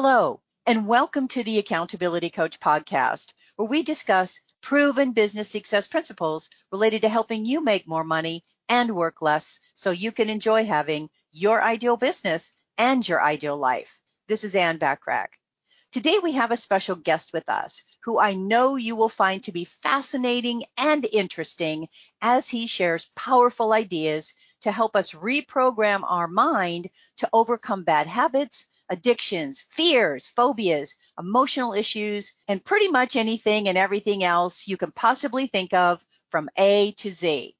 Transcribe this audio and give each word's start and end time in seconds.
Hello, 0.00 0.40
and 0.64 0.86
welcome 0.86 1.26
to 1.26 1.42
the 1.42 1.58
Accountability 1.58 2.30
Coach 2.30 2.60
podcast, 2.60 3.32
where 3.56 3.66
we 3.66 3.82
discuss 3.82 4.40
proven 4.60 5.12
business 5.12 5.50
success 5.50 5.88
principles 5.88 6.48
related 6.70 7.00
to 7.00 7.08
helping 7.08 7.44
you 7.44 7.64
make 7.64 7.88
more 7.88 8.04
money 8.04 8.44
and 8.68 8.94
work 8.94 9.20
less 9.20 9.58
so 9.74 9.90
you 9.90 10.12
can 10.12 10.30
enjoy 10.30 10.64
having 10.64 11.10
your 11.32 11.60
ideal 11.60 11.96
business 11.96 12.52
and 12.78 13.08
your 13.08 13.20
ideal 13.20 13.56
life. 13.56 13.98
This 14.28 14.44
is 14.44 14.54
Ann 14.54 14.78
Bachrach. 14.78 15.30
Today 15.90 16.20
we 16.22 16.30
have 16.30 16.52
a 16.52 16.56
special 16.56 16.94
guest 16.94 17.32
with 17.32 17.48
us 17.48 17.82
who 18.04 18.20
I 18.20 18.34
know 18.34 18.76
you 18.76 18.94
will 18.94 19.08
find 19.08 19.42
to 19.42 19.52
be 19.52 19.64
fascinating 19.64 20.62
and 20.76 21.04
interesting 21.10 21.88
as 22.22 22.48
he 22.48 22.68
shares 22.68 23.10
powerful 23.16 23.72
ideas 23.72 24.32
to 24.60 24.70
help 24.70 24.94
us 24.94 25.10
reprogram 25.10 26.02
our 26.04 26.28
mind 26.28 26.88
to 27.16 27.28
overcome 27.32 27.82
bad 27.82 28.06
habits, 28.06 28.64
addictions, 28.90 29.64
fears, 29.70 30.26
phobias, 30.26 30.96
emotional 31.18 31.72
issues, 31.72 32.32
and 32.46 32.64
pretty 32.64 32.88
much 32.88 33.16
anything 33.16 33.68
and 33.68 33.76
everything 33.76 34.24
else 34.24 34.66
you 34.66 34.76
can 34.76 34.92
possibly 34.92 35.46
think 35.46 35.74
of 35.74 36.04
from 36.30 36.48
A 36.56 36.92
to 36.92 37.10
Z. 37.10 37.54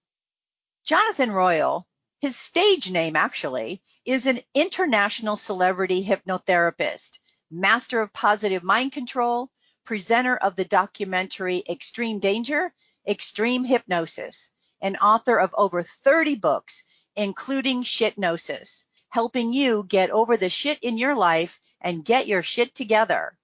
Jonathan 0.85 1.31
Royle, 1.31 1.87
his 2.21 2.37
stage 2.37 2.91
name 2.91 3.15
actually, 3.15 3.83
is 4.05 4.27
an 4.27 4.41
international 4.55 5.37
celebrity 5.37 6.05
hypnotherapist, 6.05 7.19
master 7.51 8.01
of 8.01 8.13
positive 8.13 8.63
mind 8.63 8.93
control, 8.93 9.51
presenter 9.85 10.37
of 10.37 10.57
the 10.57 10.65
documentary 10.65 11.63
Extreme 11.69 12.21
Danger, 12.21 12.73
Extreme 13.07 13.65
Hypnosis, 13.65 14.51
and 14.81 14.97
author 14.99 15.39
of 15.39 15.55
over 15.57 15.83
30 15.83 16.37
books, 16.37 16.83
including 17.17 17.83
Shitnosis 17.83 18.85
helping 19.09 19.53
you 19.53 19.85
get 19.89 20.11
over 20.11 20.37
the 20.37 20.51
shit 20.51 20.79
in 20.81 20.99
your 20.99 21.15
life 21.15 21.61
and 21.81 22.05
get 22.05 22.27
your 22.27 22.43
shit 22.43 22.75
together. 22.75 23.37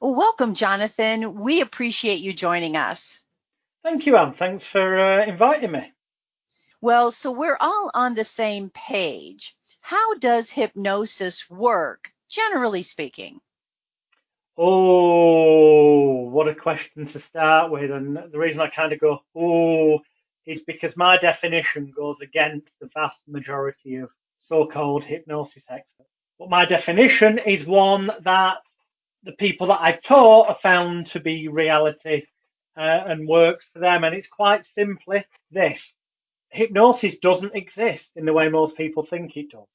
Welcome, 0.00 0.54
Jonathan. 0.54 1.40
We 1.40 1.60
appreciate 1.60 2.20
you 2.20 2.32
joining 2.32 2.76
us. 2.76 3.20
Thank 3.82 4.06
you, 4.06 4.16
Ann. 4.16 4.34
Thanks 4.38 4.64
for 4.70 5.20
uh, 5.20 5.26
inviting 5.26 5.72
me. 5.72 5.92
Well, 6.80 7.12
so 7.12 7.30
we're 7.30 7.56
all 7.60 7.90
on 7.94 8.14
the 8.14 8.24
same 8.24 8.70
page. 8.70 9.54
How 9.80 10.14
does 10.14 10.50
hypnosis 10.50 11.48
work, 11.48 12.10
generally 12.28 12.82
speaking? 12.82 13.40
Oh, 14.56 16.28
what 16.28 16.48
a 16.48 16.54
question 16.54 17.06
to 17.06 17.20
start 17.20 17.70
with. 17.70 17.90
And 17.90 18.16
the 18.16 18.38
reason 18.38 18.60
I 18.60 18.68
kind 18.68 18.92
of 18.92 19.00
go, 19.00 19.22
oh, 19.36 20.00
is 20.46 20.60
because 20.66 20.92
my 20.96 21.16
definition 21.18 21.92
goes 21.96 22.16
against 22.20 22.68
the 22.80 22.88
vast 22.94 23.20
majority 23.28 23.96
of 23.96 24.10
so-called 24.48 25.04
hypnosis 25.04 25.62
expert. 25.68 26.06
But 26.38 26.50
my 26.50 26.64
definition 26.64 27.38
is 27.38 27.64
one 27.64 28.10
that 28.24 28.56
the 29.24 29.32
people 29.32 29.68
that 29.68 29.80
I've 29.80 30.02
taught 30.02 30.48
are 30.48 30.58
found 30.62 31.10
to 31.12 31.20
be 31.20 31.48
reality 31.48 32.22
uh, 32.76 32.80
and 32.80 33.28
works 33.28 33.64
for 33.72 33.78
them. 33.78 34.04
And 34.04 34.14
it's 34.14 34.26
quite 34.26 34.64
simply 34.74 35.24
this. 35.50 35.92
Hypnosis 36.50 37.14
doesn't 37.22 37.54
exist 37.54 38.10
in 38.16 38.24
the 38.24 38.32
way 38.32 38.48
most 38.48 38.76
people 38.76 39.06
think 39.06 39.36
it 39.36 39.50
does. 39.50 39.66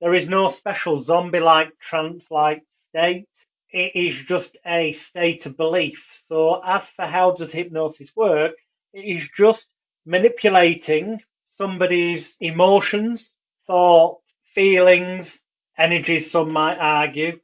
There 0.00 0.14
is 0.14 0.28
no 0.28 0.50
special 0.50 1.02
zombie-like, 1.02 1.70
trance-like 1.80 2.62
state. 2.90 3.26
It 3.70 3.92
is 3.94 4.26
just 4.26 4.50
a 4.66 4.92
state 4.94 5.46
of 5.46 5.56
belief. 5.56 5.98
So 6.28 6.60
as 6.64 6.82
for 6.96 7.06
how 7.06 7.32
does 7.32 7.50
hypnosis 7.50 8.08
work, 8.14 8.52
it 8.92 9.00
is 9.00 9.28
just 9.36 9.64
manipulating 10.06 11.20
somebody's 11.58 12.26
emotions, 12.40 13.30
thoughts, 13.68 14.24
feelings, 14.54 15.38
energies, 15.78 16.32
some 16.32 16.50
might 16.50 16.78
argue, 16.78 17.38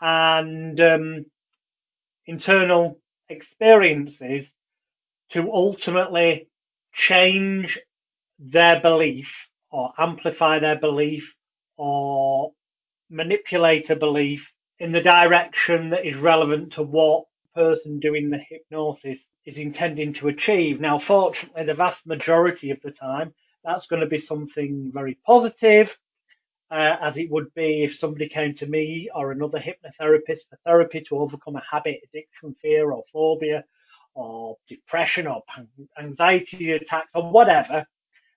and 0.00 0.78
um, 0.78 1.24
internal 2.26 2.98
experiences 3.30 4.46
to 5.32 5.50
ultimately 5.50 6.48
change 6.92 7.78
their 8.38 8.80
belief 8.80 9.28
or 9.70 9.92
amplify 9.98 10.58
their 10.58 10.78
belief 10.78 11.24
or 11.76 12.52
manipulate 13.10 13.88
a 13.90 13.96
belief 13.96 14.46
in 14.78 14.92
the 14.92 15.00
direction 15.00 15.90
that 15.90 16.06
is 16.06 16.16
relevant 16.16 16.74
to 16.74 16.82
what 16.82 17.24
the 17.54 17.62
person 17.62 17.98
doing 17.98 18.30
the 18.30 18.38
hypnosis 18.38 19.18
is 19.44 19.56
intending 19.56 20.14
to 20.14 20.28
achieve. 20.28 20.80
Now, 20.80 21.00
fortunately, 21.00 21.64
the 21.64 21.74
vast 21.74 22.06
majority 22.06 22.70
of 22.70 22.80
the 22.82 22.90
time, 22.90 23.32
that's 23.64 23.86
going 23.86 24.00
to 24.00 24.06
be 24.06 24.18
something 24.18 24.90
very 24.92 25.18
positive, 25.26 25.88
uh, 26.70 26.96
as 27.00 27.16
it 27.16 27.30
would 27.30 27.52
be 27.54 27.84
if 27.84 27.98
somebody 27.98 28.28
came 28.28 28.54
to 28.54 28.66
me 28.66 29.08
or 29.14 29.32
another 29.32 29.58
hypnotherapist 29.58 30.40
for 30.48 30.58
therapy 30.64 31.00
to 31.08 31.18
overcome 31.18 31.56
a 31.56 31.62
habit, 31.70 32.00
addiction, 32.04 32.54
fear, 32.60 32.92
or 32.92 33.04
phobia, 33.12 33.64
or 34.14 34.56
depression, 34.68 35.26
or 35.26 35.42
anxiety 35.98 36.72
attacks, 36.72 37.10
or 37.14 37.30
whatever. 37.30 37.86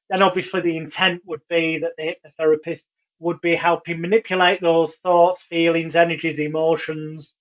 Then 0.09 0.21
obviously 0.21 0.61
the 0.61 0.77
intent 0.77 1.21
would 1.25 1.41
be 1.49 1.79
that 1.79 1.91
the 1.97 2.15
hypnotherapist 2.15 2.81
would 3.19 3.39
be 3.41 3.55
helping 3.55 4.01
manipulate 4.01 4.61
those 4.61 4.93
thoughts, 5.03 5.41
feelings, 5.49 5.95
energies, 5.95 6.39
emotions, 6.39 7.33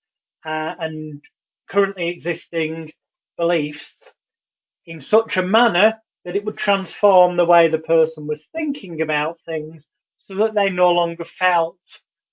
uh, 0.44 0.74
and 0.78 1.22
currently 1.68 2.08
existing 2.08 2.92
beliefs 3.36 3.96
in 4.86 5.00
such 5.00 5.36
a 5.36 5.42
manner 5.42 5.94
that 6.24 6.36
it 6.36 6.44
would 6.44 6.56
transform 6.56 7.36
the 7.36 7.44
way 7.44 7.68
the 7.68 7.78
person 7.78 8.26
was 8.26 8.42
thinking 8.52 9.00
about 9.00 9.38
things 9.46 9.84
so 10.26 10.34
that 10.36 10.54
they 10.54 10.70
no 10.70 10.90
longer 10.90 11.24
felt 11.38 11.76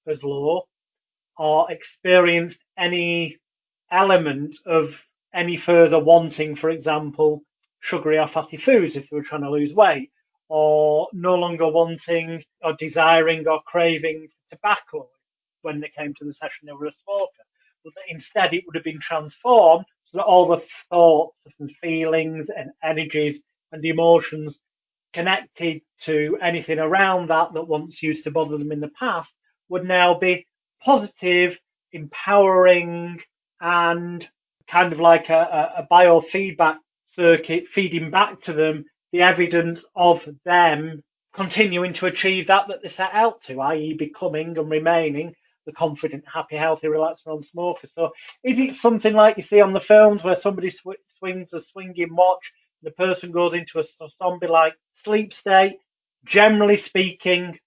as 0.07 0.21
low 0.23 0.67
or 1.37 1.71
experienced 1.71 2.57
any 2.77 3.37
element 3.91 4.55
of 4.65 4.93
any 5.33 5.57
further 5.57 5.99
wanting, 5.99 6.55
for 6.55 6.69
example, 6.69 7.41
sugary 7.81 8.17
or 8.17 8.27
fatty 8.27 8.57
foods 8.57 8.95
if 8.95 9.09
they 9.09 9.15
were 9.15 9.23
trying 9.23 9.41
to 9.41 9.51
lose 9.51 9.73
weight, 9.73 10.09
or 10.49 11.07
no 11.13 11.35
longer 11.35 11.67
wanting 11.67 12.43
or 12.63 12.75
desiring 12.79 13.47
or 13.47 13.61
craving 13.65 14.27
tobacco 14.51 15.07
when 15.61 15.79
they 15.79 15.91
came 15.97 16.13
to 16.15 16.25
the 16.25 16.33
session 16.33 16.65
they 16.65 16.71
were 16.71 16.87
a 16.87 16.91
smoker. 17.03 17.31
But 17.83 17.93
that 17.95 18.13
instead 18.13 18.53
it 18.53 18.63
would 18.65 18.75
have 18.75 18.83
been 18.83 18.99
transformed 18.99 19.85
so 20.05 20.17
that 20.17 20.23
all 20.23 20.47
the 20.47 20.63
thoughts 20.89 21.35
and 21.59 21.71
feelings 21.81 22.47
and 22.55 22.71
energies 22.83 23.39
and 23.72 23.83
emotions 23.83 24.57
connected 25.13 25.81
to 26.05 26.38
anything 26.41 26.79
around 26.79 27.29
that 27.29 27.53
that 27.53 27.67
once 27.67 28.01
used 28.01 28.23
to 28.23 28.31
bother 28.31 28.57
them 28.57 28.72
in 28.72 28.79
the 28.79 28.91
past 29.00 29.31
would 29.69 29.85
now 29.85 30.17
be 30.17 30.45
positive, 30.83 31.57
empowering, 31.91 33.19
and 33.59 34.27
kind 34.69 34.94
of 34.94 35.00
like 35.00 35.29
a, 35.29 35.72
a 35.77 35.88
biofeedback 35.91 36.77
circuit 37.11 37.66
feeding 37.73 38.11
back 38.11 38.39
to 38.41 38.53
them 38.53 38.85
the 39.11 39.22
evidence 39.22 39.83
of 39.95 40.19
them 40.45 41.01
continuing 41.33 41.94
to 41.94 42.06
achieve 42.07 42.47
that 42.47 42.67
that 42.67 42.81
they 42.81 42.89
set 42.89 43.09
out 43.13 43.41
to, 43.47 43.59
i.e., 43.61 43.95
becoming 43.97 44.57
and 44.57 44.69
remaining 44.69 45.33
the 45.66 45.73
confident, 45.73 46.23
happy, 46.33 46.56
healthy, 46.56 46.88
relaxed 46.88 47.27
non-smoker. 47.27 47.88
So, 47.88 48.11
is 48.44 48.57
it 48.57 48.73
something 48.73 49.13
like 49.13 49.38
you 49.38 49.44
see 49.44 49.61
on 49.61 49.73
the 49.73 49.81
films 49.81 50.23
where 50.23 50.39
somebody 50.39 50.69
sw- 50.69 51.03
swings 51.19 51.50
a 51.53 51.61
swinging 51.61 52.16
watch, 52.16 52.44
the 52.83 52.91
person 52.91 53.31
goes 53.31 53.53
into 53.53 53.79
a, 53.79 54.05
a 54.05 54.09
zombie-like 54.17 54.73
sleep 55.03 55.33
state? 55.33 55.77
Generally 56.25 56.77
speaking, 56.77 57.57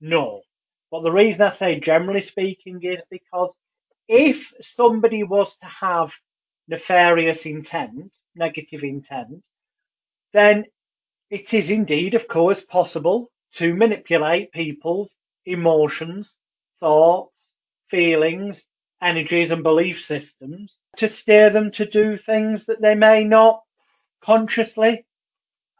no. 0.00 0.42
But 0.90 1.02
the 1.02 1.10
reason 1.10 1.42
I 1.42 1.52
say 1.54 1.80
generally 1.80 2.20
speaking 2.20 2.80
is 2.82 3.00
because 3.10 3.52
if 4.08 4.36
somebody 4.76 5.22
was 5.22 5.48
to 5.62 5.66
have 5.80 6.10
nefarious 6.68 7.42
intent, 7.42 8.12
negative 8.34 8.82
intent, 8.82 9.42
then 10.32 10.64
it 11.30 11.54
is 11.54 11.70
indeed, 11.70 12.14
of 12.14 12.28
course, 12.28 12.60
possible 12.60 13.30
to 13.56 13.74
manipulate 13.74 14.52
people's 14.52 15.10
emotions, 15.46 16.34
thoughts, 16.80 17.32
feelings, 17.90 18.62
energies, 19.02 19.50
and 19.50 19.62
belief 19.62 20.04
systems 20.04 20.76
to 20.98 21.08
steer 21.08 21.50
them 21.50 21.70
to 21.72 21.86
do 21.86 22.16
things 22.16 22.66
that 22.66 22.80
they 22.80 22.94
may 22.94 23.24
not 23.24 23.62
consciously 24.24 25.04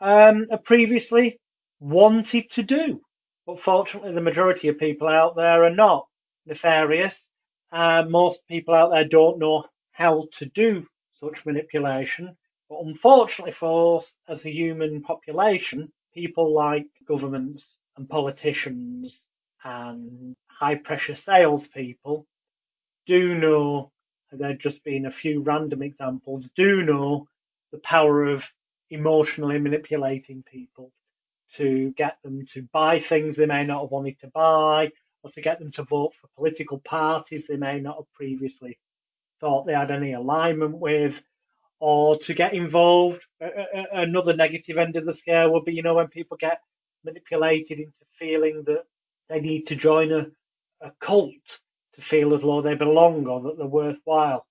um, 0.00 0.46
previously 0.64 1.38
wanted 1.80 2.44
to 2.54 2.62
do. 2.62 3.00
But 3.46 3.60
fortunately, 3.62 4.12
the 4.12 4.20
majority 4.20 4.68
of 4.68 4.78
people 4.78 5.08
out 5.08 5.36
there 5.36 5.64
are 5.64 5.74
not 5.74 6.06
nefarious. 6.46 7.20
Uh, 7.72 8.04
most 8.08 8.38
people 8.48 8.74
out 8.74 8.90
there 8.90 9.08
don't 9.08 9.38
know 9.38 9.64
how 9.92 10.26
to 10.38 10.46
do 10.46 10.86
such 11.20 11.44
manipulation. 11.46 12.36
But 12.68 12.80
unfortunately 12.84 13.54
for 13.58 14.00
us 14.00 14.06
as 14.28 14.44
a 14.44 14.50
human 14.50 15.02
population, 15.02 15.92
people 16.14 16.54
like 16.54 16.86
governments 17.06 17.64
and 17.96 18.08
politicians 18.08 19.20
and 19.64 20.34
high 20.48 20.76
pressure 20.76 21.14
salespeople 21.14 22.26
do 23.06 23.34
know, 23.34 23.90
there 24.30 24.54
just 24.54 24.82
being 24.84 25.06
a 25.06 25.12
few 25.12 25.42
random 25.42 25.82
examples, 25.82 26.44
do 26.56 26.82
know 26.82 27.26
the 27.72 27.78
power 27.78 28.24
of 28.24 28.42
emotionally 28.90 29.58
manipulating 29.58 30.44
people 30.50 30.92
to 31.56 31.92
get 31.96 32.18
them 32.22 32.46
to 32.54 32.62
buy 32.72 33.02
things 33.08 33.36
they 33.36 33.46
may 33.46 33.64
not 33.64 33.82
have 33.82 33.90
wanted 33.90 34.18
to 34.20 34.28
buy 34.28 34.90
or 35.22 35.30
to 35.30 35.40
get 35.40 35.58
them 35.58 35.72
to 35.72 35.84
vote 35.84 36.12
for 36.20 36.28
political 36.36 36.80
parties 36.80 37.44
they 37.48 37.56
may 37.56 37.80
not 37.80 37.96
have 37.96 38.12
previously 38.14 38.78
thought 39.40 39.66
they 39.66 39.74
had 39.74 39.90
any 39.90 40.12
alignment 40.14 40.78
with, 40.78 41.14
or 41.80 42.18
to 42.20 42.34
get 42.34 42.54
involved. 42.54 43.20
Another 43.92 44.34
negative 44.34 44.78
end 44.78 44.96
of 44.96 45.04
the 45.04 45.14
scale 45.14 45.52
would 45.52 45.64
be, 45.64 45.74
you 45.74 45.82
know, 45.82 45.94
when 45.94 46.08
people 46.08 46.36
get 46.40 46.60
manipulated 47.04 47.78
into 47.78 47.92
feeling 48.18 48.62
that 48.66 48.84
they 49.28 49.40
need 49.40 49.66
to 49.66 49.76
join 49.76 50.12
a, 50.12 50.26
a 50.86 50.92
cult 51.04 51.32
to 51.96 52.02
feel 52.08 52.34
as 52.34 52.40
though 52.40 52.62
they 52.62 52.74
belong 52.74 53.26
or 53.26 53.42
that 53.42 53.58
they're 53.58 53.66
worthwhile. 53.66 54.46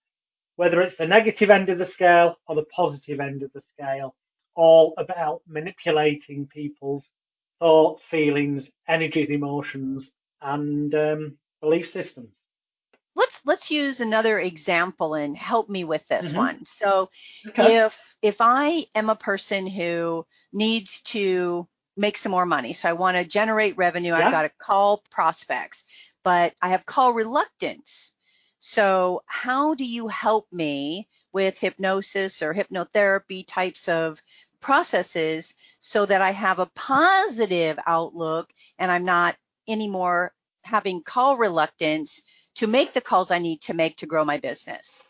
Whether 0.62 0.82
it's 0.82 0.98
the 0.98 1.08
negative 1.08 1.50
end 1.50 1.70
of 1.70 1.80
the 1.80 1.86
scale 1.86 2.36
or 2.48 2.56
the 2.56 2.66
positive 2.66 3.20
end 3.20 3.42
of 3.42 3.52
the 3.52 3.64
scale, 3.74 4.16
all 4.54 4.94
about 4.96 5.42
manipulating 5.48 6.46
people's 6.46 7.04
thoughts, 7.60 8.04
feelings, 8.12 8.68
energies, 8.88 9.30
emotions, 9.30 10.10
and 10.40 10.94
um, 10.94 11.38
belief 11.62 11.92
systems 11.92 12.30
let's 13.16 13.42
let's 13.46 13.72
use 13.72 14.00
another 14.00 14.40
example 14.40 15.16
and 15.16 15.36
help 15.36 15.70
me 15.70 15.84
with 15.84 16.08
this 16.08 16.30
mm-hmm. 16.30 16.38
one. 16.38 16.66
So 16.66 17.10
okay. 17.48 17.78
if 17.78 18.18
if 18.22 18.38
I 18.40 18.86
am 18.96 19.10
a 19.10 19.16
person 19.16 19.68
who 19.68 20.26
needs 20.54 21.02
to 21.02 21.68
make 21.98 22.18
some 22.18 22.32
more 22.32 22.46
money, 22.46 22.74
so 22.74 22.90
I 22.90 22.94
want 22.94 23.18
to 23.18 23.26
generate 23.26 23.78
revenue, 23.78 24.12
yeah. 24.12 24.26
I've 24.26 24.32
got 24.32 24.44
to 24.44 24.52
call 24.60 25.04
prospects, 25.12 25.84
but 26.24 26.54
I 26.62 26.70
have 26.70 26.86
call 26.86 27.14
reluctance. 27.14 28.14
So 28.64 29.24
how 29.26 29.74
do 29.74 29.84
you 29.84 30.08
help 30.08 30.46
me 30.54 31.08
with 31.34 31.58
hypnosis 31.58 32.44
or 32.44 32.54
hypnotherapy 32.54 33.44
types 33.48 33.90
of 33.90 34.22
processes 34.60 35.56
so 35.80 36.06
that 36.06 36.22
I 36.22 36.30
have 36.30 36.60
a 36.60 36.70
positive 36.76 37.80
outlook 37.88 38.54
and 38.78 38.92
I'm 38.92 39.04
not 39.04 39.36
anymore 39.68 40.34
having 40.64 41.02
call 41.02 41.38
reluctance 41.38 42.22
to 42.54 42.68
make 42.68 42.94
the 42.94 43.02
calls 43.02 43.32
I 43.32 43.40
need 43.40 43.62
to 43.62 43.74
make 43.74 43.98
to 43.98 44.06
grow 44.06 44.24
my 44.24 44.38
business. 44.38 45.08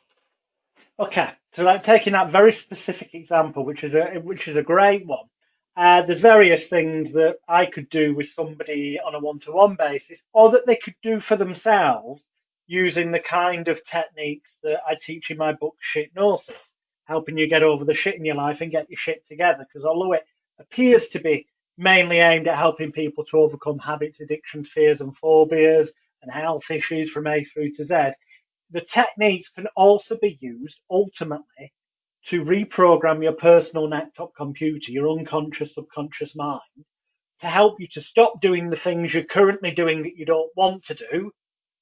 Okay, 0.98 1.32
so 1.54 1.64
like 1.64 1.84
taking 1.84 2.14
that 2.14 2.32
very 2.32 2.54
specific 2.54 3.10
example, 3.14 3.66
which 3.66 3.84
is 3.84 3.94
a 3.94 4.22
which 4.24 4.48
is 4.48 4.56
a 4.56 4.64
great 4.64 5.06
one. 5.06 5.28
Uh, 5.76 6.04
there's 6.04 6.20
various 6.20 6.64
things 6.68 7.12
that 7.12 7.36
I 7.50 7.66
could 7.66 7.90
do 7.90 8.16
with 8.16 8.30
somebody 8.34 8.98
on 9.06 9.14
a 9.14 9.20
one-to-one 9.20 9.76
basis, 9.76 10.20
or 10.32 10.52
that 10.52 10.66
they 10.66 10.78
could 10.78 10.96
do 11.04 11.20
for 11.20 11.36
themselves 11.36 12.22
using 12.72 13.12
the 13.12 13.20
kind 13.20 13.68
of 13.68 13.80
techniques 13.86 14.50
that 14.64 14.80
I 14.88 14.96
teach 15.06 15.30
in 15.30 15.38
my 15.38 15.52
book, 15.52 15.76
Shitnosis, 15.94 16.56
helping 17.06 17.38
you 17.38 17.48
get 17.48 17.64
over 17.64 17.84
the 17.84 17.94
shit 17.94 18.16
in 18.16 18.24
your 18.24 18.36
life 18.36 18.60
and 18.62 18.72
get 18.72 18.90
your 18.90 18.98
shit 18.98 19.28
together. 19.28 19.68
Because 19.68 19.86
although 19.86 20.14
it 20.14 20.24
appears 20.58 21.06
to 21.10 21.20
be 21.20 21.48
mainly 21.78 22.20
aimed 22.20 22.48
at 22.48 22.58
helping 22.58 22.94
people 22.94 23.26
to 23.26 23.38
overcome 23.38 23.78
habits, 23.78 24.22
addictions, 24.22 24.70
fears, 24.74 25.02
and 25.02 25.16
phobias, 25.18 25.90
and 26.22 26.32
health 26.32 26.64
issues 26.72 27.10
from 27.10 27.28
A 27.28 27.44
through 27.44 27.74
to 27.76 27.86
Z, 27.86 28.12
the 28.72 28.82
techniques 28.82 29.50
can 29.54 29.68
also 29.76 30.18
be 30.22 30.38
used 30.40 30.78
ultimately 30.90 31.74
to 32.30 32.46
reprogram 32.46 33.22
your 33.22 33.34
personal 33.34 33.90
laptop 33.90 34.32
computer, 34.38 34.92
your 34.92 35.10
unconscious, 35.10 35.74
subconscious 35.74 36.34
mind, 36.36 36.62
to 37.42 37.48
help 37.48 37.80
you 37.80 37.88
to 37.94 38.02
stop 38.02 38.40
doing 38.40 38.70
the 38.70 38.78
things 38.78 39.14
you're 39.14 39.24
currently 39.24 39.72
doing 39.72 40.04
that 40.04 40.16
you 40.16 40.26
don't 40.26 40.52
want 40.56 40.86
to 40.86 40.94
do, 40.94 41.32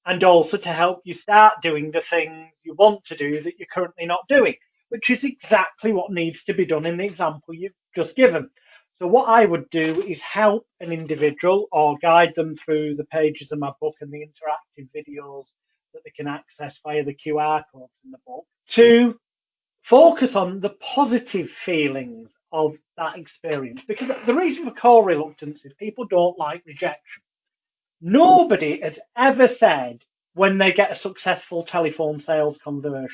and 0.10 0.24
also 0.24 0.58
to 0.58 0.74
help 0.74 1.02
you 1.06 1.14
start 1.14 1.54
doing 1.62 1.92
the 1.92 2.02
things 2.10 2.50
you 2.64 2.74
want 2.74 3.06
to 3.06 3.16
do 3.16 3.44
that 3.44 3.54
you're 3.60 3.68
currently 3.72 4.08
not 4.08 4.28
doing, 4.28 4.56
which 4.90 5.08
is 5.12 5.24
exactly 5.24 5.94
what 5.94 6.12
needs 6.12 6.44
to 6.44 6.54
be 6.54 6.66
done 6.66 6.88
in 6.88 6.98
the 6.98 7.06
example 7.06 7.54
you've 7.54 7.74
just 7.96 8.16
given. 8.16 8.50
So 8.98 9.06
what 9.06 9.30
I 9.30 9.46
would 9.46 9.70
do 9.70 10.04
is 10.08 10.20
help 10.20 10.66
an 10.80 10.92
individual 10.92 11.68
or 11.72 11.96
guide 12.02 12.34
them 12.36 12.56
through 12.66 12.96
the 12.96 13.06
pages 13.06 13.52
of 13.52 13.60
my 13.60 13.72
book 13.80 13.98
and 14.02 14.12
the 14.12 14.26
interactive 14.26 14.90
videos 14.98 15.44
that 15.94 16.02
they 16.04 16.12
can 16.18 16.28
access 16.28 16.76
via 16.84 17.04
the 17.04 17.16
QR 17.16 17.62
codes 17.72 17.94
in 18.04 18.10
the 18.10 18.18
book 18.26 18.46
to 18.72 19.16
focus 19.84 20.36
on 20.36 20.60
the 20.60 20.72
positive 20.96 21.50
feelings 21.68 22.32
of 22.52 22.74
that 22.98 23.16
experience. 23.16 23.82
Because 23.88 24.10
the 24.26 24.34
reason 24.34 24.66
for 24.66 24.72
call 24.72 25.04
reluctance 25.04 25.64
is 25.64 25.74
people 25.78 26.06
don't 26.06 26.38
like 26.40 26.64
rejection. 26.66 27.22
Nobody 28.02 28.82
has 28.82 28.98
ever 29.18 29.48
said 29.48 30.04
when 30.34 30.58
they 30.58 30.72
get 30.72 30.92
a 30.92 30.96
successful 30.96 31.64
telephone 31.66 32.20
sales 32.20 32.58
conversion. 32.64 33.10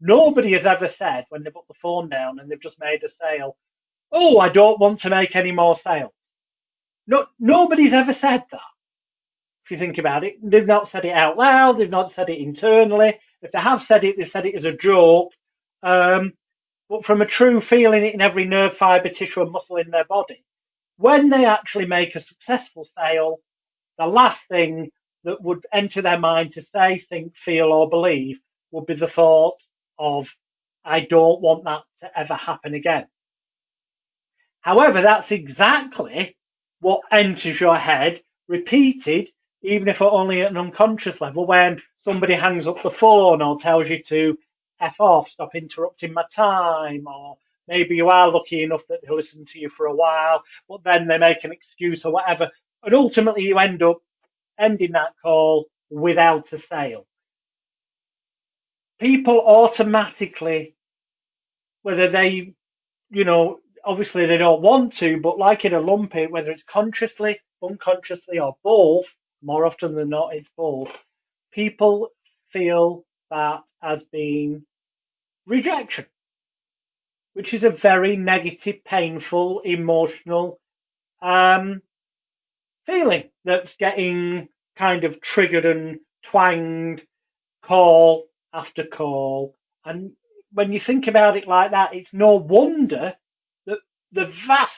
Nobody 0.00 0.52
has 0.52 0.66
ever 0.66 0.88
said 0.88 1.24
when 1.30 1.42
they 1.42 1.50
put 1.50 1.66
the 1.68 1.74
phone 1.80 2.08
down 2.08 2.38
and 2.38 2.50
they've 2.50 2.60
just 2.62 2.78
made 2.80 3.02
a 3.04 3.10
sale 3.10 3.56
oh, 4.12 4.38
I 4.38 4.48
don't 4.48 4.80
want 4.80 5.00
to 5.00 5.10
make 5.10 5.36
any 5.36 5.52
more 5.52 5.76
sales. 5.76 6.12
No, 7.06 7.26
nobody's 7.38 7.92
ever 7.92 8.12
said 8.14 8.42
that. 8.50 8.60
If 9.64 9.70
you 9.72 9.78
think 9.78 9.98
about 9.98 10.24
it, 10.24 10.34
they've 10.42 10.66
not 10.66 10.90
said 10.90 11.04
it 11.04 11.12
out 11.12 11.36
loud. 11.36 11.78
They've 11.78 11.90
not 11.90 12.12
said 12.12 12.28
it 12.30 12.38
internally. 12.38 13.18
If 13.42 13.52
they 13.52 13.58
have 13.60 13.82
said 13.82 14.04
it, 14.04 14.16
they 14.16 14.24
said 14.24 14.46
it 14.46 14.54
as 14.56 14.64
a 14.64 14.72
joke. 14.72 15.32
Um, 15.82 16.32
but 16.88 17.04
from 17.04 17.20
a 17.20 17.26
true 17.26 17.60
feeling 17.60 18.06
in 18.06 18.20
every 18.20 18.44
nerve 18.44 18.76
fiber, 18.76 19.08
tissue, 19.08 19.42
and 19.42 19.52
muscle 19.52 19.76
in 19.76 19.90
their 19.90 20.04
body, 20.04 20.44
when 20.98 21.30
they 21.30 21.44
actually 21.44 21.86
make 21.86 22.14
a 22.14 22.20
successful 22.20 22.88
sale, 22.96 23.38
the 23.98 24.06
last 24.06 24.40
thing 24.48 24.90
that 25.24 25.42
would 25.42 25.66
enter 25.72 26.02
their 26.02 26.18
mind 26.18 26.54
to 26.54 26.62
say, 26.62 27.04
think, 27.08 27.32
feel, 27.44 27.72
or 27.72 27.88
believe 27.88 28.38
would 28.70 28.86
be 28.86 28.94
the 28.94 29.08
thought 29.08 29.56
of, 29.98 30.26
I 30.84 31.00
don't 31.00 31.40
want 31.40 31.64
that 31.64 31.82
to 32.00 32.18
ever 32.18 32.34
happen 32.34 32.74
again. 32.74 33.06
However, 34.60 35.02
that's 35.02 35.30
exactly 35.30 36.36
what 36.80 37.02
enters 37.10 37.60
your 37.60 37.76
head 37.76 38.20
repeated, 38.48 39.28
even 39.62 39.88
if 39.88 40.00
only 40.00 40.42
at 40.42 40.50
an 40.50 40.56
unconscious 40.56 41.20
level, 41.20 41.46
when 41.46 41.80
somebody 42.04 42.34
hangs 42.34 42.66
up 42.66 42.82
the 42.82 42.90
phone 42.90 43.42
or 43.42 43.58
tells 43.60 43.88
you 43.88 44.02
to 44.08 44.38
F 44.80 44.94
off, 45.00 45.28
stop 45.30 45.54
interrupting 45.54 46.12
my 46.12 46.24
time, 46.34 47.06
or 47.06 47.36
maybe 47.66 47.96
you 47.96 48.08
are 48.08 48.30
lucky 48.30 48.62
enough 48.62 48.82
that 48.88 49.00
they 49.02 49.12
listen 49.12 49.44
to 49.52 49.58
you 49.58 49.70
for 49.70 49.86
a 49.86 49.94
while, 49.94 50.42
but 50.68 50.84
then 50.84 51.08
they 51.08 51.18
make 51.18 51.42
an 51.44 51.52
excuse 51.52 52.04
or 52.04 52.12
whatever. 52.12 52.50
And 52.86 52.94
ultimately 52.94 53.42
you 53.42 53.58
end 53.58 53.82
up 53.82 53.98
ending 54.58 54.92
that 54.92 55.14
call 55.20 55.66
without 55.90 56.52
a 56.52 56.58
sale. 56.58 57.06
People 59.00 59.40
automatically, 59.44 60.74
whether 61.82 62.10
they, 62.10 62.54
you 63.10 63.24
know, 63.24 63.58
obviously 63.84 64.26
they 64.26 64.38
don't 64.38 64.62
want 64.62 64.96
to, 64.98 65.18
but 65.20 65.36
like 65.38 65.64
in 65.64 65.74
a 65.74 65.80
lumpy, 65.80 66.26
whether 66.26 66.50
it's 66.50 66.62
consciously, 66.70 67.38
unconsciously, 67.62 68.38
or 68.38 68.56
both, 68.62 69.06
more 69.42 69.66
often 69.66 69.94
than 69.94 70.08
not, 70.08 70.34
it's 70.34 70.48
both, 70.56 70.90
people 71.52 72.10
feel 72.52 73.04
that 73.30 73.60
as 73.82 73.98
being 74.12 74.64
rejection, 75.46 76.06
which 77.34 77.52
is 77.52 77.64
a 77.64 77.70
very 77.70 78.16
negative, 78.16 78.84
painful, 78.84 79.60
emotional 79.64 80.58
um, 81.20 81.82
feeling 82.86 83.24
that's 83.44 83.74
getting 83.78 84.48
kind 84.78 85.04
of 85.04 85.20
triggered 85.20 85.66
and 85.66 85.98
twanged 86.30 87.02
call 87.64 88.26
after 88.52 88.84
call. 88.84 89.54
And 89.84 90.12
when 90.52 90.72
you 90.72 90.80
think 90.80 91.06
about 91.06 91.36
it 91.36 91.48
like 91.48 91.72
that, 91.72 91.94
it's 91.94 92.12
no 92.12 92.36
wonder 92.36 93.14
that 93.66 93.78
the 94.12 94.32
vast 94.46 94.76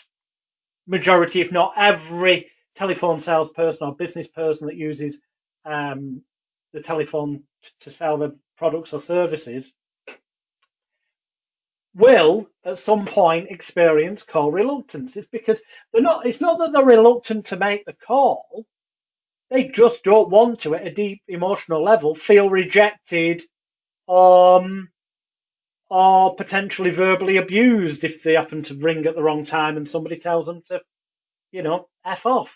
majority, 0.87 1.41
if 1.41 1.53
not 1.53 1.75
every 1.77 2.47
telephone 2.77 3.19
salesperson 3.19 3.87
or 3.87 3.97
business 3.97 4.29
person 4.29 4.67
that 4.67 4.77
uses 4.77 5.17
um, 5.65 6.23
the 6.73 6.81
telephone 6.81 7.43
to 7.83 7.91
sell 7.91 8.19
their 8.19 8.33
products 8.57 8.93
or 8.93 9.01
services 9.01 9.71
will 11.95 12.49
at 12.65 12.79
some 12.79 13.07
point 13.07 13.51
experience 13.51 14.23
call 14.23 14.51
reluctance. 14.51 15.13
It's 15.17 15.29
because 15.31 15.59
they're 15.93 16.03
not, 16.03 16.27
it's 16.27 16.41
not 16.41 16.59
that 16.59 16.73
they're 16.73 16.85
reluctant 16.85 17.47
to 17.47 17.57
make 17.57 17.85
the 17.85 17.95
call. 18.07 18.65
They 19.51 19.65
just 19.65 20.03
don't 20.05 20.31
want 20.31 20.63
to, 20.63 20.75
at 20.75 20.87
a 20.87 20.93
deep 20.93 21.23
emotional 21.27 21.83
level, 21.83 22.15
feel 22.15 22.51
rejected, 22.51 23.43
um, 24.09 24.89
or 25.91 26.37
potentially 26.37 26.91
verbally 26.91 27.39
abused 27.39 28.05
if 28.05 28.23
they 28.23 28.35
happen 28.35 28.63
to 28.65 28.75
ring 28.75 29.07
at 29.07 29.15
the 29.15 29.23
wrong 29.23 29.47
time 29.47 29.77
and 29.77 29.89
somebody 29.89 30.19
tells 30.19 30.47
them 30.47 30.61
to, 30.69 30.81
you 31.51 31.63
know, 31.63 31.89
F 32.05 32.27
off. 32.27 32.51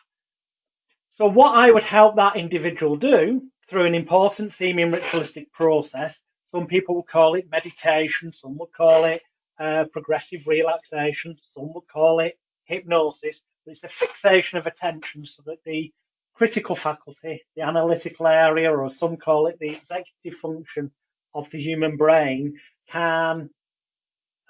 So 1.16 1.26
what 1.26 1.56
I 1.56 1.70
would 1.70 1.82
help 1.82 2.16
that 2.16 2.36
individual 2.36 2.96
do 2.96 3.42
through 3.70 3.86
an 3.86 3.94
important 3.94 4.52
seeming 4.52 4.90
ritualistic 4.90 5.50
process, 5.52 6.18
some 6.52 6.66
people 6.66 6.96
would 6.96 7.08
call 7.08 7.34
it 7.34 7.50
meditation, 7.50 8.32
some 8.40 8.56
would 8.58 8.72
call 8.76 9.04
it 9.06 9.22
uh, 9.58 9.84
progressive 9.92 10.40
relaxation, 10.46 11.36
some 11.54 11.72
would 11.74 11.88
call 11.92 12.20
it 12.20 12.38
hypnosis. 12.64 13.36
It's 13.66 13.80
the 13.80 13.88
fixation 13.98 14.58
of 14.58 14.66
attention 14.66 15.24
so 15.24 15.42
that 15.46 15.58
the 15.64 15.92
critical 16.34 16.76
faculty, 16.76 17.42
the 17.56 17.62
analytical 17.62 18.26
area, 18.26 18.70
or 18.70 18.90
some 18.98 19.16
call 19.16 19.46
it 19.46 19.58
the 19.60 19.70
executive 19.70 20.38
function 20.40 20.90
of 21.34 21.46
the 21.52 21.60
human 21.60 21.96
brain, 21.96 22.54
can, 22.90 23.48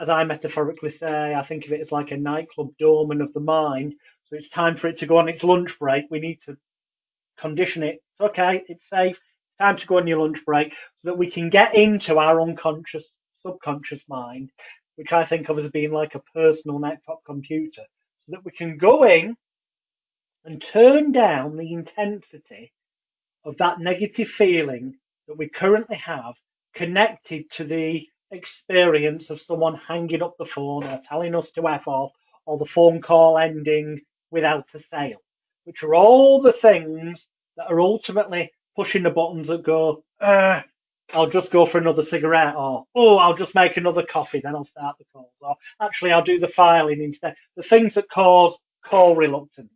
as 0.01 0.09
I 0.09 0.25
metaphorically 0.25 0.91
say, 0.91 1.35
I 1.35 1.45
think 1.47 1.67
of 1.67 1.73
it 1.73 1.81
as 1.81 1.93
like 1.93 2.11
a 2.11 2.17
nightclub 2.17 2.71
doorman 2.79 3.21
of 3.21 3.33
the 3.33 3.41
mind. 3.41 3.95
So 4.25 4.37
it's 4.37 4.49
time 4.49 4.77
for 4.77 4.89
it 4.89 4.99
to 5.01 5.07
go 5.07 5.19
on 5.19 5.29
its 5.29 5.43
lunch 5.43 5.71
break. 5.79 6.05
We 6.11 6.21
need 6.21 6.39
to 6.47 6.57
condition 7.39 7.83
it 7.83 8.01
It's 8.13 8.21
okay, 8.21 8.63
it's 8.69 8.89
safe, 8.89 9.19
time 9.63 9.79
to 9.79 9.87
go 9.87 9.99
on 9.99 10.07
your 10.07 10.21
lunch 10.21 10.39
break, 10.45 10.71
so 10.71 11.05
that 11.05 11.19
we 11.19 11.31
can 11.31 11.49
get 11.51 11.75
into 11.75 12.19
our 12.19 12.41
unconscious, 12.41 13.05
subconscious 13.47 14.01
mind, 14.09 14.51
which 14.97 15.13
I 15.13 15.25
think 15.25 15.49
of 15.49 15.59
as 15.59 15.71
being 15.71 15.93
like 15.93 16.15
a 16.15 16.23
personal 16.35 16.81
laptop 16.81 17.21
computer, 17.25 17.83
so 18.27 18.29
that 18.31 18.45
we 18.45 18.51
can 18.51 18.77
go 18.77 19.05
in 19.05 19.37
and 20.45 20.65
turn 20.73 21.13
down 21.13 21.57
the 21.57 21.73
intensity 21.73 22.73
of 23.45 23.57
that 23.59 23.79
negative 23.79 24.29
feeling 24.37 24.95
that 25.29 25.39
we 25.39 25.49
currently 25.49 25.97
have 25.97 26.35
connected 26.75 27.45
to 27.57 27.65
the 27.65 28.01
experience 28.33 29.31
of 29.31 29.41
someone 29.41 29.79
hanging 29.87 30.23
up 30.23 30.35
the 30.39 30.47
phone 30.55 30.85
or 30.85 31.01
telling 31.09 31.35
us 31.35 31.49
to 31.55 31.69
F 31.69 31.87
off 31.87 32.11
or 32.47 32.59
the 32.59 32.67
phone 32.75 33.01
call 33.01 33.39
ending 33.39 34.01
without 34.31 34.67
a 34.75 34.81
sale, 34.91 35.23
which 35.65 35.83
are 35.83 35.95
all 35.95 36.41
the 36.43 36.55
things 36.55 37.21
that 37.57 37.71
are 37.71 37.81
ultimately 37.81 38.51
pushing 38.77 39.03
the 39.03 39.11
buttons 39.11 39.47
that 39.47 39.63
go, 39.63 40.05
uh, 40.21 40.61
I'll 41.13 41.31
just 41.31 41.51
go 41.51 41.67
for 41.67 41.79
another 41.79 42.05
cigarette 42.05 42.55
or, 42.57 42.87
oh, 42.95 43.17
I'll 43.19 43.37
just 43.37 43.55
make 43.55 43.77
another 43.77 44.03
coffee, 44.03 44.41
then 44.43 44.55
I'll 44.55 44.65
start 44.65 44.97
the 44.99 45.05
calls. 45.13 45.33
Or 45.41 45.57
actually, 45.81 46.13
I'll 46.13 46.25
do 46.25 46.39
the 46.39 46.49
filing 46.49 47.03
instead. 47.03 47.35
The 47.57 47.63
things 47.63 47.95
that 47.95 48.09
cause 48.09 48.55
call 48.85 49.15
reluctance. 49.15 49.71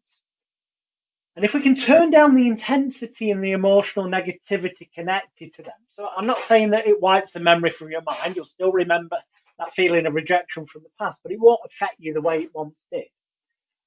And 1.37 1.45
if 1.45 1.53
we 1.53 1.61
can 1.61 1.77
turn 1.77 2.11
down 2.11 2.35
the 2.35 2.47
intensity 2.47 3.31
and 3.31 3.45
the 3.45 3.53
emotional 3.53 4.07
negativity 4.07 4.89
connected 4.95 5.55
to 5.55 5.63
them, 5.63 5.75
so 5.95 6.09
I'm 6.17 6.27
not 6.27 6.39
saying 6.49 6.71
that 6.71 6.87
it 6.87 7.01
wipes 7.01 7.33
the 7.33 7.41
memory 7.41 7.75
from 7.79 7.91
your 7.91 8.01
mind, 8.03 8.37
you'll 8.37 8.47
still 8.47 8.73
remember 8.73 9.19
that 9.59 9.75
feeling 9.75 10.07
of 10.07 10.15
rejection 10.15 10.67
from 10.67 10.83
the 10.83 10.89
past, 10.99 11.19
but 11.23 11.33
it 11.33 11.41
won't 11.41 11.61
affect 11.67 11.97
you 11.99 12.15
the 12.15 12.23
way 12.23 12.39
it 12.39 12.55
once 12.55 12.79
did. 12.91 13.05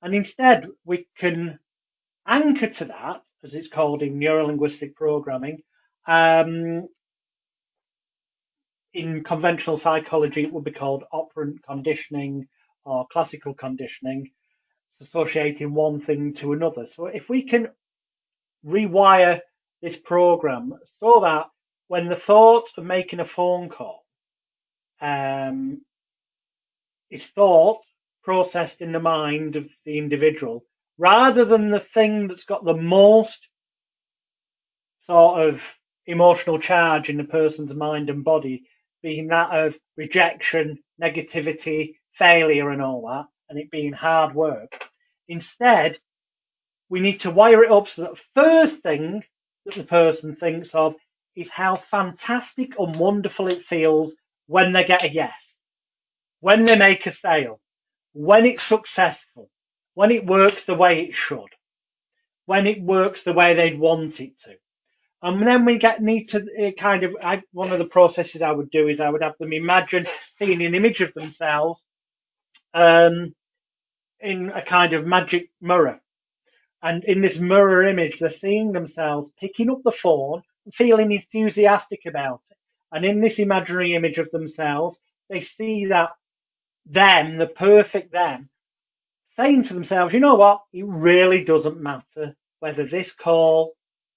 And 0.04 0.14
instead, 0.14 0.68
we 0.86 1.08
can 1.18 1.60
anchor 2.28 2.68
to 2.68 2.86
that, 2.86 3.24
as 3.44 3.54
it's 3.54 3.70
called 3.70 4.02
in 4.02 4.20
neurolinguistic 4.20 4.96
programming. 4.96 5.60
Um, 6.08 6.88
in 8.94 9.24
conventional 9.24 9.78
psychology, 9.78 10.44
it 10.44 10.52
would 10.52 10.64
be 10.64 10.72
called 10.72 11.04
operant 11.12 11.64
conditioning 11.68 12.48
or 12.86 13.06
classical 13.12 13.54
conditioning 13.54 14.32
associating 15.02 15.74
one 15.74 16.02
thing 16.02 16.34
to 16.42 16.54
another. 16.54 16.86
So 16.96 17.06
if 17.08 17.30
we 17.30 17.48
can 17.48 17.68
rewire 18.66 19.40
this 19.82 19.96
program 19.96 20.74
so 21.00 21.22
that 21.24 21.46
when 21.88 22.10
the 22.10 22.16
thought 22.16 22.66
of 22.78 22.84
making 22.84 23.20
a 23.20 23.26
phone 23.26 23.70
call 23.70 24.04
um, 25.02 25.82
is 27.10 27.26
thought 27.26 27.80
processed 28.24 28.82
in 28.82 28.92
the 28.92 29.00
mind 29.00 29.56
of 29.56 29.68
the 29.86 29.98
individual, 29.98 30.66
rather 31.00 31.46
than 31.46 31.72
the 31.72 31.84
thing 31.94 32.28
that's 32.28 32.44
got 32.44 32.64
the 32.66 32.76
most 32.76 33.40
sort 35.08 35.48
of 35.48 35.60
emotional 36.06 36.60
charge 36.60 37.08
in 37.10 37.18
the 37.18 37.24
person's 37.24 37.74
mind 37.74 38.10
and 38.10 38.24
body 38.24 38.64
being 39.02 39.28
that 39.28 39.50
of 39.52 39.74
rejection, 39.96 40.78
negativity, 41.02 41.94
failure, 42.18 42.70
and 42.70 42.82
all 42.82 43.08
that, 43.08 43.26
and 43.50 43.58
it 43.58 43.72
being 43.72 43.94
hard 43.94 44.36
work. 44.36 44.74
Instead, 45.30 45.98
we 46.90 47.00
need 47.00 47.22
to 47.22 47.32
wire 47.32 47.64
it 47.64 47.72
up 47.72 47.88
so 47.88 48.02
that 48.02 48.12
first 48.36 48.84
thing 48.84 49.24
that 49.66 49.76
the 49.76 49.84
person 49.84 50.36
thinks 50.36 50.70
of 50.74 50.96
is 51.36 51.48
how 51.50 51.82
fantastic 51.90 52.78
and 52.78 53.00
wonderful 53.00 53.48
it 53.48 53.66
feels 53.70 54.12
when 54.48 54.74
they 54.74 54.84
get 54.84 55.06
a 55.06 55.10
yes, 55.10 55.32
when 56.42 56.64
they 56.64 56.76
make 56.76 57.06
a 57.06 57.14
sale, 57.14 57.62
when 58.12 58.46
it's 58.46 58.64
successful, 58.64 59.50
when 59.94 60.12
it 60.12 60.26
works 60.26 60.62
the 60.66 60.76
way 60.76 61.02
it 61.02 61.14
should, 61.14 61.50
when 62.46 62.68
it 62.68 62.82
works 62.82 63.22
the 63.24 63.34
way 63.34 63.56
they'd 63.56 63.80
want 63.80 64.20
it 64.20 64.34
to. 64.46 64.56
And 65.22 65.46
then 65.46 65.66
we 65.66 65.78
get 65.78 66.02
need 66.02 66.28
to 66.30 66.38
uh, 66.38 66.72
kind 66.80 67.04
of 67.04 67.16
I, 67.22 67.42
one 67.52 67.72
of 67.72 67.80
the 67.80 67.86
processes 67.86 68.42
I 68.42 68.52
would 68.52 68.72
do 68.72 68.88
is 68.88 69.00
I 69.00 69.10
would 69.10 69.22
have 69.22 69.38
them 69.38 69.52
imagine 69.52 70.08
seeing 70.38 70.64
an 70.64 70.76
image 70.76 71.02
of 71.02 71.14
themselves 71.14 71.82
um, 72.74 73.36
in 74.22 74.52
a 74.56 74.62
kind 74.62 74.94
of 74.94 75.06
magic 75.06 75.50
mirror. 75.62 76.00
And 76.82 77.04
in 77.04 77.22
this 77.22 77.38
mirror 77.38 77.86
image, 77.86 78.20
they're 78.20 78.30
seeing 78.30 78.72
themselves 78.72 79.30
picking 79.40 79.70
up 79.70 79.82
the 79.84 79.92
phone, 79.92 80.44
feeling 80.78 81.12
enthusiastic 81.12 82.02
about 82.08 82.42
it. 82.50 82.58
And 82.92 83.04
in 83.04 83.20
this 83.20 83.38
imaginary 83.38 83.96
image 83.96 84.18
of 84.18 84.32
themselves, 84.32 84.98
they 85.30 85.42
see 85.42 85.88
that 85.88 86.12
them, 86.86 87.38
the 87.38 87.48
perfect 87.48 88.14
them, 88.14 88.50
saying 89.40 89.64
to 89.64 89.74
themselves, 89.74 90.14
you 90.14 90.20
know 90.20 90.36
what? 90.36 90.62
It 90.74 90.86
really 90.86 91.44
doesn't 91.46 91.82
matter 91.82 92.36
whether 92.60 92.86
this 92.86 93.12
call 93.12 93.74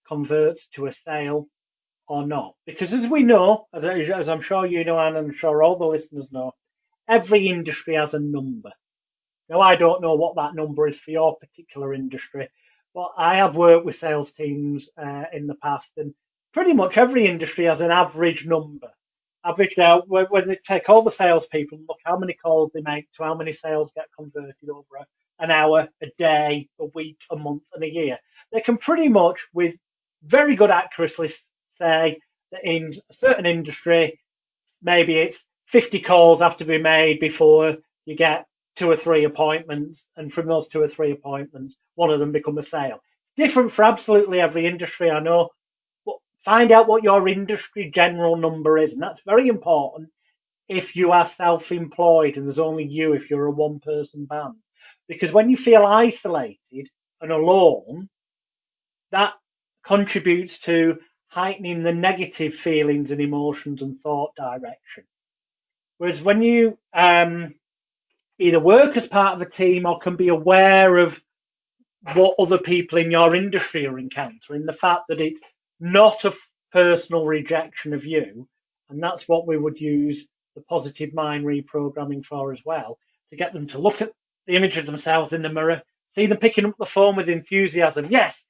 converts 0.09 0.67
to 0.75 0.87
a 0.87 0.93
sale 1.07 1.47
or 2.09 2.27
not. 2.27 2.55
Because 2.67 2.93
as 2.93 3.07
we 3.07 3.23
know, 3.23 3.67
as, 3.73 3.85
as 3.85 4.29
I'm 4.29 4.43
sure 4.43 4.67
you 4.67 4.85
know, 4.85 4.99
and 4.99 5.17
I'm 5.17 5.33
sure 5.33 5.63
all 5.63 5.79
the 5.79 5.87
listeners 5.87 6.27
know, 6.33 6.53
every 7.09 7.49
industry 7.49 7.95
has 7.95 8.15
a 8.15 8.19
number. 8.19 8.71
Now, 9.49 9.61
I 9.61 9.77
don't 9.77 10.03
know 10.03 10.15
what 10.15 10.37
that 10.37 10.55
number 10.55 10.89
is 10.89 10.97
for 10.99 11.11
your 11.11 11.37
particular 11.37 11.95
industry, 11.95 12.49
but 12.95 13.11
I 13.17 13.37
have 13.37 13.55
worked 13.55 13.85
with 13.85 13.99
sales 13.99 14.31
teams 14.37 14.87
uh, 14.97 15.25
in 15.33 15.47
the 15.47 15.55
past, 15.55 15.89
and 15.97 16.15
pretty 16.53 16.73
much 16.73 16.97
every 16.97 17.29
industry 17.29 17.67
has 17.67 17.81
an 17.81 17.91
average 17.91 18.45
number. 18.47 18.89
Averaged 19.45 19.79
out 19.81 20.09
when, 20.09 20.27
when 20.27 20.49
they 20.49 20.59
take 20.67 20.89
all 20.89 21.03
the 21.03 21.11
salespeople 21.11 21.79
and 21.79 21.87
look 21.89 21.99
how 22.05 22.17
many 22.17 22.35
calls 22.35 22.71
they 22.73 22.83
make 22.83 23.07
to 23.17 23.25
how 23.25 23.35
many 23.35 23.53
sales 23.53 23.91
get 23.95 24.07
converted 24.17 24.69
over 24.71 25.05
an 25.41 25.51
hour, 25.51 25.89
a 26.01 26.07
day, 26.19 26.69
a 26.79 26.85
week, 26.95 27.19
a 27.31 27.37
month, 27.37 27.63
and 27.75 27.83
a 27.83 27.89
year. 27.89 28.19
They 28.53 28.61
can 28.61 28.79
pretty 28.79 29.09
much, 29.09 29.39
with 29.53 29.75
very 30.23 30.55
good 30.55 30.71
accuracy, 30.71 31.35
say 31.79 32.19
that 32.53 32.65
in 32.65 33.01
a 33.11 33.15
certain 33.15 33.47
industry, 33.47 34.21
maybe 34.83 35.19
it's 35.19 35.39
50 35.73 36.01
calls 36.03 36.41
have 36.41 36.59
to 36.59 36.65
be 36.65 36.79
made 36.79 37.19
before 37.19 37.77
you 38.05 38.17
get 38.17 38.47
two 38.79 38.91
or 38.91 38.97
three 38.97 39.25
appointments, 39.25 40.03
and 40.17 40.33
from 40.33 40.47
those 40.47 40.69
two 40.69 40.81
or 40.81 40.89
three 40.89 41.13
appointments, 41.13 41.75
one 41.95 42.11
of 42.11 42.21
them 42.21 42.33
become 42.33 42.59
a 42.59 42.63
sale. 42.63 43.01
Different 43.37 43.73
for 43.73 43.85
absolutely 43.85 44.41
every 44.41 44.67
industry, 44.67 45.11
I 45.11 45.21
know, 45.21 45.51
find 46.45 46.73
out 46.73 46.89
what 46.89 47.03
your 47.03 47.29
industry 47.29 47.91
general 47.95 48.37
number 48.37 48.79
is, 48.79 48.93
and 48.93 49.03
that's 49.03 49.21
very 49.27 49.49
important 49.49 50.09
if 50.69 50.97
you 50.97 51.13
are 51.13 51.27
self-employed 51.27 52.37
and 52.37 52.47
there's 52.47 52.59
only 52.59 52.85
you 52.85 53.13
if 53.13 53.29
you're 53.29 53.47
a 53.47 53.51
one-person 53.51 54.25
band. 54.25 54.55
Because 55.09 55.33
when 55.33 55.51
you 55.51 55.57
feel 55.57 55.85
isolated 55.85 56.89
and 57.21 57.31
alone, 57.31 58.09
that 59.11 59.33
contributes 59.85 60.59
to 60.61 60.97
heightening 61.29 61.83
the 61.83 61.93
negative 61.93 62.55
feelings 62.63 63.11
and 63.11 63.21
emotions 63.21 63.83
and 63.83 64.01
thought 64.01 64.35
direction. 64.37 65.05
Whereas 65.99 66.23
when 66.23 66.43
you 66.43 66.79
um, 66.95 67.55
either 68.39 68.61
work 68.61 68.97
as 68.97 69.07
part 69.07 69.35
of 69.35 69.47
a 69.47 69.51
team 69.51 69.87
or 69.87 69.99
can 69.99 70.17
be 70.17 70.29
aware 70.29 70.99
of 70.99 71.15
what 72.15 72.35
other 72.39 72.59
people 72.59 72.99
in 72.99 73.11
your 73.11 73.35
industry 73.37 73.87
are 73.87 73.99
encountering. 73.99 74.67
The 74.67 74.73
fact 74.81 75.03
that 75.09 75.21
it's 75.21 75.41
not 75.83 76.25
a 76.25 76.33
personal 76.73 77.27
rejection 77.27 77.93
of 77.93 78.05
you, 78.05 78.49
and 78.89 79.03
that's 79.03 79.27
what 79.27 79.49
we 79.49 79.59
would 79.59 79.81
use 79.81 80.25
the 80.55 80.63
positive 80.63 81.13
mind 81.13 81.45
reprogramming 81.45 82.25
for 82.25 82.53
as 82.53 82.61
well, 82.65 82.99
to 83.31 83.37
get 83.37 83.53
them 83.53 83.67
to 83.67 83.79
look 83.79 84.01
at 84.01 84.13
the 84.47 84.55
image 84.55 84.77
of 84.77 84.87
themselves 84.87 85.33
in 85.33 85.43
the 85.43 85.49
mirror, 85.49 85.83
see 86.15 86.27
them 86.27 86.39
picking 86.39 86.67
up 86.67 86.75
the 86.79 86.87
phone 86.87 87.17
with 87.17 87.29
enthusiasm. 87.29 88.07
Yes, 88.11 88.41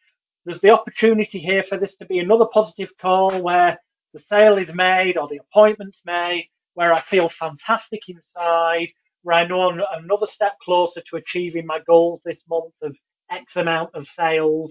there's 0.44 0.60
the 0.60 0.70
opportunity 0.70 1.38
here 1.38 1.64
for 1.66 1.78
this 1.78 1.94
to 1.96 2.06
be 2.06 2.18
another 2.18 2.46
positive 2.52 2.90
call 3.00 3.40
where 3.40 3.78
the 4.12 4.20
sale 4.20 4.58
is 4.58 4.68
made 4.74 5.16
or 5.16 5.26
the 5.26 5.40
appointment's 5.40 6.00
made, 6.04 6.50
where 6.74 6.92
I 6.92 7.02
feel 7.02 7.30
fantastic 7.40 8.00
inside, 8.08 8.88
where 9.22 9.36
I 9.36 9.46
know 9.46 9.70
I'm 9.70 9.80
another 10.04 10.26
step 10.26 10.58
closer 10.62 11.00
to 11.08 11.16
achieving 11.16 11.64
my 11.64 11.78
goals 11.86 12.20
this 12.24 12.40
month 12.46 12.74
of 12.82 12.94
X 13.30 13.56
amount 13.56 13.94
of 13.94 14.06
sales, 14.18 14.70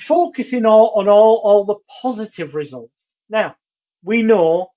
focusing 0.00 0.66
all, 0.66 0.92
on 0.96 1.08
all, 1.08 1.40
all 1.44 1.64
the 1.64 1.76
positive 2.02 2.54
results. 2.54 2.92
Now, 3.28 3.56
we 4.04 4.22
know 4.22 4.68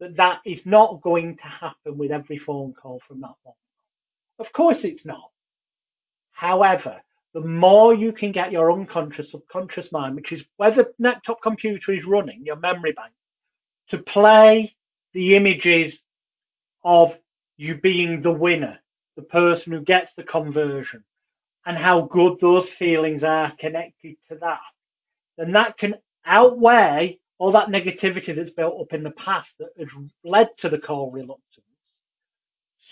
that 0.00 0.16
that 0.16 0.40
is 0.44 0.60
not 0.64 1.00
going 1.02 1.36
to 1.36 1.42
happen 1.42 1.96
with 1.96 2.10
every 2.10 2.38
phone 2.38 2.74
call 2.74 3.00
from 3.06 3.20
that 3.20 3.34
one. 3.42 3.54
Of 4.38 4.52
course 4.52 4.80
it's 4.84 5.04
not. 5.04 5.30
However, 6.32 7.00
the 7.32 7.40
more 7.40 7.94
you 7.94 8.12
can 8.12 8.32
get 8.32 8.52
your 8.52 8.72
unconscious, 8.72 9.30
subconscious 9.30 9.90
mind, 9.90 10.16
which 10.16 10.32
is 10.32 10.42
where 10.56 10.74
the 10.74 10.92
laptop 10.98 11.42
computer 11.42 11.92
is 11.92 12.04
running, 12.04 12.44
your 12.44 12.56
memory 12.56 12.92
bank, 12.92 13.12
to 13.90 13.98
play 13.98 14.74
the 15.12 15.36
images 15.36 15.98
of 16.84 17.12
you 17.56 17.74
being 17.74 18.22
the 18.22 18.30
winner, 18.30 18.78
the 19.16 19.22
person 19.22 19.72
who 19.72 19.80
gets 19.80 20.10
the 20.16 20.22
conversion, 20.22 21.02
and 21.66 21.76
how 21.76 22.02
good 22.02 22.38
those 22.40 22.68
feelings 22.78 23.22
are 23.24 23.52
connected 23.58 24.16
to 24.28 24.36
that, 24.40 24.60
then 25.36 25.52
that 25.52 25.76
can 25.76 25.94
outweigh 26.24 27.18
all 27.38 27.52
that 27.52 27.68
negativity 27.68 28.34
that's 28.34 28.50
built 28.50 28.80
up 28.80 28.92
in 28.94 29.02
the 29.02 29.10
past 29.10 29.50
that 29.58 29.68
has 29.78 29.88
led 30.24 30.48
to 30.58 30.68
the 30.70 30.78
call 30.78 31.10
reluctance, 31.10 31.66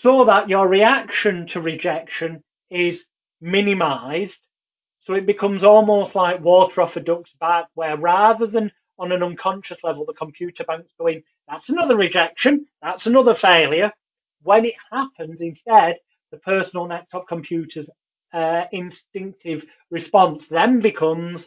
so 0.03 0.25
that 0.25 0.49
your 0.49 0.67
reaction 0.67 1.47
to 1.47 1.59
rejection 1.61 2.43
is 2.69 3.03
minimized, 3.41 4.37
So 5.05 5.13
it 5.13 5.25
becomes 5.27 5.63
almost 5.63 6.15
like 6.15 6.41
water 6.41 6.81
off 6.81 6.95
a 6.95 6.99
duck's 6.99 7.31
back, 7.39 7.65
where 7.75 7.95
rather 7.95 8.47
than 8.47 8.71
on 8.97 9.11
an 9.11 9.21
unconscious 9.21 9.77
level, 9.83 10.05
the 10.05 10.13
computer 10.13 10.63
bank's 10.63 10.93
going, 10.97 11.21
that's 11.47 11.69
another 11.69 11.95
rejection, 11.95 12.65
that's 12.81 13.05
another 13.05 13.35
failure. 13.35 13.91
When 14.41 14.65
it 14.65 14.73
happens, 14.91 15.39
instead, 15.41 15.97
the 16.31 16.37
person 16.37 16.65
personal 16.65 16.87
laptop 16.87 17.27
computer's 17.27 17.87
uh, 18.33 18.63
instinctive 18.71 19.63
response 19.91 20.45
then 20.49 20.81
becomes, 20.81 21.41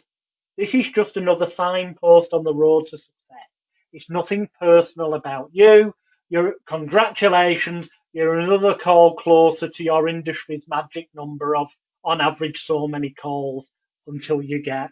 this 0.57 0.73
is 0.73 0.85
just 0.93 1.17
another 1.17 1.49
signpost 1.49 2.33
on 2.33 2.43
the 2.43 2.53
road 2.53 2.85
to 2.85 2.97
success. 2.97 3.49
It's 3.93 4.09
nothing 4.09 4.49
personal 4.59 5.13
about 5.13 5.49
you. 5.53 5.93
You're, 6.29 6.55
congratulations, 6.67 7.87
you're 8.13 8.39
another 8.39 8.75
call 8.75 9.15
closer 9.15 9.67
to 9.67 9.83
your 9.83 10.07
industry's 10.07 10.63
magic 10.67 11.09
number 11.13 11.55
of, 11.55 11.67
on 12.03 12.21
average, 12.21 12.65
so 12.65 12.87
many 12.87 13.11
calls 13.11 13.65
until 14.07 14.41
you 14.41 14.61
get 14.61 14.89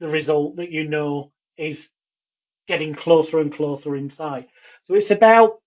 the 0.00 0.08
result 0.08 0.56
that 0.56 0.70
you 0.70 0.88
know 0.88 1.32
is 1.56 1.78
getting 2.68 2.94
closer 2.94 3.38
and 3.40 3.54
closer 3.54 3.96
inside. 3.96 4.46
So 4.86 4.94
it's 4.94 5.10
about 5.10 5.58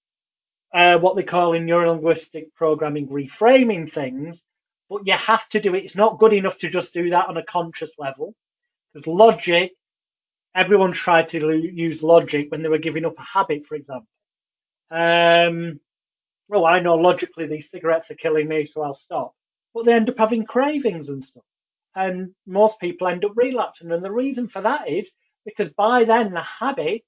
uh, 0.73 0.97
what 0.97 1.15
they 1.15 1.23
call 1.23 1.53
in 1.53 1.65
neurolinguistic 1.65 2.53
programming 2.55 3.07
reframing 3.07 3.91
things, 3.93 4.37
but 4.89 5.05
you 5.05 5.13
have 5.13 5.47
to 5.51 5.61
do 5.61 5.75
it. 5.75 5.85
It's 5.85 5.95
not 5.95 6.19
good 6.19 6.33
enough 6.33 6.57
to 6.59 6.69
just 6.69 6.93
do 6.93 7.09
that 7.11 7.27
on 7.27 7.37
a 7.37 7.43
conscious 7.43 7.91
level 7.97 8.33
because 8.93 9.07
logic, 9.07 9.73
everyone 10.55 10.91
tried 10.91 11.29
to 11.29 11.53
use 11.57 12.01
logic 12.01 12.47
when 12.49 12.63
they 12.63 12.69
were 12.69 12.79
giving 12.79 13.05
up 13.05 13.17
a 13.17 13.37
habit, 13.37 13.65
for 13.65 13.75
example. 13.75 14.07
Um, 14.89 15.79
well, 16.47 16.65
I 16.65 16.79
know 16.79 16.95
logically 16.95 17.45
these 17.45 17.69
cigarettes 17.69 18.09
are 18.09 18.15
killing 18.15 18.47
me, 18.47 18.65
so 18.65 18.81
I'll 18.81 18.95
stop. 18.95 19.35
But 19.73 19.85
they 19.85 19.93
end 19.93 20.09
up 20.09 20.17
having 20.17 20.45
cravings 20.45 21.09
and 21.09 21.23
stuff. 21.23 21.43
And 21.95 22.31
most 22.47 22.79
people 22.79 23.07
end 23.07 23.23
up 23.23 23.33
relapsing. 23.35 23.91
And 23.91 24.03
the 24.03 24.11
reason 24.11 24.47
for 24.47 24.61
that 24.61 24.89
is 24.89 25.07
because 25.45 25.71
by 25.73 26.05
then 26.05 26.33
the 26.33 26.41
habit 26.41 27.03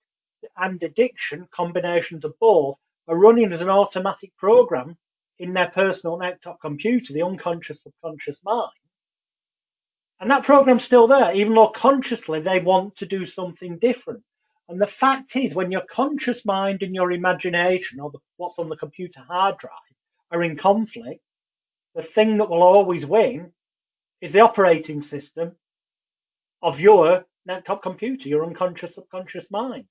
and 0.57 0.81
addiction, 0.83 1.47
combinations 1.55 2.23
of 2.23 2.37
both, 2.39 2.77
are 3.07 3.17
running 3.17 3.51
as 3.51 3.61
an 3.61 3.69
automatic 3.69 4.31
program 4.37 4.95
in 5.41 5.53
their 5.53 5.71
personal 5.73 6.17
laptop 6.17 6.61
computer, 6.61 7.13
the 7.13 7.23
unconscious 7.23 7.79
subconscious 7.81 8.37
mind. 8.45 8.69
And 10.19 10.29
that 10.29 10.43
program's 10.43 10.83
still 10.83 11.07
there, 11.07 11.33
even 11.33 11.55
though 11.55 11.73
consciously 11.75 12.41
they 12.41 12.59
want 12.59 12.95
to 12.97 13.07
do 13.07 13.25
something 13.25 13.79
different. 13.79 14.21
And 14.69 14.79
the 14.79 14.85
fact 14.99 15.31
is, 15.35 15.55
when 15.55 15.71
your 15.71 15.81
conscious 15.91 16.45
mind 16.45 16.83
and 16.83 16.93
your 16.93 17.11
imagination, 17.11 17.99
or 17.99 18.11
the, 18.11 18.19
what's 18.37 18.59
on 18.59 18.69
the 18.69 18.75
computer 18.75 19.19
hard 19.27 19.57
drive, 19.57 19.71
are 20.31 20.43
in 20.43 20.57
conflict, 20.57 21.21
the 21.95 22.03
thing 22.03 22.37
that 22.37 22.49
will 22.49 22.61
always 22.61 23.03
win 23.03 23.51
is 24.21 24.31
the 24.31 24.41
operating 24.41 25.01
system 25.01 25.53
of 26.61 26.79
your 26.79 27.25
laptop 27.47 27.81
computer, 27.81 28.29
your 28.29 28.45
unconscious 28.45 28.93
subconscious 28.93 29.45
mind. 29.49 29.85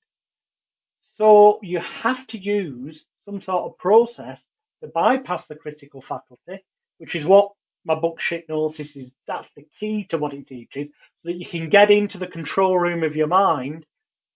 So 1.17 1.59
you 1.61 1.81
have 2.03 2.25
to 2.27 2.37
use 2.37 3.03
some 3.25 3.41
sort 3.41 3.65
of 3.65 3.77
process 3.77 4.41
to 4.81 4.87
bypass 4.87 5.43
the 5.47 5.55
critical 5.55 6.01
faculty, 6.01 6.63
which 6.97 7.15
is 7.15 7.25
what 7.25 7.51
my 7.85 7.95
book 7.95 8.19
Shitnosis 8.19 8.95
is. 8.95 9.11
That's 9.27 9.47
the 9.55 9.65
key 9.79 10.07
to 10.09 10.17
what 10.17 10.33
it 10.33 10.47
teaches, 10.47 10.87
so 10.87 11.29
that 11.29 11.37
you 11.37 11.45
can 11.45 11.69
get 11.69 11.91
into 11.91 12.17
the 12.17 12.27
control 12.27 12.77
room 12.77 13.03
of 13.03 13.15
your 13.15 13.27
mind 13.27 13.85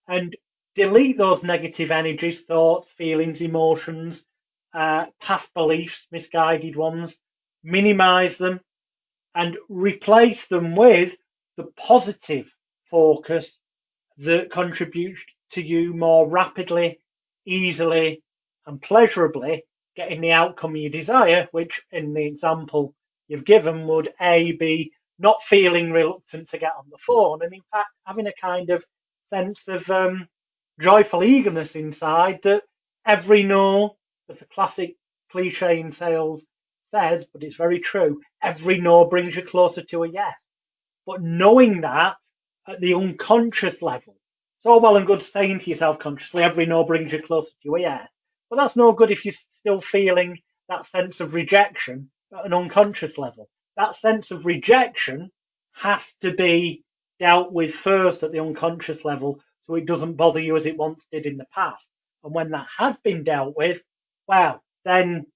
and 0.08 0.36
delete 0.74 1.18
those 1.18 1.42
negative 1.42 1.90
energies, 1.90 2.40
thoughts, 2.40 2.88
feelings, 2.98 3.40
emotions, 3.40 4.20
uh, 4.74 5.06
past 5.20 5.46
beliefs, 5.54 5.96
misguided 6.12 6.76
ones, 6.76 7.12
minimize 7.64 8.36
them, 8.36 8.60
and 9.34 9.56
replace 9.68 10.44
them 10.46 10.76
with 10.76 11.12
the 11.56 11.64
positive 11.76 12.46
focus 12.90 13.58
that 14.18 14.50
contributes 14.52 15.20
to 15.52 15.60
you 15.62 15.94
more 15.94 16.28
rapidly, 16.28 17.00
easily, 17.46 18.22
and 18.66 18.80
pleasurably 18.82 19.64
getting 19.96 20.20
the 20.20 20.32
outcome 20.32 20.76
you 20.76 20.88
desire, 20.90 21.48
which 21.52 21.80
in 21.90 22.14
the 22.14 22.24
example 22.24 22.94
you've 23.28 23.44
given 23.44 23.86
would 23.86 24.10
A, 24.20 24.52
be 24.52 24.92
not 25.18 25.38
feeling 25.48 25.90
reluctant 25.90 26.50
to 26.50 26.58
get 26.58 26.72
on 26.78 26.84
the 26.90 26.98
phone, 27.06 27.42
and 27.42 27.52
in 27.52 27.62
fact 27.72 27.88
having 28.04 28.26
a 28.26 28.32
kind 28.40 28.70
of 28.70 28.84
sense 29.30 29.58
of 29.68 29.88
um, 29.90 30.28
joyful 30.80 31.24
eagerness 31.24 31.72
inside 31.72 32.38
that 32.44 32.62
every 33.06 33.42
no, 33.42 33.96
as 34.30 34.40
a 34.40 34.54
classic 34.54 34.96
cliche 35.30 35.80
in 35.80 35.90
sales 35.90 36.42
says, 36.94 37.24
but 37.32 37.42
it's 37.42 37.56
very 37.56 37.80
true, 37.80 38.20
every 38.42 38.80
no 38.80 39.04
brings 39.04 39.34
you 39.34 39.42
closer 39.42 39.82
to 39.82 40.04
a 40.04 40.08
yes. 40.08 40.34
But 41.06 41.22
knowing 41.22 41.80
that 41.82 42.16
at 42.68 42.80
the 42.80 42.94
unconscious 42.94 43.80
level, 43.80 44.16
it's 44.58 44.66
all 44.66 44.80
well 44.80 44.96
and 44.96 45.06
good 45.06 45.22
saying 45.32 45.60
to 45.60 45.70
yourself 45.70 45.98
consciously, 45.98 46.42
every 46.42 46.66
no 46.66 46.84
brings 46.84 47.12
you 47.12 47.22
closer 47.22 47.50
to 47.62 47.76
a 47.76 47.80
yes. 47.80 48.08
But 48.50 48.56
that's 48.56 48.76
no 48.76 48.92
good 48.92 49.10
if 49.10 49.24
you're 49.24 49.34
still 49.66 49.82
feeling 49.90 50.38
that 50.68 50.86
sense 50.86 51.18
of 51.18 51.34
rejection 51.34 52.08
at 52.32 52.46
an 52.46 52.52
unconscious 52.52 53.18
level. 53.18 53.48
That 53.76 53.96
sense 53.96 54.30
of 54.30 54.46
rejection 54.46 55.30
has 55.72 56.02
to 56.22 56.32
be 56.32 56.84
dealt 57.18 57.52
with 57.52 57.74
first 57.82 58.22
at 58.22 58.30
the 58.30 58.38
unconscious 58.38 59.04
level 59.04 59.40
so 59.66 59.74
it 59.74 59.86
doesn't 59.86 60.14
bother 60.14 60.38
you 60.38 60.56
as 60.56 60.66
it 60.66 60.76
once 60.76 61.00
did 61.10 61.26
in 61.26 61.36
the 61.36 61.46
past. 61.52 61.84
And 62.22 62.32
when 62.32 62.50
that 62.50 62.66
has 62.78 62.94
been 63.02 63.24
dealt 63.24 63.56
with, 63.56 63.78
well, 64.28 64.62
then, 64.84 65.26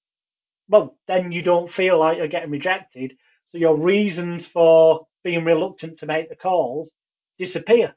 well, 0.69 0.97
then 1.09 1.33
you 1.33 1.43
don't 1.43 1.73
feel 1.73 1.99
like 1.99 2.19
you're 2.19 2.29
getting 2.29 2.53
rejected. 2.53 3.13
So 3.51 3.59
your 3.59 3.77
reasons 3.77 4.45
for 4.53 5.09
being 5.25 5.45
reluctant 5.45 5.99
to 5.99 6.07
make 6.07 6.29
the 6.29 6.37
calls 6.37 6.89
disappear. 7.37 7.97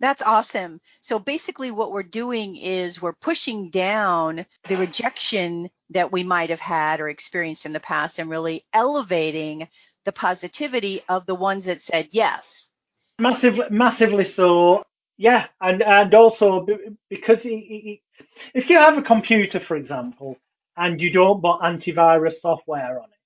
That's 0.00 0.22
awesome. 0.22 0.80
So 1.02 1.18
basically, 1.18 1.70
what 1.70 1.92
we're 1.92 2.02
doing 2.02 2.56
is 2.56 3.02
we're 3.02 3.12
pushing 3.12 3.68
down 3.68 4.46
the 4.66 4.76
rejection 4.78 5.68
that 5.90 6.10
we 6.10 6.22
might 6.22 6.48
have 6.48 6.60
had 6.60 7.00
or 7.00 7.10
experienced 7.10 7.66
in 7.66 7.74
the 7.74 7.80
past 7.80 8.18
and 8.18 8.30
really 8.30 8.64
elevating 8.72 9.68
the 10.06 10.12
positivity 10.12 11.02
of 11.08 11.26
the 11.26 11.34
ones 11.34 11.66
that 11.66 11.82
said 11.82 12.08
yes. 12.12 12.70
Massively, 13.18 13.66
massively 13.70 14.24
so. 14.24 14.84
Yeah, 15.18 15.48
and 15.60 15.82
and 15.82 16.14
also 16.14 16.66
because 17.10 17.42
if 17.44 18.70
you 18.70 18.76
have 18.78 18.96
a 18.96 19.02
computer, 19.02 19.60
for 19.60 19.76
example, 19.76 20.38
and 20.78 20.98
you 20.98 21.10
don't 21.10 21.42
put 21.42 21.60
antivirus 21.60 22.40
software 22.40 23.00
on 23.00 23.04
it, 23.04 23.18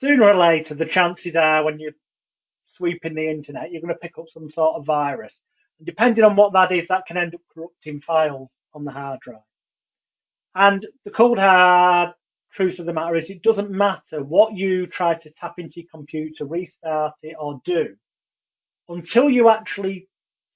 sooner 0.00 0.24
or 0.28 0.36
later 0.36 0.74
the 0.74 0.84
chances 0.84 1.34
are 1.36 1.64
when 1.64 1.80
you're 1.80 1.94
sweeping 2.76 3.14
the 3.14 3.30
internet, 3.30 3.72
you're 3.72 3.80
going 3.80 3.94
to 3.94 3.98
pick 3.98 4.18
up 4.18 4.26
some 4.34 4.50
sort 4.50 4.76
of 4.76 4.84
virus. 4.84 5.32
Depending 5.84 6.24
on 6.24 6.36
what 6.36 6.52
that 6.52 6.72
is, 6.72 6.86
that 6.88 7.06
can 7.06 7.16
end 7.16 7.34
up 7.34 7.40
corrupting 7.54 8.00
files 8.00 8.48
on 8.74 8.84
the 8.84 8.92
hard 8.92 9.20
drive. 9.20 9.38
And 10.54 10.86
the 11.04 11.10
cold 11.10 11.38
hard 11.38 12.10
truth 12.54 12.78
of 12.78 12.86
the 12.86 12.92
matter 12.92 13.16
is, 13.16 13.30
it 13.30 13.42
doesn't 13.42 13.70
matter 13.70 14.22
what 14.22 14.54
you 14.54 14.86
try 14.86 15.14
to 15.14 15.30
tap 15.40 15.54
into 15.58 15.80
your 15.80 15.86
computer, 15.90 16.44
restart 16.44 17.14
it, 17.22 17.36
or 17.38 17.60
do 17.64 17.96
until 18.88 19.30
you 19.30 19.48
actually 19.48 20.08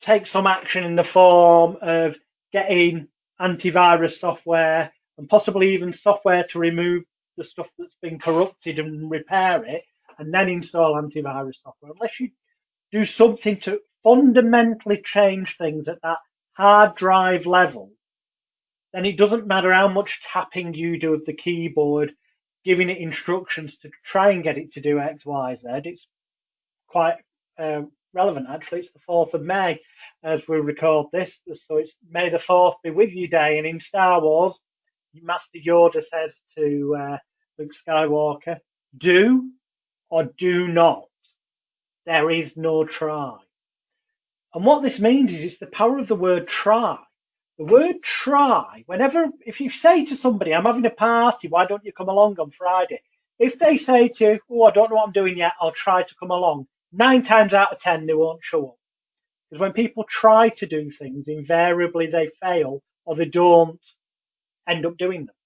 take 0.05 0.27
some 0.27 0.47
action 0.47 0.85
in 0.85 0.97
the 0.97 1.05
form 1.05 1.77
of 1.81 2.15
getting 2.53 3.09
antivirus 3.41 4.19
software 4.19 4.93
and 5.19 5.29
possibly 5.29 5.75
even 5.75 5.93
software 5.93 6.45
to 6.51 6.59
remove 6.59 7.03
the 7.37 7.45
stuff 7.45 7.67
that's 7.79 7.97
been 8.03 8.19
corrupted 8.19 8.79
and 8.79 9.11
repair 9.11 9.65
it 9.65 9.83
and 10.19 10.33
then 10.33 10.49
install 10.49 10.95
antivirus 10.95 11.55
software. 11.63 11.93
Unless 11.93 12.21
you 12.21 12.31
do 12.93 13.05
something 13.05 13.61
to 13.61 13.79
fundamentally 14.07 15.03
change 15.05 15.57
things 15.59 15.89
at 15.89 16.01
that 16.03 16.19
hard 16.53 16.95
drive 16.95 17.45
level, 17.45 17.91
then 18.93 19.05
it 19.05 19.17
doesn't 19.17 19.49
matter 19.49 19.73
how 19.73 19.89
much 19.89 20.21
tapping 20.33 20.75
you 20.75 20.97
do 20.97 21.15
of 21.15 21.25
the 21.27 21.33
keyboard, 21.33 22.13
giving 22.65 22.89
it 22.89 22.99
instructions 22.99 23.77
to 23.83 23.91
try 24.05 24.31
and 24.31 24.45
get 24.45 24.59
it 24.59 24.73
to 24.73 24.81
do 24.81 25.01
X, 25.01 25.27
Y, 25.27 25.57
Z. 25.57 25.69
It's 25.85 26.07
quite 26.87 27.17
uh, 27.59 27.83
relevant 28.15 28.47
actually. 28.49 28.81
It's 28.81 28.93
the 28.93 29.01
4th 29.09 29.35
of 29.35 29.43
May 29.43 29.81
as 30.23 30.41
we 30.47 30.59
record 30.59 31.09
this. 31.13 31.37
So 31.67 31.79
it's 31.79 31.91
May 32.09 32.31
the 32.31 32.39
4th 32.49 32.75
be 32.85 32.91
with 32.91 33.11
you 33.11 33.27
day. 33.27 33.59
And 33.59 33.67
in 33.67 33.81
Star 33.81 34.23
Wars, 34.23 34.55
Master 35.21 35.59
Yoda 35.67 36.01
says 36.05 36.39
to 36.57 36.97
uh, 36.97 37.17
Luke 37.59 37.73
Skywalker, 37.87 38.59
do 38.97 39.51
or 40.11 40.29
do 40.39 40.69
not. 40.69 41.07
There 42.05 42.31
is 42.31 42.53
no 42.57 42.85
try. 42.85 43.39
And 44.57 44.67
what 44.67 44.83
this 44.83 44.99
means 45.01 45.31
is 45.33 45.53
it's 45.53 45.61
the 45.61 45.69
power 45.69 46.01
of 46.01 46.09
the 46.09 46.17
word 46.17 46.49
try. 46.49 46.99
The 47.59 47.67
word 47.67 47.97
try, 48.05 48.85
whenever, 48.89 49.27
if 49.47 49.61
you 49.61 49.71
say 49.71 50.07
to 50.07 50.17
somebody, 50.17 50.55
I'm 50.55 50.67
having 50.67 50.87
a 50.87 50.91
party, 50.91 51.49
why 51.49 51.67
don't 51.67 51.85
you 51.87 51.93
come 51.95 52.11
along 52.11 52.41
on 52.41 52.53
Friday? 52.53 53.03
If 53.39 53.61
they 53.61 53.79
say 53.79 54.09
to 54.11 54.25
you, 54.25 54.41
oh, 54.51 54.65
I 54.65 54.73
don't 54.73 54.91
know 54.91 54.97
what 54.97 55.07
I'm 55.09 55.13
doing 55.13 55.39
yet, 55.39 55.53
I'll 55.63 55.73
try 55.73 56.03
to 56.05 56.17
come 56.21 56.33
along 56.33 56.69
nine 56.93 57.25
times 57.25 57.55
out 57.55 57.73
of 57.73 57.81
ten 57.81 58.07
they 58.09 58.15
won't 58.15 58.43
show 58.45 58.71
up. 58.71 58.77
Because 59.51 59.61
when 59.63 59.73
people 59.75 60.05
try 60.09 60.51
to 60.51 60.67
do 60.67 60.93
things, 60.99 61.27
invariably 61.29 62.09
they 62.09 62.31
fail 62.43 62.83
or 63.07 63.17
they 63.17 63.27
don't 63.27 63.81
end 64.69 64.87
up 64.87 64.99
doing 64.99 65.27
them. 65.27 65.37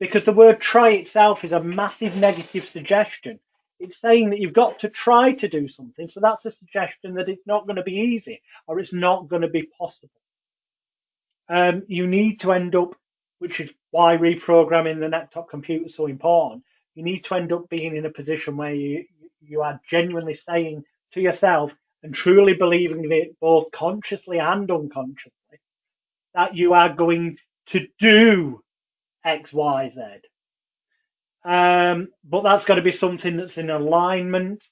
Because 0.00 0.24
the 0.24 0.32
word 0.32 0.60
try 0.60 0.90
itself 0.92 1.44
is 1.44 1.52
a 1.52 1.62
massive 1.62 2.14
negative 2.16 2.68
suggestion. 2.72 3.40
It's 3.78 4.00
saying 4.00 4.30
that 4.30 4.38
you've 4.38 4.54
got 4.54 4.80
to 4.80 4.88
try 4.88 5.32
to 5.32 5.48
do 5.48 5.68
something. 5.68 6.06
So 6.06 6.20
that's 6.20 6.44
a 6.44 6.50
suggestion 6.50 7.14
that 7.14 7.28
it's 7.28 7.46
not 7.46 7.66
going 7.66 7.76
to 7.76 7.82
be 7.82 7.92
easy 7.92 8.40
or 8.66 8.78
it's 8.78 8.92
not 8.92 9.28
going 9.28 9.42
to 9.42 9.48
be 9.48 9.68
possible. 9.78 10.10
Um, 11.48 11.82
you 11.86 12.06
need 12.06 12.40
to 12.40 12.52
end 12.52 12.74
up, 12.74 12.94
which 13.38 13.60
is 13.60 13.70
why 13.90 14.16
reprogramming 14.16 15.00
the 15.00 15.08
neck-top 15.08 15.50
computer 15.50 15.86
is 15.86 15.94
so 15.94 16.06
important. 16.06 16.64
You 16.94 17.04
need 17.04 17.24
to 17.24 17.34
end 17.34 17.52
up 17.52 17.68
being 17.68 17.96
in 17.96 18.06
a 18.06 18.10
position 18.10 18.56
where 18.56 18.74
you, 18.74 19.04
you 19.42 19.62
are 19.62 19.80
genuinely 19.90 20.34
saying 20.34 20.84
to 21.12 21.20
yourself 21.20 21.70
and 22.02 22.14
truly 22.14 22.54
believing 22.54 23.10
it 23.12 23.36
both 23.40 23.70
consciously 23.72 24.38
and 24.38 24.70
unconsciously 24.70 25.60
that 26.34 26.54
you 26.54 26.74
are 26.74 26.92
going 26.92 27.36
to 27.68 27.80
do 27.98 28.62
X, 29.24 29.52
Y, 29.52 29.92
Z. 29.94 30.00
Um, 31.46 32.08
but 32.24 32.42
that's 32.42 32.64
got 32.64 32.74
to 32.74 32.82
be 32.82 32.90
something 32.90 33.36
that's 33.36 33.56
in 33.56 33.70
alignment 33.70 34.62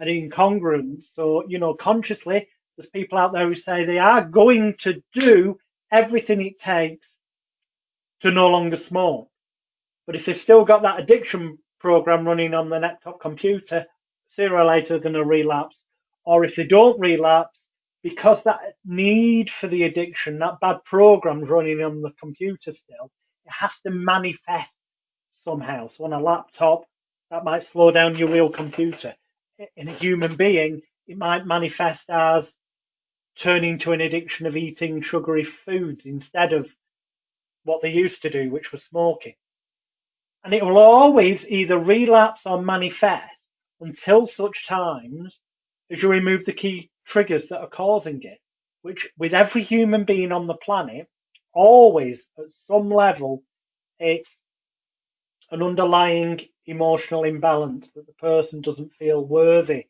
and 0.00 0.10
in 0.10 0.28
congruence. 0.28 1.02
So, 1.14 1.44
you 1.46 1.58
know, 1.58 1.74
consciously, 1.74 2.48
there's 2.76 2.90
people 2.90 3.16
out 3.16 3.32
there 3.32 3.46
who 3.46 3.54
say 3.54 3.84
they 3.84 3.98
are 3.98 4.24
going 4.24 4.74
to 4.82 5.02
do 5.14 5.56
everything 5.92 6.40
it 6.44 6.60
takes 6.60 7.06
to 8.22 8.30
no 8.30 8.48
longer 8.48 8.76
smoke. 8.76 9.28
But 10.06 10.16
if 10.16 10.26
they've 10.26 10.40
still 10.40 10.64
got 10.64 10.82
that 10.82 11.00
addiction 11.00 11.58
program 11.78 12.26
running 12.26 12.54
on 12.54 12.70
the 12.70 12.78
neck-top 12.78 13.20
computer, 13.20 13.84
sooner 14.34 14.56
or 14.56 14.64
later 14.64 14.88
they're 14.88 14.98
going 14.98 15.14
to 15.14 15.24
relapse. 15.24 15.76
Or 16.24 16.44
if 16.44 16.56
they 16.56 16.64
don't 16.64 16.98
relapse, 16.98 17.56
because 18.02 18.42
that 18.44 18.58
need 18.84 19.50
for 19.60 19.68
the 19.68 19.84
addiction, 19.84 20.38
that 20.40 20.60
bad 20.60 20.78
program's 20.84 21.48
running 21.48 21.82
on 21.82 22.02
the 22.02 22.10
computer 22.20 22.72
still, 22.72 23.10
it 23.44 23.52
has 23.60 23.72
to 23.84 23.90
manifest 23.90 24.70
somehow. 25.46 25.88
So 25.88 26.04
on 26.04 26.12
a 26.12 26.20
laptop, 26.20 26.84
that 27.30 27.44
might 27.44 27.70
slow 27.72 27.90
down 27.90 28.18
your 28.18 28.30
real 28.30 28.50
computer. 28.50 29.14
In 29.76 29.88
a 29.88 29.98
human 29.98 30.36
being, 30.36 30.82
it 31.06 31.16
might 31.16 31.46
manifest 31.46 32.04
as 32.10 32.46
turning 33.42 33.78
to 33.80 33.92
an 33.92 34.00
addiction 34.00 34.46
of 34.46 34.56
eating 34.56 35.02
sugary 35.02 35.46
foods 35.64 36.02
instead 36.04 36.52
of 36.52 36.68
what 37.64 37.80
they 37.82 37.90
used 37.90 38.22
to 38.22 38.30
do, 38.30 38.50
which 38.50 38.72
was 38.72 38.82
smoking. 38.84 39.34
And 40.44 40.54
it 40.54 40.64
will 40.64 40.78
always 40.78 41.44
either 41.44 41.78
relapse 41.78 42.40
or 42.44 42.62
manifest 42.62 43.24
until 43.80 44.26
such 44.26 44.66
times 44.68 45.36
as 45.90 46.02
you 46.02 46.08
remove 46.08 46.44
the 46.44 46.52
key 46.52 46.90
triggers 47.06 47.48
that 47.48 47.60
are 47.60 47.68
causing 47.68 48.22
it, 48.22 48.38
which 48.82 49.06
with 49.18 49.34
every 49.34 49.64
human 49.64 50.04
being 50.04 50.32
on 50.32 50.46
the 50.46 50.54
planet, 50.54 51.08
always 51.52 52.22
at 52.38 52.44
some 52.68 52.90
level, 52.90 53.42
it's 53.98 54.36
an 55.50 55.62
underlying 55.62 56.40
emotional 56.66 57.24
imbalance 57.24 57.86
that 57.94 58.06
the 58.06 58.12
person 58.14 58.60
doesn't 58.60 58.92
feel 58.98 59.24
worthy 59.24 59.86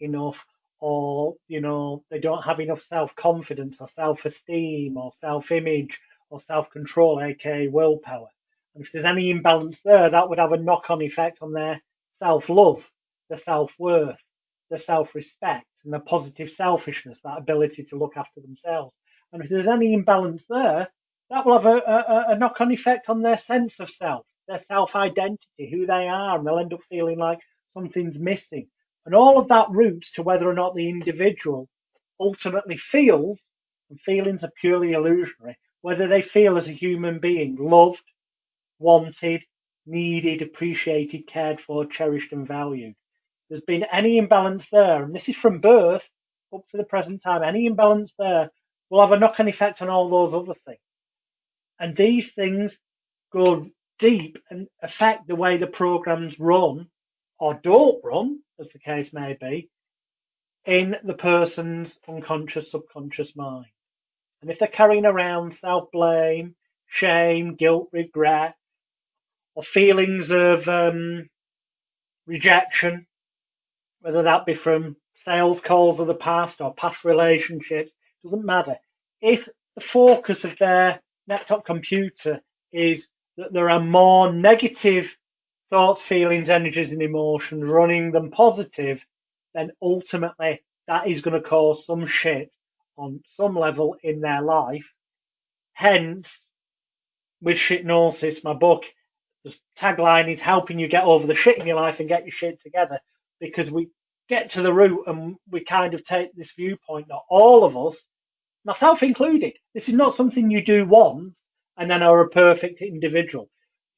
enough 0.00 0.36
or 0.78 1.34
you 1.48 1.60
know 1.60 2.02
they 2.10 2.18
don't 2.20 2.42
have 2.42 2.60
enough 2.60 2.80
self-confidence 2.88 3.76
or 3.80 3.88
self-esteem 3.96 4.96
or 4.96 5.12
self-image 5.20 5.98
or 6.30 6.40
self-control 6.46 7.20
aka 7.20 7.68
willpower. 7.68 8.28
And 8.74 8.84
if 8.84 8.92
there's 8.92 9.04
any 9.04 9.30
imbalance 9.30 9.76
there 9.84 10.10
that 10.10 10.28
would 10.28 10.38
have 10.38 10.52
a 10.52 10.56
knock-on 10.56 11.02
effect 11.02 11.38
on 11.42 11.52
their 11.52 11.80
self-love 12.18 12.82
their 13.28 13.38
self-worth 13.38 14.18
their 14.70 14.78
self-respect 14.78 15.66
and 15.84 15.92
their 15.92 16.00
positive 16.00 16.50
selfishness 16.52 17.18
that 17.24 17.38
ability 17.38 17.84
to 17.90 17.96
look 17.96 18.16
after 18.16 18.40
themselves. 18.40 18.94
And 19.32 19.42
if 19.42 19.50
there's 19.50 19.66
any 19.66 19.92
imbalance 19.92 20.42
there 20.48 20.88
that 21.30 21.46
will 21.46 21.60
have 21.60 21.66
a, 21.66 21.78
a, 21.78 22.24
a 22.34 22.38
knock-on 22.38 22.72
effect 22.72 23.08
on 23.08 23.22
their 23.22 23.36
sense 23.36 23.74
of 23.80 23.90
self 23.90 24.24
their 24.50 24.60
self-identity, 24.66 25.70
who 25.70 25.86
they 25.86 26.08
are, 26.08 26.36
and 26.36 26.46
they'll 26.46 26.58
end 26.58 26.74
up 26.74 26.80
feeling 26.88 27.18
like 27.18 27.38
something's 27.72 28.18
missing. 28.18 28.66
And 29.06 29.14
all 29.14 29.38
of 29.38 29.48
that 29.48 29.70
roots 29.70 30.10
to 30.12 30.22
whether 30.22 30.48
or 30.48 30.54
not 30.54 30.74
the 30.74 30.88
individual 30.88 31.68
ultimately 32.18 32.76
feels, 32.76 33.38
and 33.88 34.00
feelings 34.00 34.42
are 34.42 34.50
purely 34.60 34.92
illusionary, 34.92 35.56
whether 35.82 36.08
they 36.08 36.22
feel 36.22 36.56
as 36.56 36.66
a 36.66 36.72
human 36.72 37.20
being 37.20 37.56
loved, 37.58 38.02
wanted, 38.78 39.42
needed, 39.86 40.42
appreciated, 40.42 41.26
cared 41.26 41.60
for, 41.66 41.86
cherished, 41.86 42.32
and 42.32 42.46
valued. 42.46 42.94
There's 43.48 43.62
been 43.62 43.84
any 43.92 44.18
imbalance 44.18 44.66
there, 44.70 45.02
and 45.02 45.14
this 45.14 45.28
is 45.28 45.36
from 45.40 45.60
birth 45.60 46.02
up 46.52 46.62
to 46.70 46.76
the 46.76 46.84
present 46.84 47.22
time, 47.22 47.42
any 47.42 47.66
imbalance 47.66 48.12
there 48.18 48.50
will 48.90 49.00
have 49.00 49.12
a 49.12 49.18
knock 49.18 49.36
on 49.38 49.48
effect 49.48 49.80
on 49.80 49.88
all 49.88 50.10
those 50.10 50.34
other 50.34 50.58
things. 50.66 50.80
And 51.78 51.96
these 51.96 52.32
things 52.32 52.74
go 53.32 53.66
deep 54.00 54.38
and 54.50 54.66
affect 54.82 55.28
the 55.28 55.36
way 55.36 55.56
the 55.56 55.66
programs 55.66 56.38
run 56.38 56.88
or 57.38 57.60
don't 57.62 58.02
run, 58.04 58.40
as 58.60 58.66
the 58.72 58.78
case 58.78 59.12
may 59.12 59.36
be, 59.40 59.68
in 60.66 60.96
the 61.04 61.14
person's 61.14 61.96
unconscious, 62.08 62.70
subconscious 62.70 63.34
mind. 63.34 63.66
And 64.42 64.50
if 64.50 64.58
they're 64.58 64.68
carrying 64.68 65.06
around 65.06 65.54
self 65.54 65.90
blame, 65.92 66.54
shame, 66.86 67.54
guilt, 67.54 67.88
regret, 67.92 68.54
or 69.54 69.62
feelings 69.62 70.30
of 70.30 70.66
um, 70.68 71.28
rejection, 72.26 73.06
whether 74.00 74.22
that 74.22 74.46
be 74.46 74.54
from 74.54 74.96
sales 75.24 75.60
calls 75.60 76.00
of 76.00 76.06
the 76.06 76.14
past 76.14 76.60
or 76.60 76.74
past 76.74 77.04
relationships, 77.04 77.90
doesn't 78.22 78.44
matter. 78.44 78.76
If 79.20 79.46
the 79.76 79.82
focus 79.92 80.44
of 80.44 80.56
their 80.58 81.00
neck-top 81.26 81.64
computer 81.66 82.40
is 82.72 83.06
that 83.36 83.52
there 83.52 83.70
are 83.70 83.80
more 83.80 84.32
negative 84.32 85.06
thoughts, 85.70 86.00
feelings, 86.08 86.48
energies, 86.48 86.90
and 86.90 87.02
emotions 87.02 87.64
running 87.64 88.10
than 88.12 88.30
positive, 88.30 89.00
then 89.54 89.70
ultimately 89.80 90.60
that 90.88 91.08
is 91.08 91.20
going 91.20 91.40
to 91.40 91.48
cause 91.48 91.84
some 91.86 92.06
shit 92.06 92.50
on 92.96 93.20
some 93.36 93.56
level 93.56 93.96
in 94.02 94.20
their 94.20 94.42
life. 94.42 94.84
Hence, 95.72 96.28
with 97.40 97.56
Shitnosis, 97.56 98.44
my 98.44 98.52
book, 98.52 98.82
the 99.44 99.54
tagline 99.80 100.32
is 100.32 100.40
helping 100.40 100.78
you 100.78 100.88
get 100.88 101.04
over 101.04 101.26
the 101.26 101.34
shit 101.34 101.58
in 101.58 101.66
your 101.66 101.76
life 101.76 102.00
and 102.00 102.08
get 102.08 102.24
your 102.24 102.32
shit 102.32 102.60
together 102.62 102.98
because 103.40 103.70
we 103.70 103.88
get 104.28 104.52
to 104.52 104.62
the 104.62 104.72
root 104.72 105.04
and 105.06 105.36
we 105.50 105.64
kind 105.64 105.94
of 105.94 106.04
take 106.04 106.34
this 106.34 106.50
viewpoint 106.56 107.08
that 107.08 107.20
all 107.30 107.64
of 107.64 107.76
us, 107.76 107.98
myself 108.64 109.02
included, 109.02 109.54
this 109.74 109.88
is 109.88 109.94
not 109.94 110.16
something 110.16 110.50
you 110.50 110.62
do 110.62 110.84
once 110.84 111.32
and 111.80 111.90
then 111.90 112.02
are 112.02 112.20
a 112.20 112.28
perfect 112.28 112.82
individual. 112.82 113.48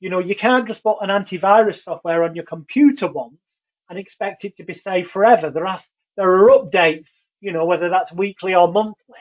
You 0.01 0.09
know, 0.09 0.21
you 0.21 0.37
can't 0.37 0.69
just 0.69 0.83
put 0.83 0.99
an 1.01 1.11
antivirus 1.11 1.83
software 1.83 2.23
on 2.23 2.35
your 2.37 2.45
computer 2.45 3.09
once 3.09 3.41
and 3.91 3.99
expect 3.99 4.45
it 4.45 4.57
to 4.57 4.65
be 4.65 4.73
safe 4.73 5.09
forever. 5.13 5.51
There 5.51 5.67
are, 5.67 5.81
there 6.17 6.33
are 6.33 6.49
updates, 6.51 7.09
you 7.41 7.53
know, 7.53 7.67
whether 7.67 7.91
that's 7.91 8.13
weekly 8.13 8.55
or 8.55 8.73
monthly. 8.73 9.19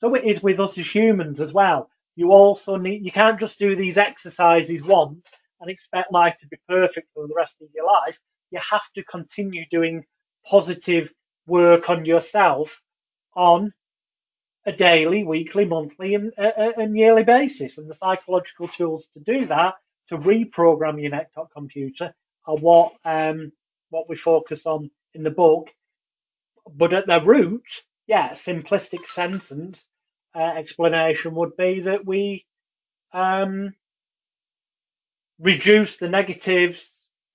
So 0.00 0.14
it 0.14 0.24
is 0.24 0.42
with 0.42 0.60
us 0.60 0.78
as 0.78 0.86
humans 0.86 1.40
as 1.40 1.52
well. 1.52 1.90
You 2.14 2.30
also 2.30 2.76
need, 2.76 3.04
you 3.04 3.10
can't 3.10 3.40
just 3.40 3.58
do 3.58 3.74
these 3.74 3.96
exercises 3.96 4.82
once 4.84 5.24
and 5.60 5.68
expect 5.68 6.12
life 6.12 6.36
to 6.40 6.46
be 6.46 6.56
perfect 6.68 7.08
for 7.14 7.26
the 7.26 7.34
rest 7.34 7.54
of 7.60 7.68
your 7.74 7.86
life. 7.86 8.16
You 8.52 8.60
have 8.70 8.82
to 8.94 9.02
continue 9.04 9.64
doing 9.72 10.04
positive 10.48 11.08
work 11.48 11.90
on 11.90 12.04
yourself 12.04 12.68
on 13.34 13.72
a 14.66 14.72
daily, 14.72 15.24
weekly, 15.24 15.64
monthly, 15.64 16.14
and, 16.14 16.32
uh, 16.38 16.72
and 16.76 16.96
yearly 16.96 17.24
basis. 17.24 17.76
And 17.78 17.88
the 17.88 17.96
psychological 17.96 18.68
tools 18.68 19.04
to 19.14 19.20
do 19.20 19.46
that, 19.46 19.74
to 20.08 20.16
reprogram 20.16 21.00
your 21.00 21.10
neck-top 21.10 21.50
computer, 21.52 22.14
are 22.46 22.56
what 22.56 22.92
um, 23.04 23.52
what 23.90 24.08
we 24.08 24.16
focus 24.16 24.62
on 24.64 24.90
in 25.14 25.22
the 25.22 25.30
book. 25.30 25.68
But 26.74 26.92
at 26.92 27.06
the 27.06 27.20
root, 27.20 27.64
yeah, 28.06 28.30
simplistic 28.30 29.06
sentence 29.06 29.78
uh, 30.34 30.54
explanation 30.56 31.34
would 31.34 31.56
be 31.56 31.80
that 31.80 32.04
we 32.04 32.44
um, 33.12 33.74
reduce 35.38 35.96
the 35.96 36.08
negatives 36.08 36.78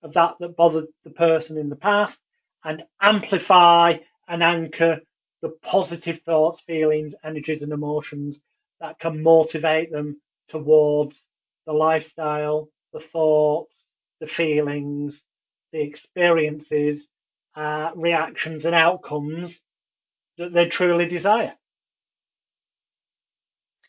of 0.04 0.14
that 0.14 0.36
that 0.40 0.56
bothered 0.56 0.88
the 1.04 1.10
person 1.12 1.58
in 1.58 1.70
the 1.70 1.76
past 1.76 2.18
and 2.64 2.84
amplify 3.02 3.94
and 4.28 4.44
anchor 4.44 5.00
the 5.42 5.50
positive 5.50 6.20
thoughts, 6.26 6.62
feelings, 6.68 7.14
energies, 7.24 7.62
and 7.62 7.72
emotions 7.72 8.36
that 8.82 9.00
can 9.00 9.24
motivate 9.24 9.92
them 9.92 10.20
towards 10.50 11.22
the 11.66 11.74
lifestyle, 11.74 12.70
the 12.94 13.00
thoughts, 13.00 13.74
the 14.20 14.28
feelings, 14.28 15.20
the 15.72 15.82
experiences, 15.82 17.06
uh, 17.56 17.92
reactions, 17.96 18.66
and 18.66 18.76
outcomes 18.76 19.58
that 20.38 20.54
they 20.54 20.68
truly 20.68 21.08
desire. 21.08 21.54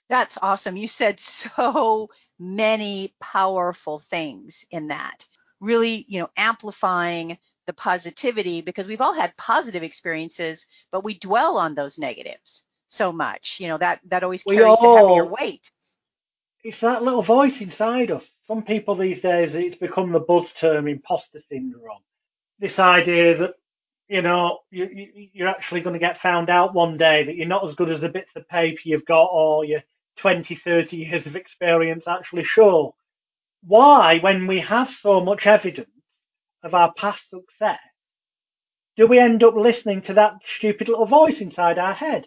That's 0.08 0.38
awesome. 0.42 0.76
You 0.76 0.88
said 0.88 1.20
so 1.20 2.08
many 2.38 3.14
powerful 3.20 4.00
things 4.00 4.64
in 4.70 4.88
that. 4.88 5.24
Really, 5.60 6.04
you 6.08 6.20
know, 6.20 6.30
amplifying 6.36 7.38
the 7.70 7.74
positivity 7.74 8.62
because 8.62 8.88
we've 8.88 9.00
all 9.00 9.14
had 9.14 9.36
positive 9.36 9.84
experiences, 9.84 10.66
but 10.90 11.04
we 11.04 11.16
dwell 11.16 11.56
on 11.56 11.76
those 11.76 12.00
negatives 12.00 12.64
so 12.88 13.12
much. 13.12 13.58
You 13.60 13.68
know, 13.68 13.78
that, 13.78 14.00
that 14.06 14.24
always 14.24 14.42
carries 14.42 14.76
all, 14.80 14.94
the 14.94 15.08
heavier 15.08 15.24
weight. 15.24 15.70
It's 16.64 16.80
that 16.80 17.04
little 17.04 17.22
voice 17.22 17.60
inside 17.60 18.10
us. 18.10 18.24
Some 18.48 18.64
people 18.64 18.96
these 18.96 19.20
days, 19.20 19.54
it's 19.54 19.76
become 19.76 20.10
the 20.10 20.18
buzz 20.18 20.50
term 20.58 20.88
imposter 20.88 21.40
syndrome. 21.48 22.02
this 22.58 22.80
idea 22.80 23.38
that 23.38 23.54
you 24.08 24.22
know 24.22 24.58
you, 24.72 24.88
you, 24.92 25.28
you're 25.32 25.48
actually 25.48 25.82
going 25.82 25.92
to 25.94 26.00
get 26.00 26.20
found 26.20 26.50
out 26.50 26.74
one 26.74 26.98
day 26.98 27.22
that 27.24 27.36
you're 27.36 27.46
not 27.46 27.68
as 27.68 27.76
good 27.76 27.92
as 27.92 28.00
the 28.00 28.08
bits 28.08 28.32
of 28.34 28.48
paper 28.48 28.80
you've 28.84 29.06
got 29.06 29.26
or 29.26 29.64
your 29.64 29.82
20, 30.16 30.56
30 30.56 30.96
years 30.96 31.26
of 31.26 31.36
experience 31.36 32.02
actually 32.08 32.42
show. 32.42 32.96
Why, 33.62 34.18
when 34.18 34.48
we 34.48 34.58
have 34.60 34.90
so 34.90 35.20
much 35.20 35.46
evidence 35.46 35.99
of 36.62 36.74
our 36.74 36.92
past 36.96 37.30
success, 37.30 37.80
do 38.96 39.06
we 39.06 39.18
end 39.18 39.42
up 39.42 39.54
listening 39.54 40.02
to 40.02 40.14
that 40.14 40.34
stupid 40.56 40.88
little 40.88 41.06
voice 41.06 41.38
inside 41.38 41.78
our 41.78 41.94
head? 41.94 42.26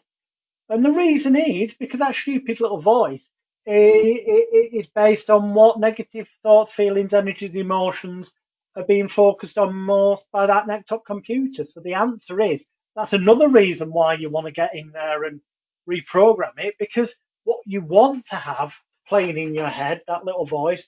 And 0.70 0.84
the 0.84 0.92
reason 0.92 1.36
is 1.36 1.72
because 1.80 2.00
that 2.00 2.16
stupid 2.16 2.60
little 2.60 2.82
voice 2.82 3.26
is 3.66 4.88
based 4.96 5.30
on 5.30 5.54
what 5.54 5.80
negative 5.80 6.28
thoughts, 6.42 6.72
feelings, 6.76 7.14
energies, 7.14 7.56
emotions 7.56 8.30
are 8.76 8.84
being 8.84 9.08
focused 9.08 9.58
on 9.58 9.76
most 9.76 10.24
by 10.32 10.48
that 10.48 10.68
laptop 10.68 11.06
computer. 11.06 11.64
So 11.64 11.80
the 11.82 11.94
answer 11.94 12.42
is 12.42 12.64
that's 12.96 13.14
another 13.14 13.48
reason 13.48 13.92
why 13.92 14.16
you 14.16 14.30
want 14.30 14.48
to 14.48 14.52
get 14.52 14.72
in 14.74 14.92
there 14.92 15.24
and 15.24 15.42
reprogram 15.90 16.54
it 16.58 16.76
because 16.80 17.10
what 17.44 17.60
you 17.66 17.82
want 17.82 18.26
to 18.30 18.36
have 18.36 18.72
playing 19.08 19.38
in 19.38 19.54
your 19.54 19.70
head, 19.70 20.02
that 20.08 20.26
little 20.26 20.46
voice, 20.46 20.82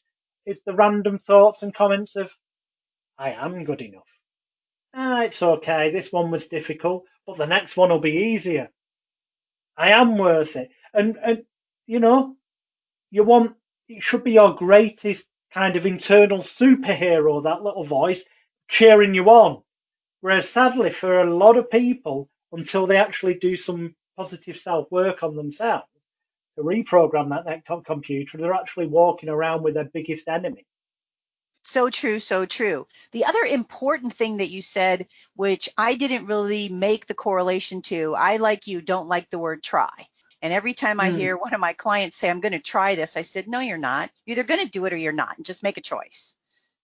is 0.45 0.57
the 0.65 0.73
random 0.73 1.19
thoughts 1.27 1.61
and 1.61 1.73
comments 1.73 2.11
of, 2.15 2.29
I 3.17 3.31
am 3.31 3.63
good 3.63 3.81
enough. 3.81 4.03
Ah, 4.93 5.23
it's 5.23 5.41
okay. 5.41 5.91
This 5.91 6.11
one 6.11 6.31
was 6.31 6.45
difficult, 6.47 7.05
but 7.25 7.37
the 7.37 7.45
next 7.45 7.77
one 7.77 7.89
will 7.89 7.99
be 7.99 8.33
easier. 8.33 8.69
I 9.77 9.91
am 9.91 10.17
worth 10.17 10.55
it. 10.55 10.69
And, 10.93 11.17
and, 11.23 11.43
you 11.85 11.99
know, 11.99 12.35
you 13.11 13.23
want, 13.23 13.55
it 13.89 14.01
should 14.01 14.23
be 14.23 14.31
your 14.31 14.55
greatest 14.55 15.23
kind 15.53 15.75
of 15.75 15.85
internal 15.85 16.43
superhero, 16.43 17.43
that 17.43 17.63
little 17.63 17.85
voice 17.85 18.21
cheering 18.69 19.13
you 19.13 19.25
on. 19.25 19.61
Whereas 20.21 20.49
sadly 20.49 20.91
for 20.91 21.21
a 21.21 21.35
lot 21.35 21.57
of 21.57 21.69
people, 21.69 22.29
until 22.51 22.87
they 22.87 22.97
actually 22.97 23.35
do 23.35 23.55
some 23.55 23.95
positive 24.17 24.57
self 24.57 24.89
work 24.91 25.23
on 25.23 25.35
themselves 25.35 25.85
to 26.57 26.63
reprogram 26.63 27.29
that 27.29 27.45
laptop 27.45 27.85
computer, 27.85 28.37
they're 28.37 28.53
actually 28.53 28.87
walking 28.87 29.29
around 29.29 29.61
with 29.61 29.73
their 29.73 29.89
biggest 29.93 30.27
enemy. 30.27 30.65
So 31.67 31.89
true, 31.89 32.19
so 32.19 32.45
true. 32.45 32.85
The 33.11 33.25
other 33.25 33.41
important 33.41 34.13
thing 34.13 34.37
that 34.37 34.51
you 34.51 34.61
said, 34.61 35.07
which 35.35 35.67
I 35.75 35.95
didn't 35.95 36.27
really 36.27 36.69
make 36.69 37.07
the 37.07 37.15
correlation 37.15 37.81
to, 37.83 38.13
I 38.15 38.37
like 38.37 38.67
you 38.67 38.81
don't 38.81 39.07
like 39.07 39.31
the 39.31 39.39
word 39.39 39.63
try. 39.63 39.89
And 40.43 40.53
every 40.53 40.75
time 40.75 40.99
I 40.99 41.09
mm. 41.09 41.17
hear 41.17 41.35
one 41.35 41.55
of 41.55 41.59
my 41.59 41.73
clients 41.73 42.17
say, 42.17 42.29
I'm 42.29 42.39
going 42.39 42.51
to 42.51 42.59
try 42.59 42.93
this, 42.93 43.17
I 43.17 43.23
said, 43.23 43.47
no, 43.47 43.61
you're 43.61 43.79
not. 43.79 44.11
You're 44.25 44.37
either 44.37 44.47
going 44.47 44.63
to 44.63 44.71
do 44.71 44.85
it 44.85 44.93
or 44.93 44.95
you're 44.95 45.11
not. 45.11 45.37
And 45.37 45.45
just 45.45 45.63
make 45.63 45.77
a 45.77 45.81
choice, 45.81 46.35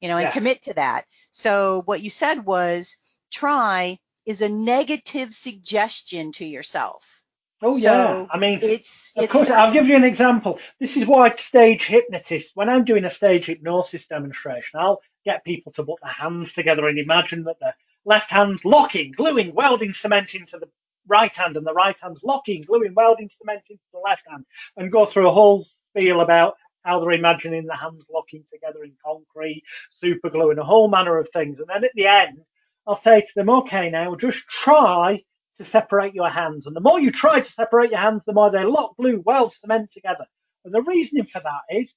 you 0.01 0.09
know, 0.09 0.17
and 0.17 0.25
yes. 0.25 0.33
commit 0.33 0.63
to 0.63 0.73
that. 0.73 1.05
So 1.29 1.83
what 1.85 2.01
you 2.01 2.09
said 2.09 2.43
was 2.43 2.97
try 3.29 3.99
is 4.25 4.41
a 4.41 4.49
negative 4.49 5.31
suggestion 5.31 6.31
to 6.33 6.45
yourself. 6.45 7.20
Oh 7.61 7.77
so 7.77 7.83
yeah, 7.83 8.25
I 8.31 8.37
mean, 8.39 8.59
it's, 8.61 9.13
of 9.17 9.25
it's 9.25 9.33
course. 9.33 9.49
I'll 9.49 9.73
give 9.73 9.87
you 9.87 9.95
an 9.95 10.03
example. 10.03 10.59
This 10.79 10.97
is 10.97 11.05
why 11.07 11.35
stage 11.35 11.83
hypnotists, 11.83 12.51
when 12.55 12.69
I'm 12.69 12.85
doing 12.85 13.05
a 13.05 13.09
stage 13.09 13.45
hypnosis 13.45 14.05
demonstration, 14.07 14.79
I'll 14.79 15.01
get 15.25 15.45
people 15.45 15.71
to 15.73 15.83
put 15.83 15.99
their 16.01 16.13
hands 16.13 16.53
together 16.53 16.87
and 16.87 16.99
imagine 16.99 17.43
that 17.45 17.57
their 17.59 17.75
left 18.05 18.29
hand's 18.31 18.65
locking, 18.65 19.13
gluing, 19.15 19.53
welding 19.53 19.93
cement 19.93 20.33
into 20.33 20.57
the 20.59 20.69
right 21.07 21.33
hand 21.33 21.57
and 21.57 21.65
the 21.67 21.73
right 21.73 21.95
hand's 22.01 22.21
locking, 22.23 22.63
gluing, 22.63 22.93
welding 22.95 23.29
cement 23.29 23.63
into 23.69 23.83
the 23.93 23.99
left 23.99 24.23
hand, 24.29 24.45
and 24.77 24.91
go 24.91 25.05
through 25.05 25.29
a 25.29 25.33
whole 25.33 25.65
spiel 25.89 26.21
about 26.21 26.55
how 26.83 26.99
they're 26.99 27.11
imagining 27.11 27.65
the 27.65 27.75
hands 27.75 28.03
locking 28.11 28.43
together 28.51 28.83
in 28.83 28.93
concrete, 29.05 29.63
super 29.99 30.29
glue, 30.29 30.51
and 30.51 30.59
a 30.59 30.63
whole 30.63 30.87
manner 30.89 31.19
of 31.19 31.27
things. 31.33 31.59
And 31.59 31.67
then 31.67 31.83
at 31.83 31.91
the 31.95 32.07
end, 32.07 32.39
I'll 32.87 33.01
say 33.03 33.21
to 33.21 33.27
them, 33.35 33.49
okay, 33.49 33.89
now 33.91 34.15
just 34.15 34.39
try 34.63 35.21
to 35.57 35.65
separate 35.65 36.13
your 36.13 36.29
hands. 36.29 36.65
And 36.65 36.75
the 36.75 36.81
more 36.81 36.99
you 36.99 37.11
try 37.11 37.41
to 37.41 37.51
separate 37.51 37.91
your 37.91 37.99
hands, 37.99 38.21
the 38.25 38.33
more 38.33 38.51
they 38.51 38.63
lock, 38.63 38.95
glue, 38.97 39.21
weld, 39.25 39.53
cement 39.61 39.89
together. 39.93 40.25
And 40.65 40.73
the 40.73 40.81
reasoning 40.81 41.25
for 41.25 41.41
that 41.41 41.75
is 41.77 41.93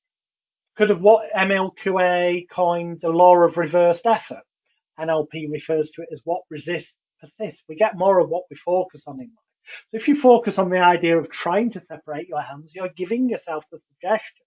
because 0.74 0.90
of 0.90 1.00
what 1.00 1.32
Émile 1.36 1.70
Coué 1.84 2.46
coined 2.50 2.98
the 3.00 3.08
law 3.08 3.36
of 3.36 3.56
reversed 3.56 4.06
effort. 4.06 4.42
NLP 4.98 5.50
refers 5.50 5.88
to 5.90 6.02
it 6.02 6.08
as 6.12 6.20
what 6.24 6.42
resists 6.50 6.92
persist. 7.20 7.62
We 7.68 7.76
get 7.76 7.96
more 7.96 8.18
of 8.20 8.28
what 8.28 8.44
we 8.50 8.56
focus 8.64 9.02
on 9.06 9.20
in 9.20 9.26
life. 9.26 9.38
So 9.90 9.96
if 9.98 10.08
you 10.08 10.20
focus 10.20 10.58
on 10.58 10.70
the 10.70 10.78
idea 10.78 11.18
of 11.18 11.30
trying 11.30 11.72
to 11.72 11.82
separate 11.88 12.28
your 12.28 12.42
hands, 12.42 12.72
you're 12.74 12.90
giving 12.96 13.28
yourself 13.28 13.64
the 13.72 13.78
suggestion 13.88 14.46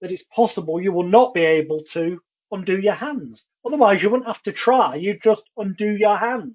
that 0.00 0.10
it's 0.10 0.24
possible 0.34 0.80
you 0.80 0.92
will 0.92 1.08
not 1.08 1.32
be 1.32 1.44
able 1.44 1.82
to 1.94 2.18
undo 2.50 2.78
your 2.78 2.94
hands. 2.94 3.42
Otherwise, 3.64 4.02
you 4.02 4.10
wouldn't 4.10 4.26
have 4.26 4.42
to 4.42 4.52
try. 4.52 4.96
You 4.96 5.18
just 5.22 5.42
undo 5.56 5.96
your 5.96 6.18
hands. 6.18 6.54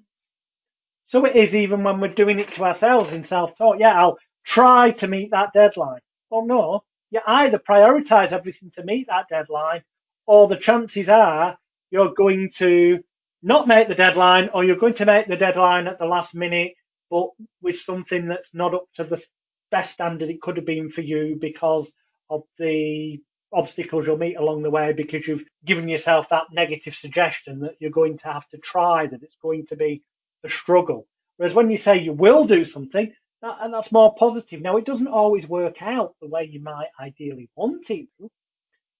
So 1.08 1.24
it 1.24 1.36
is 1.36 1.54
even 1.54 1.84
when 1.84 2.00
we're 2.00 2.14
doing 2.14 2.38
it 2.38 2.54
to 2.54 2.64
ourselves 2.64 3.12
in 3.12 3.22
self-talk. 3.22 3.76
Yeah, 3.78 3.98
I'll 3.98 4.18
try 4.44 4.90
to 4.92 5.08
meet 5.08 5.30
that 5.30 5.52
deadline. 5.54 6.00
Well, 6.30 6.46
no, 6.46 6.82
you 7.10 7.20
either 7.26 7.58
prioritize 7.58 8.32
everything 8.32 8.70
to 8.76 8.84
meet 8.84 9.06
that 9.08 9.28
deadline 9.30 9.82
or 10.26 10.48
the 10.48 10.56
chances 10.56 11.08
are 11.08 11.56
you're 11.90 12.12
going 12.14 12.50
to 12.58 12.98
not 13.42 13.66
make 13.66 13.88
the 13.88 13.94
deadline 13.94 14.50
or 14.52 14.64
you're 14.64 14.76
going 14.76 14.94
to 14.94 15.06
make 15.06 15.28
the 15.28 15.36
deadline 15.36 15.86
at 15.86 15.98
the 15.98 16.04
last 16.04 16.34
minute, 16.34 16.72
but 17.10 17.28
with 17.62 17.80
something 17.80 18.28
that's 18.28 18.48
not 18.52 18.74
up 18.74 18.84
to 18.96 19.04
the 19.04 19.22
best 19.70 19.94
standard 19.94 20.28
it 20.28 20.40
could 20.42 20.56
have 20.56 20.66
been 20.66 20.88
for 20.90 21.00
you 21.00 21.36
because 21.40 21.86
of 22.30 22.42
the 22.58 23.18
obstacles 23.52 24.04
you'll 24.06 24.18
meet 24.18 24.36
along 24.36 24.62
the 24.62 24.70
way 24.70 24.92
because 24.92 25.26
you've 25.26 25.44
given 25.66 25.88
yourself 25.88 26.26
that 26.30 26.44
negative 26.52 26.94
suggestion 26.94 27.60
that 27.60 27.74
you're 27.80 27.90
going 27.90 28.18
to 28.18 28.24
have 28.24 28.46
to 28.50 28.58
try, 28.58 29.06
that 29.06 29.22
it's 29.22 29.36
going 29.40 29.66
to 29.66 29.76
be 29.76 30.02
a 30.44 30.48
struggle. 30.48 31.06
Whereas 31.36 31.54
when 31.54 31.70
you 31.70 31.76
say 31.76 31.98
you 31.98 32.12
will 32.12 32.44
do 32.44 32.64
something, 32.64 33.12
that, 33.42 33.58
and 33.60 33.72
that's 33.72 33.92
more 33.92 34.14
positive. 34.18 34.60
Now, 34.60 34.76
it 34.76 34.84
doesn't 34.84 35.06
always 35.06 35.46
work 35.46 35.76
out 35.80 36.14
the 36.20 36.28
way 36.28 36.48
you 36.50 36.60
might 36.60 36.88
ideally 37.00 37.48
want 37.54 37.88
it 37.88 38.08
to, 38.18 38.28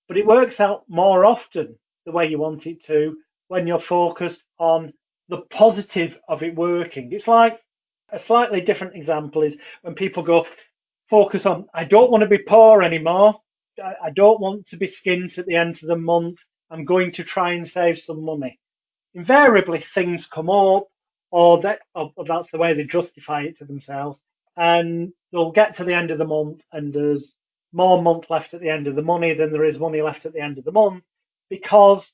but 0.06 0.16
it 0.16 0.26
works 0.26 0.60
out 0.60 0.84
more 0.88 1.24
often 1.26 1.76
the 2.06 2.12
way 2.12 2.26
you 2.26 2.38
want 2.38 2.66
it 2.66 2.84
to 2.86 3.16
when 3.48 3.66
you're 3.66 3.80
focused 3.80 4.42
on 4.58 4.92
the 5.28 5.38
positive 5.50 6.14
of 6.28 6.42
it 6.42 6.54
working. 6.54 7.10
It's 7.12 7.26
like 7.26 7.58
a 8.12 8.18
slightly 8.18 8.60
different 8.60 8.94
example 8.94 9.42
is 9.42 9.54
when 9.82 9.94
people 9.94 10.22
go 10.22 10.46
focus 11.10 11.44
on, 11.44 11.66
I 11.74 11.84
don't 11.84 12.10
want 12.10 12.22
to 12.22 12.28
be 12.28 12.38
poor 12.38 12.82
anymore. 12.82 13.34
I 13.82 14.10
don't 14.10 14.40
want 14.40 14.66
to 14.68 14.76
be 14.76 14.88
skint 14.88 15.38
at 15.38 15.46
the 15.46 15.54
end 15.56 15.78
of 15.82 15.88
the 15.88 15.96
month. 15.96 16.38
I'm 16.70 16.84
going 16.84 17.12
to 17.12 17.24
try 17.24 17.52
and 17.52 17.68
save 17.68 18.00
some 18.00 18.24
money. 18.24 18.58
Invariably, 19.14 19.84
things 19.94 20.26
come 20.32 20.50
up, 20.50 20.88
or 21.30 21.60
that 21.62 21.80
or 21.94 22.12
that's 22.26 22.50
the 22.52 22.58
way 22.58 22.74
they 22.74 22.84
justify 22.84 23.42
it 23.42 23.58
to 23.58 23.64
themselves, 23.64 24.18
and 24.56 25.12
they'll 25.32 25.52
get 25.52 25.76
to 25.76 25.84
the 25.84 25.94
end 25.94 26.10
of 26.10 26.18
the 26.18 26.24
month, 26.24 26.60
and 26.72 26.92
there's 26.92 27.32
more 27.72 28.02
month 28.02 28.24
left 28.30 28.54
at 28.54 28.60
the 28.60 28.70
end 28.70 28.86
of 28.86 28.96
the 28.96 29.02
money 29.02 29.34
than 29.34 29.52
there 29.52 29.64
is 29.64 29.78
money 29.78 30.00
left 30.02 30.26
at 30.26 30.32
the 30.32 30.40
end 30.40 30.58
of 30.58 30.64
the 30.64 30.72
month 30.72 31.04
because 31.50 32.04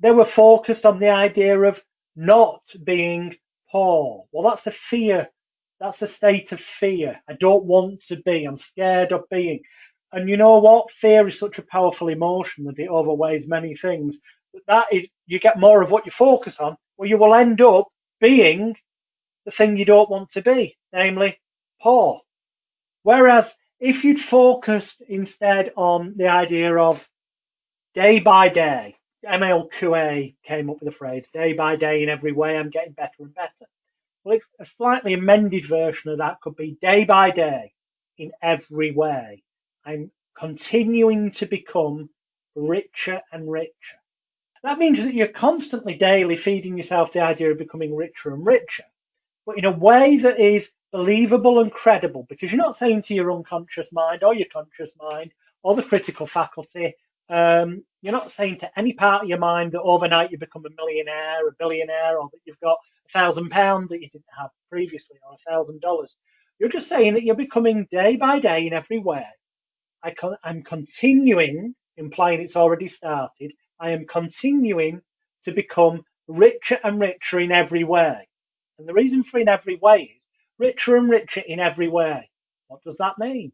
they 0.00 0.10
were 0.10 0.26
focused 0.26 0.84
on 0.84 0.98
the 0.98 1.08
idea 1.08 1.58
of 1.58 1.80
not 2.16 2.62
being 2.84 3.34
poor. 3.70 4.24
Well, 4.32 4.50
that's 4.50 4.66
a 4.66 4.78
fear. 4.90 5.28
That's 5.80 6.02
a 6.02 6.08
state 6.08 6.52
of 6.52 6.60
fear. 6.80 7.20
I 7.28 7.34
don't 7.34 7.64
want 7.64 8.00
to 8.08 8.16
be. 8.16 8.44
I'm 8.44 8.58
scared 8.58 9.12
of 9.12 9.28
being. 9.30 9.60
And 10.12 10.28
you 10.28 10.36
know 10.36 10.58
what? 10.58 10.86
Fear 11.00 11.28
is 11.28 11.38
such 11.38 11.58
a 11.58 11.62
powerful 11.70 12.08
emotion 12.08 12.64
that 12.64 12.78
it 12.78 12.88
overweighs 12.88 13.46
many 13.46 13.76
things. 13.76 14.16
But 14.52 14.62
that 14.66 14.86
is, 14.92 15.04
you 15.26 15.38
get 15.38 15.60
more 15.60 15.82
of 15.82 15.90
what 15.90 16.06
you 16.06 16.12
focus 16.12 16.56
on, 16.58 16.76
well, 16.96 17.08
you 17.08 17.18
will 17.18 17.34
end 17.34 17.60
up 17.60 17.86
being 18.20 18.76
the 19.44 19.50
thing 19.50 19.76
you 19.76 19.84
don't 19.84 20.10
want 20.10 20.30
to 20.32 20.42
be, 20.42 20.76
namely 20.92 21.38
poor. 21.80 22.20
Whereas 23.02 23.50
if 23.80 24.04
you'd 24.04 24.20
focused 24.20 25.00
instead 25.08 25.72
on 25.76 26.14
the 26.16 26.28
idea 26.28 26.76
of 26.76 27.00
day 27.94 28.18
by 28.18 28.48
day, 28.48 28.96
Émile 29.24 29.68
Coué 29.80 30.34
came 30.46 30.70
up 30.70 30.80
with 30.80 30.88
the 30.88 30.96
phrase 30.96 31.24
day 31.32 31.52
by 31.52 31.76
day 31.76 32.02
in 32.02 32.08
every 32.08 32.32
way, 32.32 32.56
I'm 32.56 32.70
getting 32.70 32.92
better 32.92 33.14
and 33.20 33.34
better. 33.34 33.68
Well, 34.24 34.38
a 34.60 34.66
slightly 34.76 35.14
amended 35.14 35.68
version 35.68 36.10
of 36.10 36.18
that 36.18 36.40
could 36.40 36.56
be 36.56 36.76
day 36.82 37.04
by 37.04 37.30
day 37.30 37.72
in 38.18 38.32
every 38.42 38.92
way. 38.92 39.42
I'm 39.84 40.10
continuing 40.38 41.32
to 41.32 41.46
become 41.46 42.10
richer 42.54 43.20
and 43.32 43.50
richer. 43.50 43.72
That 44.64 44.78
means 44.78 44.98
that 44.98 45.14
you're 45.14 45.28
constantly 45.28 45.94
daily 45.94 46.36
feeding 46.36 46.76
yourself 46.76 47.10
the 47.12 47.20
idea 47.20 47.50
of 47.52 47.58
becoming 47.58 47.94
richer 47.94 48.32
and 48.34 48.44
richer, 48.44 48.84
but 49.46 49.58
in 49.58 49.64
a 49.64 49.70
way 49.70 50.18
that 50.22 50.40
is 50.40 50.66
believable 50.92 51.60
and 51.60 51.70
credible 51.70 52.26
because 52.28 52.50
you're 52.50 52.58
not 52.58 52.76
saying 52.76 53.02
to 53.04 53.14
your 53.14 53.32
unconscious 53.32 53.86
mind 53.92 54.22
or 54.24 54.34
your 54.34 54.48
conscious 54.52 54.90
mind 55.00 55.30
or 55.62 55.76
the 55.76 55.82
critical 55.82 56.26
faculty, 56.26 56.94
um, 57.30 57.84
you're 58.02 58.12
not 58.12 58.32
saying 58.32 58.58
to 58.60 58.78
any 58.78 58.94
part 58.94 59.22
of 59.24 59.28
your 59.28 59.38
mind 59.38 59.72
that 59.72 59.82
overnight 59.82 60.30
you 60.30 60.38
become 60.38 60.64
a 60.66 60.70
millionaire, 60.76 61.46
a 61.46 61.52
billionaire, 61.58 62.18
or 62.18 62.28
that 62.32 62.40
you've 62.44 62.60
got 62.60 62.78
a 63.08 63.12
thousand 63.12 63.50
pounds 63.50 63.90
that 63.90 64.00
you 64.00 64.08
didn't 64.08 64.24
have 64.38 64.50
previously, 64.70 65.16
or 65.28 65.34
a 65.34 65.50
thousand 65.50 65.80
dollars. 65.80 66.14
You're 66.58 66.70
just 66.70 66.88
saying 66.88 67.14
that 67.14 67.22
you're 67.22 67.36
becoming 67.36 67.86
day 67.90 68.16
by 68.16 68.40
day 68.40 68.66
in 68.66 68.72
every 68.72 68.98
way. 68.98 69.24
I 70.02 70.14
am 70.44 70.62
continuing, 70.62 71.74
implying 71.96 72.40
it's 72.40 72.56
already 72.56 72.88
started. 72.88 73.52
I 73.80 73.90
am 73.90 74.06
continuing 74.06 75.02
to 75.44 75.52
become 75.52 76.02
richer 76.26 76.78
and 76.82 77.00
richer 77.00 77.40
in 77.40 77.52
every 77.52 77.84
way. 77.84 78.28
And 78.78 78.88
the 78.88 78.94
reason 78.94 79.22
for 79.22 79.38
in 79.40 79.48
every 79.48 79.76
way 79.76 80.02
is 80.14 80.22
richer 80.58 80.96
and 80.96 81.08
richer 81.08 81.42
in 81.46 81.60
every 81.60 81.88
way. 81.88 82.30
What 82.68 82.82
does 82.84 82.96
that 82.98 83.18
mean? 83.18 83.52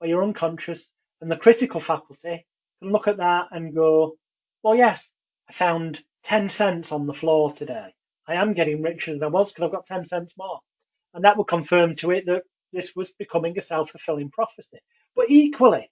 Well, 0.00 0.08
your 0.08 0.22
unconscious 0.22 0.80
and 1.20 1.30
the 1.30 1.36
critical 1.36 1.80
faculty 1.80 2.46
can 2.80 2.92
look 2.92 3.08
at 3.08 3.18
that 3.18 3.46
and 3.50 3.74
go, 3.74 4.16
well, 4.62 4.74
yes, 4.74 5.02
I 5.48 5.54
found 5.54 5.98
10 6.26 6.48
cents 6.48 6.92
on 6.92 7.06
the 7.06 7.14
floor 7.14 7.54
today. 7.54 7.94
I 8.28 8.34
am 8.34 8.54
getting 8.54 8.82
richer 8.82 9.12
than 9.12 9.22
I 9.22 9.28
was 9.28 9.48
because 9.48 9.64
I've 9.64 9.72
got 9.72 9.86
10 9.86 10.08
cents 10.08 10.32
more. 10.38 10.60
And 11.12 11.24
that 11.24 11.36
will 11.36 11.44
confirm 11.44 11.96
to 11.96 12.10
it 12.10 12.24
that 12.26 12.42
this 12.72 12.88
was 12.96 13.08
becoming 13.18 13.58
a 13.58 13.62
self-fulfilling 13.62 14.30
prophecy. 14.30 14.78
But 15.14 15.30
equally, 15.30 15.90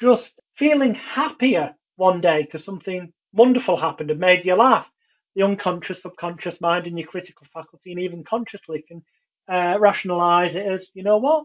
just 0.00 0.30
feeling 0.58 0.94
happier 0.94 1.74
one 1.96 2.20
day 2.20 2.42
because 2.42 2.64
something 2.64 3.12
wonderful 3.32 3.76
happened 3.76 4.10
and 4.10 4.20
made 4.20 4.44
you 4.44 4.54
laugh. 4.54 4.86
The 5.34 5.42
unconscious, 5.42 6.00
subconscious 6.02 6.60
mind 6.60 6.86
and 6.86 6.98
your 6.98 7.08
critical 7.08 7.46
faculty 7.52 7.92
and 7.92 8.00
even 8.00 8.24
consciously 8.24 8.84
can 8.86 9.02
uh, 9.52 9.78
rationalize 9.78 10.54
it 10.54 10.66
as, 10.66 10.86
you 10.94 11.02
know 11.02 11.18
what? 11.18 11.44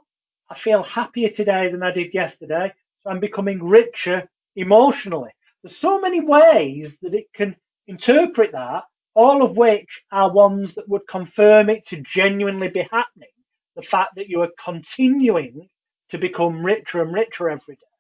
I 0.49 0.57
feel 0.57 0.83
happier 0.83 1.29
today 1.29 1.69
than 1.71 1.83
I 1.83 1.91
did 1.91 2.13
yesterday. 2.13 2.73
So 3.03 3.09
I'm 3.09 3.19
becoming 3.19 3.63
richer 3.63 4.29
emotionally. 4.55 5.31
There's 5.63 5.77
so 5.77 5.99
many 5.99 6.21
ways 6.21 6.93
that 7.01 7.13
it 7.13 7.27
can 7.35 7.55
interpret 7.87 8.51
that, 8.53 8.83
all 9.13 9.43
of 9.43 9.57
which 9.57 9.89
are 10.11 10.31
ones 10.31 10.73
that 10.75 10.87
would 10.87 11.07
confirm 11.07 11.69
it 11.69 11.85
to 11.89 12.01
genuinely 12.01 12.69
be 12.69 12.87
happening. 12.91 13.29
The 13.75 13.81
fact 13.81 14.15
that 14.15 14.29
you 14.29 14.41
are 14.41 14.49
continuing 14.63 15.67
to 16.09 16.17
become 16.17 16.65
richer 16.65 17.01
and 17.01 17.13
richer 17.13 17.49
every 17.49 17.75
day, 17.75 17.90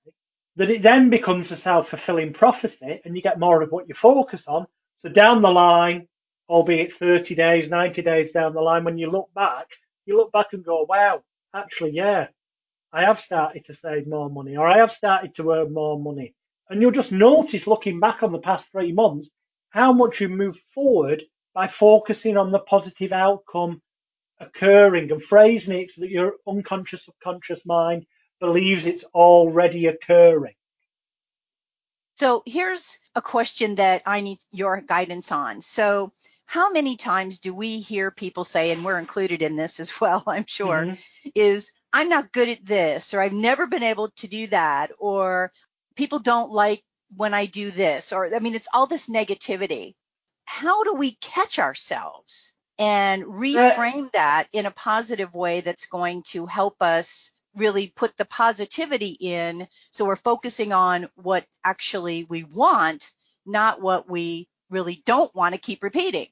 that 0.61 0.69
it 0.69 0.83
then 0.83 1.09
becomes 1.09 1.49
a 1.49 1.55
self-fulfilling 1.55 2.33
prophecy 2.33 3.01
and 3.03 3.15
you 3.15 3.21
get 3.23 3.39
more 3.39 3.63
of 3.63 3.71
what 3.71 3.89
you 3.89 3.95
focus 3.99 4.43
on. 4.45 4.67
So 5.01 5.09
down 5.09 5.41
the 5.41 5.49
line, 5.49 6.07
albeit 6.47 6.95
30 6.99 7.33
days, 7.33 7.67
90 7.67 8.03
days 8.03 8.29
down 8.31 8.53
the 8.53 8.61
line, 8.61 8.83
when 8.83 8.99
you 8.99 9.09
look 9.09 9.33
back, 9.33 9.65
you 10.05 10.15
look 10.15 10.31
back 10.31 10.53
and 10.53 10.63
go, 10.63 10.85
wow, 10.87 11.23
actually, 11.55 11.93
yeah, 11.93 12.27
I 12.93 13.05
have 13.05 13.19
started 13.19 13.65
to 13.65 13.73
save 13.73 14.05
more 14.05 14.29
money 14.29 14.55
or 14.55 14.67
I 14.67 14.77
have 14.77 14.91
started 14.91 15.35
to 15.37 15.51
earn 15.51 15.73
more 15.73 15.99
money. 15.99 16.35
And 16.69 16.79
you'll 16.79 16.91
just 16.91 17.11
notice 17.11 17.65
looking 17.65 17.99
back 17.99 18.21
on 18.21 18.31
the 18.31 18.37
past 18.37 18.65
three 18.71 18.91
months 18.91 19.27
how 19.71 19.93
much 19.93 20.21
you 20.21 20.29
move 20.29 20.57
forward 20.75 21.23
by 21.55 21.71
focusing 21.79 22.37
on 22.37 22.51
the 22.51 22.59
positive 22.59 23.11
outcome 23.11 23.81
occurring 24.39 25.11
and 25.11 25.23
phrasing 25.23 25.73
it 25.73 25.89
so 25.89 26.01
that 26.01 26.11
your 26.11 26.33
unconscious 26.47 27.03
subconscious 27.03 27.61
mind 27.65 28.05
believes 28.41 28.85
it's 28.85 29.05
already 29.13 29.85
occurring. 29.85 30.55
So 32.15 32.43
here's 32.45 32.97
a 33.15 33.21
question 33.21 33.75
that 33.75 34.01
I 34.05 34.19
need 34.19 34.39
your 34.51 34.81
guidance 34.81 35.31
on. 35.31 35.61
So 35.61 36.11
how 36.45 36.69
many 36.71 36.97
times 36.97 37.39
do 37.39 37.53
we 37.53 37.79
hear 37.79 38.11
people 38.11 38.43
say, 38.43 38.71
and 38.71 38.83
we're 38.83 38.99
included 38.99 39.41
in 39.41 39.55
this 39.55 39.79
as 39.79 39.93
well, 40.01 40.23
I'm 40.27 40.45
sure, 40.45 40.85
mm-hmm. 40.85 41.29
is 41.33 41.71
I'm 41.93 42.09
not 42.09 42.33
good 42.33 42.49
at 42.49 42.65
this, 42.65 43.13
or 43.13 43.21
I've 43.21 43.33
never 43.33 43.67
been 43.67 43.83
able 43.83 44.09
to 44.17 44.27
do 44.27 44.47
that, 44.47 44.91
or 44.99 45.51
people 45.95 46.19
don't 46.19 46.51
like 46.51 46.83
when 47.15 47.33
I 47.33 47.45
do 47.45 47.71
this, 47.71 48.11
or 48.11 48.33
I 48.33 48.39
mean, 48.39 48.55
it's 48.55 48.67
all 48.73 48.87
this 48.87 49.07
negativity. 49.07 49.95
How 50.45 50.83
do 50.83 50.93
we 50.93 51.17
catch 51.21 51.59
ourselves 51.59 52.53
and 52.77 53.23
reframe 53.23 54.11
that 54.13 54.47
in 54.53 54.65
a 54.65 54.71
positive 54.71 55.33
way 55.33 55.61
that's 55.61 55.85
going 55.85 56.23
to 56.23 56.45
help 56.45 56.81
us 56.81 57.31
really 57.55 57.87
put 57.87 58.15
the 58.17 58.25
positivity 58.25 59.17
in 59.19 59.67
so 59.91 60.05
we're 60.05 60.15
focusing 60.15 60.73
on 60.73 61.09
what 61.15 61.45
actually 61.63 62.25
we 62.25 62.43
want, 62.43 63.11
not 63.45 63.81
what 63.81 64.09
we 64.09 64.47
really 64.69 65.01
don't 65.05 65.33
want 65.35 65.53
to 65.53 65.61
keep 65.61 65.83
repeating? 65.83 66.27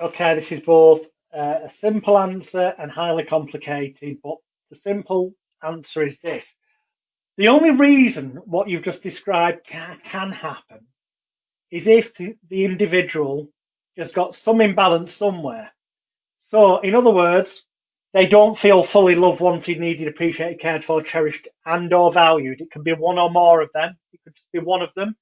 Okay, 0.00 0.38
this 0.38 0.50
is 0.50 0.60
both 0.64 1.02
uh, 1.36 1.66
a 1.66 1.70
simple 1.80 2.18
answer 2.18 2.72
and 2.78 2.90
highly 2.90 3.24
complicated, 3.24 4.18
but 4.22 4.36
the 4.70 4.78
simple 4.84 5.34
answer 5.62 6.02
is 6.02 6.16
this 6.22 6.44
the 7.38 7.48
only 7.48 7.70
reason 7.70 8.40
what 8.46 8.68
you've 8.68 8.84
just 8.84 9.02
described 9.02 9.64
can, 9.64 9.98
can 10.10 10.32
happen 10.32 10.86
is 11.70 11.86
if 11.86 12.06
the 12.16 12.64
individual 12.64 13.48
has 13.96 14.10
got 14.10 14.34
some 14.34 14.60
imbalance 14.60 15.12
somewhere. 15.12 15.70
So, 16.50 16.78
in 16.80 16.96
other 16.96 17.10
words, 17.10 17.62
they 18.14 18.26
don't 18.26 18.58
feel 18.58 18.86
fully 18.86 19.14
loved, 19.14 19.40
wanted, 19.40 19.80
needed, 19.80 20.08
appreciated, 20.08 20.60
cared 20.60 20.84
for, 20.84 21.02
cherished, 21.02 21.46
and 21.66 21.92
or 21.92 22.12
valued. 22.12 22.60
It 22.60 22.70
can 22.70 22.82
be 22.82 22.92
one 22.92 23.18
or 23.18 23.30
more 23.30 23.60
of 23.60 23.70
them. 23.74 23.96
It 24.12 24.20
could 24.24 24.34
just 24.34 24.52
be 24.52 24.58
one 24.60 24.82
of 24.82 24.90
them 24.96 25.14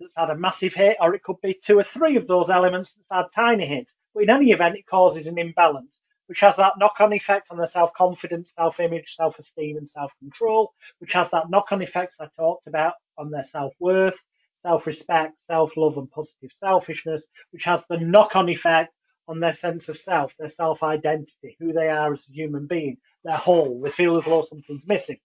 that's 0.00 0.12
had 0.16 0.30
a 0.30 0.36
massive 0.36 0.72
hit, 0.74 0.96
or 1.00 1.14
it 1.14 1.22
could 1.22 1.40
be 1.42 1.58
two 1.66 1.78
or 1.78 1.86
three 1.92 2.16
of 2.16 2.26
those 2.26 2.48
elements 2.52 2.94
that's 3.10 3.28
had 3.36 3.40
tiny 3.42 3.66
hits. 3.66 3.90
But 4.14 4.24
in 4.24 4.30
any 4.30 4.50
event, 4.50 4.76
it 4.76 4.86
causes 4.86 5.26
an 5.26 5.38
imbalance 5.38 5.94
which 6.32 6.40
has 6.40 6.54
that 6.56 6.72
knock-on 6.78 7.12
effect 7.12 7.48
on 7.50 7.58
their 7.58 7.68
self-confidence, 7.68 8.48
self-image, 8.56 9.16
self-esteem, 9.18 9.76
and 9.76 9.86
self-control, 9.86 10.72
which 10.98 11.12
has 11.12 11.28
that 11.30 11.50
knock-on 11.50 11.82
effects 11.82 12.16
I 12.18 12.26
talked 12.38 12.66
about 12.66 12.94
on 13.18 13.30
their 13.30 13.42
self-worth, 13.42 14.14
self-respect, 14.62 15.34
self-love, 15.46 15.98
and 15.98 16.10
positive 16.10 16.50
selfishness, 16.58 17.22
which 17.50 17.64
has 17.64 17.80
the 17.90 17.98
knock-on 17.98 18.48
effect 18.48 18.94
on 19.28 19.40
their 19.40 19.52
sense 19.52 19.88
of 19.88 19.98
self, 19.98 20.32
their 20.38 20.48
self-identity, 20.48 21.56
who 21.58 21.72
they 21.72 21.88
are 21.88 22.12
as 22.12 22.20
a 22.28 22.32
human 22.32 22.66
being, 22.66 22.96
their 23.24 23.36
whole. 23.36 23.80
They 23.80 23.90
feel 23.92 24.18
as 24.18 24.24
though 24.24 24.46
something's 24.48 24.82
missing. 24.86 25.18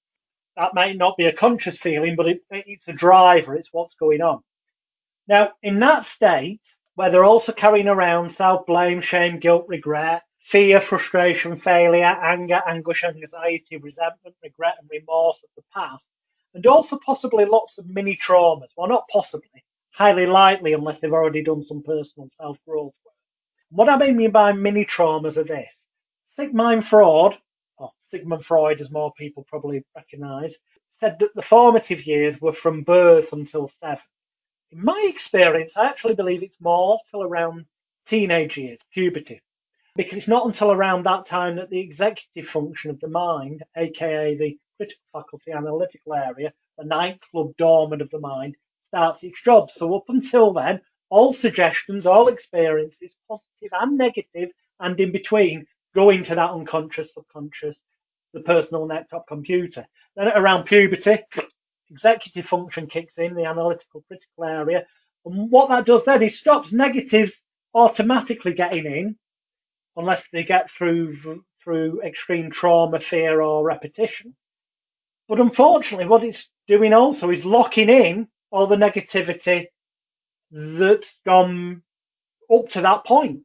That 0.56 0.74
might 0.74 0.98
not 0.98 1.18
be 1.18 1.26
a 1.26 1.34
conscious 1.34 1.78
feeling, 1.78 2.16
but 2.16 2.28
it, 2.28 2.42
it's 2.52 2.88
a 2.88 2.94
driver. 2.94 3.56
It's 3.56 3.70
what's 3.72 3.96
going 3.96 4.22
on. 4.22 4.42
Now, 5.28 5.52
in 5.62 5.80
that 5.80 6.06
state, 6.06 6.62
where 6.96 7.12
they're 7.12 7.26
also 7.26 7.52
carrying 7.52 7.88
around 7.88 8.30
self-blame, 8.30 9.02
shame, 9.02 9.40
guilt, 9.40 9.66
regret, 9.68 10.24
fear, 10.52 10.82
frustration, 10.82 11.60
failure, 11.60 12.06
anger, 12.06 12.62
anguish, 12.68 13.04
anxiety, 13.04 13.78
resentment, 13.78 14.36
regret, 14.44 14.76
and 14.80 14.90
remorse 14.90 15.40
of 15.44 15.50
the 15.56 15.64
past, 15.74 16.08
and 16.54 16.66
also 16.66 16.98
possibly 17.06 17.46
lots 17.46 17.78
of 17.78 17.88
mini 17.88 18.18
traumas. 18.18 18.70
Well, 18.76 18.88
not 18.88 19.08
possibly, 19.12 19.64
highly 19.92 20.26
likely, 20.26 20.74
unless 20.74 21.00
they've 21.00 21.14
already 21.14 21.44
done 21.44 21.64
some 21.64 21.84
personal 21.84 22.30
self 22.40 22.58
growth 22.66 22.94
work. 23.06 23.14
What 23.70 23.90
I 23.90 23.98
mean 24.12 24.32
by 24.32 24.54
mini 24.54 24.86
traumas 24.86 25.38
are 25.38 25.44
this 25.44 25.74
Sigmund 26.36 26.88
Freud, 26.88 27.38
or 27.78 27.92
Sigmund 28.12 28.46
Freud, 28.46 28.80
as 28.82 28.90
more 28.90 29.12
people 29.18 29.46
probably 29.48 29.84
recognise, 29.96 30.54
said 31.00 31.18
that 31.20 31.36
the 31.36 31.42
formative 31.42 32.06
years 32.06 32.40
were 32.40 32.54
from 32.54 32.84
birth 32.84 33.34
until 33.34 33.70
seven. 33.82 34.04
In 34.72 34.84
my 34.84 35.06
experience, 35.10 35.72
I 35.76 35.88
actually 35.88 36.16
believe 36.16 36.44
it's 36.44 36.60
more 36.62 37.00
till 37.12 37.24
around 37.24 37.66
teenage 38.08 38.58
years, 38.58 38.80
puberty 38.94 39.42
because 39.98 40.20
it's 40.20 40.28
not 40.28 40.46
until 40.46 40.72
around 40.72 41.04
that 41.04 41.26
time 41.26 41.56
that 41.56 41.70
the 41.70 41.80
executive 41.80 42.50
function 42.54 42.92
of 42.92 43.00
the 43.00 43.08
mind, 43.08 43.64
aka 43.76 44.38
the 44.38 44.58
critical 44.78 45.04
faculty 45.12 45.52
analytical 45.52 46.14
area, 46.14 46.54
the 46.78 46.86
nightclub 46.86 47.52
dormant 47.58 48.02
of 48.02 48.10
the 48.12 48.20
mind, 48.20 48.56
starts 48.90 49.24
its 49.24 49.42
job. 49.44 49.70
So 49.76 49.96
up 49.96 50.04
until 50.08 50.54
then, 50.54 50.80
all 51.10 51.34
suggestions, 51.34 52.06
all 52.06 52.28
experiences, 52.28 53.12
positive 53.28 53.72
and 53.80 53.98
negative, 53.98 54.50
and 54.80 55.00
in 55.00 55.12
between, 55.12 55.66
go 55.96 56.10
into 56.10 56.36
that 56.36 56.52
unconscious, 56.52 57.10
subconscious, 57.14 57.76
the 58.34 58.42
personal 58.42 58.86
laptop 58.86 59.28
computer. 59.28 59.86
Then 60.16 60.28
around 60.28 60.66
puberty, 60.66 61.20
executive 61.90 62.46
function 62.46 62.88
kicks 62.88 63.14
in, 63.18 63.36
the 63.36 63.46
analytical 63.46 64.04
critical 64.08 64.44
area. 64.44 64.86
And 65.26 65.50
what 65.50 65.70
that 65.70 65.86
does 65.86 66.02
then 66.06 66.24
is 66.24 66.38
stops 66.38 66.72
negatives 66.72 67.34
automatically 67.74 68.54
getting 68.54 68.86
in 68.86 69.16
unless 69.96 70.22
they 70.32 70.44
get 70.44 70.70
through 70.72 71.44
through 71.64 72.02
extreme 72.02 72.50
trauma, 72.50 73.00
fear, 73.10 73.42
or 73.42 73.64
repetition. 73.64 74.34
But 75.28 75.42
unfortunately, 75.42 76.06
what 76.06 76.24
it's 76.24 76.48
doing 76.68 76.94
also 76.94 77.30
is 77.30 77.44
locking 77.44 77.90
in 77.90 78.28
all 78.52 78.68
the 78.68 78.76
negativity 78.76 79.66
that's 80.52 81.14
gone 81.26 81.46
um, 81.46 81.84
up 82.54 82.70
to 82.70 82.82
that 82.82 83.06
point, 83.06 83.42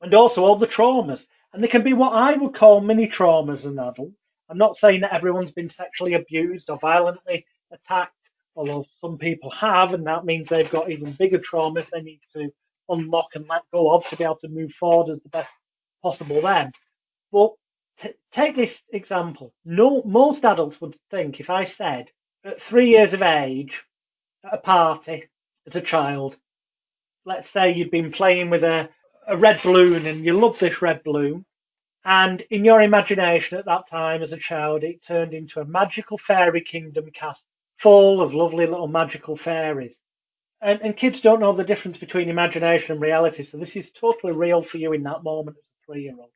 and 0.00 0.14
also 0.14 0.42
all 0.42 0.58
the 0.58 0.66
traumas. 0.66 1.24
And 1.52 1.62
they 1.62 1.68
can 1.68 1.84
be 1.84 1.92
what 1.92 2.12
I 2.12 2.34
would 2.34 2.54
call 2.54 2.80
mini 2.80 3.06
traumas 3.06 3.58
as 3.58 3.64
an 3.64 3.78
adult. 3.78 4.10
I'm 4.50 4.58
not 4.58 4.76
saying 4.76 5.00
that 5.02 5.14
everyone's 5.14 5.52
been 5.52 5.68
sexually 5.68 6.14
abused 6.14 6.68
or 6.68 6.78
violently 6.78 7.46
attacked, 7.72 8.12
although 8.56 8.84
some 9.00 9.18
people 9.18 9.50
have, 9.52 9.94
and 9.94 10.06
that 10.06 10.24
means 10.24 10.48
they've 10.48 10.70
got 10.70 10.90
even 10.90 11.16
bigger 11.18 11.38
traumas 11.38 11.86
they 11.92 12.02
need 12.02 12.20
to 12.34 12.50
unlock 12.88 13.28
and 13.34 13.46
let 13.48 13.62
go 13.72 13.94
of 13.94 14.04
to 14.10 14.16
be 14.16 14.24
able 14.24 14.36
to 14.36 14.48
move 14.48 14.72
forward 14.78 15.12
as 15.12 15.22
the 15.22 15.28
best 15.30 15.48
possible 16.02 16.42
then. 16.42 16.72
But 17.32 17.52
t- 18.02 18.14
take 18.34 18.56
this 18.56 18.76
example. 18.92 19.54
No, 19.64 20.02
most 20.04 20.44
adults 20.44 20.80
would 20.80 20.96
think 21.10 21.40
if 21.40 21.48
I 21.50 21.64
said 21.64 22.06
at 22.44 22.62
three 22.62 22.90
years 22.90 23.12
of 23.12 23.22
age 23.22 23.72
at 24.44 24.54
a 24.54 24.58
party 24.58 25.24
as 25.66 25.74
a 25.76 25.80
child, 25.80 26.36
let's 27.26 27.48
say 27.50 27.72
you'd 27.72 27.90
been 27.90 28.12
playing 28.12 28.50
with 28.50 28.64
a, 28.64 28.88
a 29.28 29.36
red 29.36 29.60
balloon 29.64 30.06
and 30.06 30.24
you 30.24 30.38
love 30.38 30.56
this 30.60 30.82
red 30.82 31.02
balloon. 31.04 31.44
And 32.04 32.42
in 32.50 32.64
your 32.64 32.82
imagination 32.82 33.58
at 33.58 33.64
that 33.66 33.88
time 33.90 34.22
as 34.22 34.32
a 34.32 34.36
child, 34.36 34.84
it 34.84 35.00
turned 35.06 35.34
into 35.34 35.60
a 35.60 35.64
magical 35.64 36.18
fairy 36.18 36.62
kingdom 36.62 37.10
cast 37.18 37.42
full 37.82 38.20
of 38.22 38.34
lovely 38.34 38.66
little 38.66 38.88
magical 38.88 39.36
fairies. 39.36 39.96
and, 40.60 40.80
and 40.82 40.96
kids 40.96 41.20
don't 41.20 41.40
know 41.40 41.54
the 41.56 41.64
difference 41.64 41.98
between 41.98 42.28
imagination 42.28 42.92
and 42.92 43.00
reality. 43.00 43.44
So 43.44 43.58
this 43.58 43.76
is 43.76 43.88
totally 44.00 44.32
real 44.32 44.62
for 44.62 44.78
you 44.78 44.92
in 44.92 45.02
that 45.04 45.22
moment 45.24 45.56
as 45.58 45.62
a 45.64 45.92
three 45.92 46.02
year 46.02 46.16
old. 46.18 46.30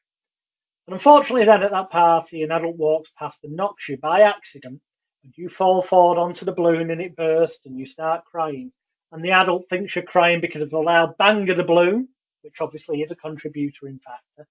And 0.87 0.95
unfortunately, 0.95 1.47
then 1.47 1.63
at 1.63 1.71
that 1.71 1.91
party, 1.91 2.43
an 2.43 2.51
adult 2.53 2.77
walks 2.77 3.11
past 3.19 3.39
and 3.45 3.57
knocks 3.57 3.89
you 3.89 3.97
by 3.99 4.23
accident, 4.23 4.81
and 5.25 5.33
you 5.37 5.49
fall 5.51 5.83
forward 5.89 6.19
onto 6.19 6.45
the 6.45 6.53
balloon 6.53 6.91
and 6.91 7.01
it 7.01 7.17
bursts, 7.17 7.59
and 7.67 7.79
you 7.79 7.87
start 7.87 8.25
crying. 8.25 8.73
And 9.11 9.25
the 9.25 9.33
adult 9.33 9.65
thinks 9.69 9.95
you're 9.95 10.05
crying 10.05 10.41
because 10.41 10.63
of 10.63 10.71
the 10.71 10.79
loud 10.79 11.17
bang 11.19 11.49
of 11.49 11.57
the 11.57 11.65
balloon, 11.65 12.09
which 12.43 12.57
obviously 12.61 13.01
is 13.01 13.11
a 13.11 13.17
contributory 13.17 13.99
factor, 14.05 14.47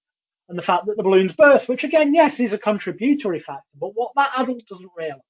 and 0.48 0.58
the 0.58 0.62
fact 0.62 0.86
that 0.86 0.96
the 0.96 1.02
balloons 1.02 1.32
burst, 1.32 1.68
which 1.68 1.84
again, 1.84 2.14
yes, 2.14 2.40
is 2.40 2.52
a 2.52 2.58
contributory 2.58 3.40
factor. 3.40 3.68
But 3.78 3.90
what 3.94 4.12
that 4.16 4.30
adult 4.36 4.66
doesn't 4.68 4.90
realise, 4.96 5.22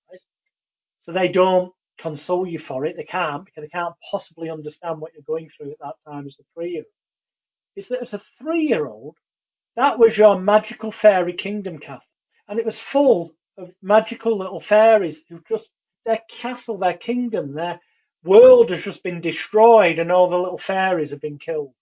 so 1.04 1.12
they 1.12 1.28
don't 1.28 1.72
console 2.00 2.46
you 2.46 2.58
for 2.60 2.86
it. 2.86 2.96
They 2.96 3.04
can't 3.04 3.44
because 3.44 3.62
they 3.62 3.68
can't 3.68 3.94
possibly 4.10 4.50
understand 4.50 5.00
what 5.00 5.12
you're 5.12 5.22
going 5.26 5.50
through 5.56 5.72
at 5.72 5.78
that 5.80 6.10
time 6.10 6.26
as 6.26 6.36
a 6.40 6.44
three 6.54 6.70
year 6.70 6.82
old. 6.82 7.76
Is 7.76 7.88
that 7.88 8.02
as 8.02 8.12
a 8.12 8.22
three 8.40 8.62
year 8.62 8.86
old, 8.86 9.16
that 9.76 9.98
was 9.98 10.16
your 10.16 10.40
magical 10.40 10.92
fairy 10.92 11.32
kingdom 11.32 11.78
castle. 11.78 12.02
And 12.48 12.58
it 12.58 12.66
was 12.66 12.76
full 12.92 13.32
of 13.56 13.70
magical 13.82 14.38
little 14.38 14.60
fairies 14.60 15.16
who 15.28 15.40
just, 15.48 15.68
their 16.06 16.20
castle, 16.40 16.78
their 16.78 16.96
kingdom, 16.96 17.54
their 17.54 17.80
world 18.28 18.70
has 18.70 18.84
just 18.84 19.02
been 19.02 19.20
destroyed 19.20 19.98
and 19.98 20.12
all 20.12 20.30
the 20.30 20.36
little 20.36 20.60
fairies 20.66 21.10
have 21.10 21.20
been 21.20 21.38
killed. 21.38 21.72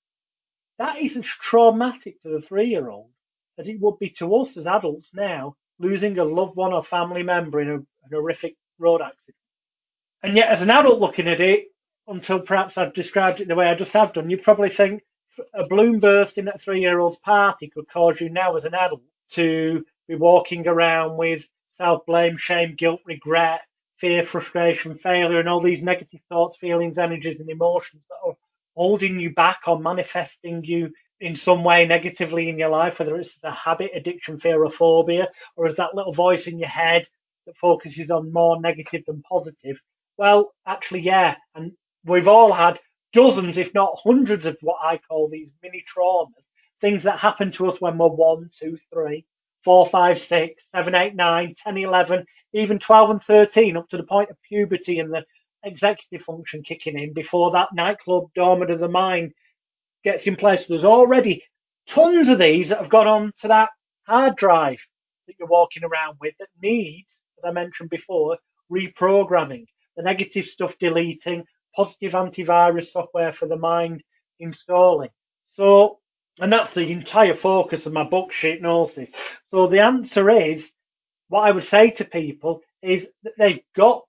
That 0.79 0.99
is 1.03 1.17
as 1.17 1.27
traumatic 1.27 2.23
to 2.23 2.29
the 2.29 2.47
three 2.47 2.69
year 2.69 2.89
old 2.89 3.11
as 3.59 3.67
it 3.67 3.81
would 3.81 3.99
be 3.99 4.11
to 4.19 4.37
us 4.37 4.57
as 4.57 4.67
adults 4.67 5.09
now 5.15 5.57
losing 5.79 6.19
a 6.19 6.25
loved 6.25 6.57
one 6.57 6.73
or 6.73 6.85
family 6.85 7.23
member 7.23 7.61
in 7.61 7.69
a, 7.69 7.77
a 7.77 8.09
horrific 8.11 8.55
road 8.79 9.01
accident. 9.03 9.37
And 10.23 10.37
yet, 10.37 10.49
as 10.51 10.63
an 10.63 10.71
adult 10.71 11.01
looking 11.01 11.29
at 11.29 11.41
it, 11.41 11.67
until 12.09 12.41
perhaps 12.41 12.77
I've 12.77 12.95
described 12.95 13.41
it 13.41 13.49
the 13.49 13.55
way 13.55 13.67
I 13.67 13.75
just 13.75 13.91
have 13.91 14.15
done, 14.15 14.31
you 14.31 14.39
probably 14.39 14.71
think 14.71 15.03
a 15.55 15.67
balloon 15.67 16.01
burst 16.01 16.39
in 16.39 16.47
that 16.47 16.63
three 16.63 16.81
year 16.81 16.99
old's 16.99 17.19
party 17.19 17.69
could 17.69 17.89
cause 17.93 18.17
you 18.21 18.31
now 18.31 18.57
as 18.57 18.65
an 18.65 18.75
adult 18.75 19.03
to 19.35 19.85
be 20.09 20.15
walking 20.15 20.67
around 20.67 21.17
with 21.17 21.43
self 21.79 22.07
blame, 22.07 22.37
shame, 22.39 22.75
guilt, 22.79 23.01
regret, 23.05 23.61
fear, 24.01 24.27
frustration, 24.31 24.95
failure, 24.95 25.41
and 25.41 25.49
all 25.49 25.63
these 25.63 25.83
negative 25.83 26.21
thoughts, 26.29 26.59
feelings, 26.61 26.99
energies, 26.99 27.41
and 27.41 27.51
emotions 27.51 28.03
that 28.09 28.29
are 28.29 28.37
holding 28.75 29.19
you 29.19 29.33
back 29.33 29.59
or 29.67 29.79
manifesting 29.79 30.63
you 30.65 30.91
in 31.21 31.35
some 31.35 31.65
way 31.65 31.87
negatively 31.87 32.49
in 32.49 32.59
your 32.59 32.69
life, 32.69 32.99
whether 32.99 33.17
it's 33.17 33.37
a 33.43 33.51
habit, 33.51 33.91
addiction, 33.95 34.39
fear, 34.39 34.63
or 34.63 34.71
phobia, 34.71 35.29
or 35.57 35.67
is 35.67 35.77
that 35.77 35.95
little 35.95 36.13
voice 36.13 36.47
in 36.47 36.59
your 36.59 36.69
head 36.69 37.07
that 37.47 37.57
focuses 37.57 38.11
on 38.11 38.33
more 38.33 38.61
negative 38.61 39.03
than 39.07 39.23
positive, 39.23 39.79
well, 40.19 40.53
actually, 40.67 41.01
yeah. 41.01 41.37
And 41.55 41.73
we've 42.05 42.29
all 42.29 42.53
had 42.53 42.79
dozens, 43.13 43.57
if 43.57 43.73
not 43.75 43.99
hundreds, 44.03 44.45
of 44.45 44.57
what 44.61 44.79
I 44.83 44.99
call 44.99 45.29
these 45.29 45.49
mini 45.63 45.85
traumas, 45.97 46.45
things 46.81 47.03
that 47.05 47.19
happen 47.19 47.53
to 47.53 47.71
us 47.71 47.81
when 47.81 47.99
we're 47.99 48.09
one, 48.09 48.51
two, 48.61 48.79
three, 48.93 49.25
four, 49.67 49.89
five, 49.91 50.23
six, 50.23 50.63
seven, 50.73 50.95
eight, 50.95 51.17
nine, 51.17 51.53
10, 51.65 51.77
11, 51.77 52.25
even 52.53 52.79
12 52.79 53.11
and 53.11 53.23
13, 53.25 53.77
up 53.77 53.89
to 53.89 53.97
the 53.97 54.05
point 54.05 54.31
of 54.31 54.37
puberty 54.49 55.01
and 55.01 55.13
the 55.13 55.25
executive 55.65 56.25
function 56.25 56.63
kicking 56.63 56.97
in 56.97 57.13
before 57.13 57.51
that 57.51 57.71
nightclub 57.75 58.29
dormant 58.37 58.71
of 58.71 58.79
the 58.79 58.89
mind 58.89 59.33
gets 60.05 60.23
in 60.23 60.37
place. 60.37 60.63
There's 60.69 60.85
already 60.85 61.43
tons 61.89 62.29
of 62.29 62.39
these 62.39 62.69
that 62.69 62.79
have 62.79 62.89
gone 62.91 63.09
on 63.09 63.33
to 63.43 63.49
that 63.49 63.71
hard 64.07 64.37
drive 64.37 64.79
that 65.27 65.35
you're 65.37 65.49
walking 65.49 65.83
around 65.83 66.17
with 66.21 66.35
that 66.39 66.49
needs, 66.63 67.09
as 67.39 67.49
I 67.49 67.51
mentioned 67.51 67.91
before, 67.91 68.39
reprogramming 68.71 69.65
the 69.97 70.05
negative 70.05 70.47
stuff 70.47 70.75
deleting, 70.79 71.43
positive 71.75 72.13
antivirus 72.13 72.93
software 72.93 73.33
for 73.33 73.49
the 73.49 73.57
mind 73.57 74.05
installing. 74.39 75.11
So, 75.55 75.99
and 76.39 76.53
that's 76.53 76.75
the 76.75 76.93
entire 76.93 77.37
focus 77.37 77.87
of 77.87 77.93
my 77.93 78.05
book, 78.05 78.31
Shitnosis. 78.33 79.11
So 79.51 79.69
the 79.69 79.83
answer 79.83 80.31
is, 80.31 80.63
what 81.29 81.43
I 81.43 81.51
would 81.51 81.65
say 81.65 81.91
to 81.91 82.05
people 82.05 82.61
is 82.83 83.07
that 83.23 83.33
they've 83.39 83.63
got, 83.75 84.03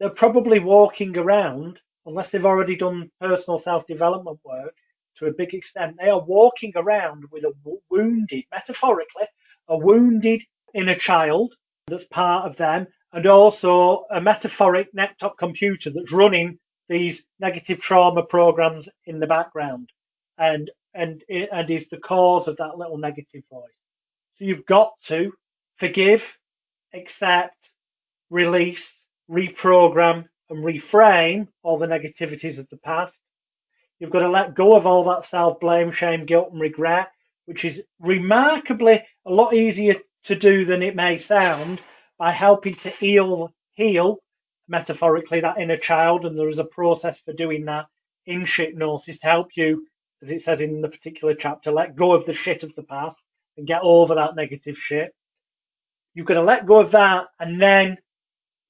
they're 0.00 0.10
probably 0.10 0.58
walking 0.58 1.16
around, 1.16 1.78
unless 2.06 2.28
they've 2.30 2.44
already 2.44 2.76
done 2.76 3.10
personal 3.20 3.60
self-development 3.62 4.40
work 4.44 4.74
to 5.18 5.26
a 5.26 5.32
big 5.32 5.54
extent, 5.54 5.96
they 6.00 6.08
are 6.08 6.24
walking 6.24 6.72
around 6.74 7.24
with 7.30 7.44
a 7.44 7.52
wounded, 7.90 8.44
metaphorically, 8.50 9.26
a 9.68 9.76
wounded 9.76 10.42
inner 10.74 10.96
child 10.96 11.54
that's 11.86 12.04
part 12.04 12.50
of 12.50 12.56
them 12.56 12.86
and 13.12 13.26
also 13.26 14.06
a 14.10 14.20
metaphoric 14.20 14.92
desktop 14.92 15.38
computer 15.38 15.90
that's 15.90 16.10
running 16.10 16.58
these 16.88 17.22
negative 17.38 17.80
trauma 17.80 18.22
programs 18.22 18.88
in 19.06 19.20
the 19.20 19.26
background 19.26 19.88
and 20.38 20.70
and 20.94 21.22
and 21.28 21.70
is 21.70 21.84
the 21.90 21.98
cause 21.98 22.48
of 22.48 22.56
that 22.58 22.78
little 22.78 22.98
negative 22.98 23.42
voice. 23.50 23.70
So 24.38 24.44
you've 24.44 24.66
got 24.66 24.92
to 25.08 25.32
forgive, 25.78 26.20
accept, 26.92 27.56
release, 28.30 28.92
reprogram 29.30 30.26
and 30.50 30.64
reframe 30.64 31.48
all 31.62 31.78
the 31.78 31.86
negativities 31.86 32.58
of 32.58 32.68
the 32.70 32.76
past. 32.78 33.16
You've 33.98 34.10
got 34.10 34.20
to 34.20 34.30
let 34.30 34.54
go 34.54 34.72
of 34.72 34.86
all 34.86 35.04
that 35.04 35.28
self-blame, 35.28 35.92
shame, 35.92 36.26
guilt 36.26 36.50
and 36.52 36.60
regret, 36.60 37.08
which 37.46 37.64
is 37.64 37.80
remarkably 38.00 39.02
a 39.26 39.30
lot 39.30 39.54
easier 39.54 39.94
to 40.24 40.34
do 40.34 40.64
than 40.64 40.82
it 40.82 40.96
may 40.96 41.18
sound 41.18 41.80
by 42.18 42.32
helping 42.32 42.74
to 42.76 42.90
heal, 42.90 43.52
heal 43.74 44.18
metaphorically 44.68 45.40
that 45.40 45.58
inner 45.58 45.76
child. 45.76 46.24
And 46.24 46.38
there 46.38 46.50
is 46.50 46.58
a 46.58 46.64
process 46.64 47.18
for 47.24 47.32
doing 47.32 47.64
that 47.66 47.86
in 48.26 48.44
shitnosis 48.44 49.20
to 49.20 49.26
help 49.26 49.48
you, 49.56 49.86
as 50.24 50.30
it 50.30 50.42
says 50.42 50.60
in 50.60 50.80
the 50.80 50.88
particular 50.88 51.34
chapter, 51.38 51.70
let 51.70 51.96
go 51.96 52.12
of 52.12 52.24
the 52.24 52.32
shit 52.32 52.62
of 52.62 52.74
the 52.76 52.82
past 52.82 53.16
and 53.56 53.66
get 53.66 53.80
over 53.82 54.14
that 54.14 54.34
negative 54.34 54.76
shit. 54.78 55.14
You've 56.14 56.26
got 56.26 56.34
to 56.34 56.42
let 56.42 56.66
go 56.66 56.80
of 56.80 56.92
that 56.92 57.26
and 57.38 57.60
then 57.60 57.98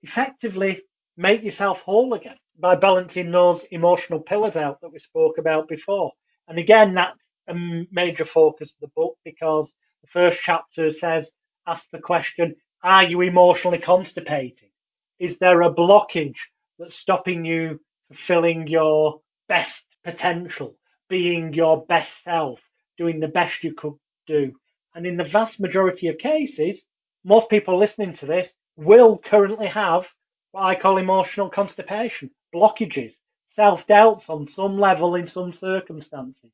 effectively 0.02 0.80
make 1.16 1.44
yourself 1.44 1.78
whole 1.78 2.12
again 2.14 2.36
by 2.58 2.74
balancing 2.74 3.30
those 3.30 3.60
emotional 3.70 4.20
pillars 4.20 4.56
out 4.56 4.80
that 4.80 4.92
we 4.92 4.98
spoke 4.98 5.38
about 5.38 5.68
before. 5.68 6.12
And 6.48 6.58
again, 6.58 6.94
that's 6.94 7.22
a 7.48 7.54
major 7.92 8.26
focus 8.26 8.70
of 8.70 8.80
the 8.80 8.92
book 8.96 9.16
because 9.24 9.68
the 10.02 10.08
first 10.08 10.38
chapter 10.42 10.92
says, 10.92 11.28
ask 11.66 11.84
the 11.92 11.98
question, 11.98 12.56
are 12.82 13.04
you 13.04 13.20
emotionally 13.20 13.78
constipated? 13.78 14.70
Is 15.18 15.36
there 15.38 15.62
a 15.62 15.72
blockage 15.72 16.34
that's 16.78 16.96
stopping 16.96 17.44
you 17.44 17.80
fulfilling 18.08 18.66
your 18.66 19.20
best 19.48 19.80
potential, 20.04 20.76
being 21.08 21.52
your 21.52 21.84
best 21.86 22.22
self, 22.24 22.60
doing 22.98 23.20
the 23.20 23.28
best 23.28 23.62
you 23.62 23.74
could 23.74 23.94
do? 24.26 24.52
And 24.94 25.06
in 25.06 25.16
the 25.16 25.24
vast 25.24 25.58
majority 25.60 26.08
of 26.08 26.18
cases, 26.18 26.80
most 27.24 27.48
people 27.48 27.78
listening 27.78 28.14
to 28.14 28.26
this 28.26 28.48
will 28.76 29.18
currently 29.18 29.66
have 29.66 30.04
what 30.52 30.64
I 30.64 30.74
call 30.76 30.98
emotional 30.98 31.50
constipation, 31.50 32.30
blockages, 32.54 33.14
self 33.56 33.86
doubts 33.86 34.28
on 34.28 34.46
some 34.46 34.78
level 34.78 35.14
in 35.16 35.28
some 35.28 35.52
circumstances. 35.52 36.50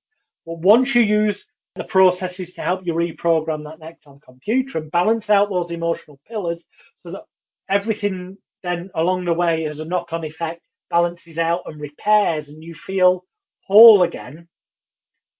But 0.46 0.58
once 0.58 0.94
you 0.94 1.02
use 1.02 1.44
the 1.76 1.84
processes 1.84 2.52
to 2.54 2.62
help 2.62 2.80
you 2.84 2.94
reprogram 2.94 3.64
that 3.64 3.80
necktop 3.80 4.22
computer 4.22 4.78
and 4.78 4.90
balance 4.90 5.30
out 5.30 5.50
those 5.50 5.70
emotional 5.70 6.18
pillars 6.26 6.58
so 7.02 7.12
that 7.12 7.24
everything 7.68 8.36
then 8.62 8.90
along 8.94 9.24
the 9.24 9.32
way 9.32 9.66
as 9.66 9.78
a 9.78 9.84
knock 9.84 10.08
on 10.12 10.24
effect 10.24 10.62
balances 10.90 11.38
out 11.38 11.62
and 11.66 11.80
repairs 11.80 12.48
and 12.48 12.62
you 12.62 12.74
feel 12.86 13.24
whole 13.70 14.02
again. 14.02 14.48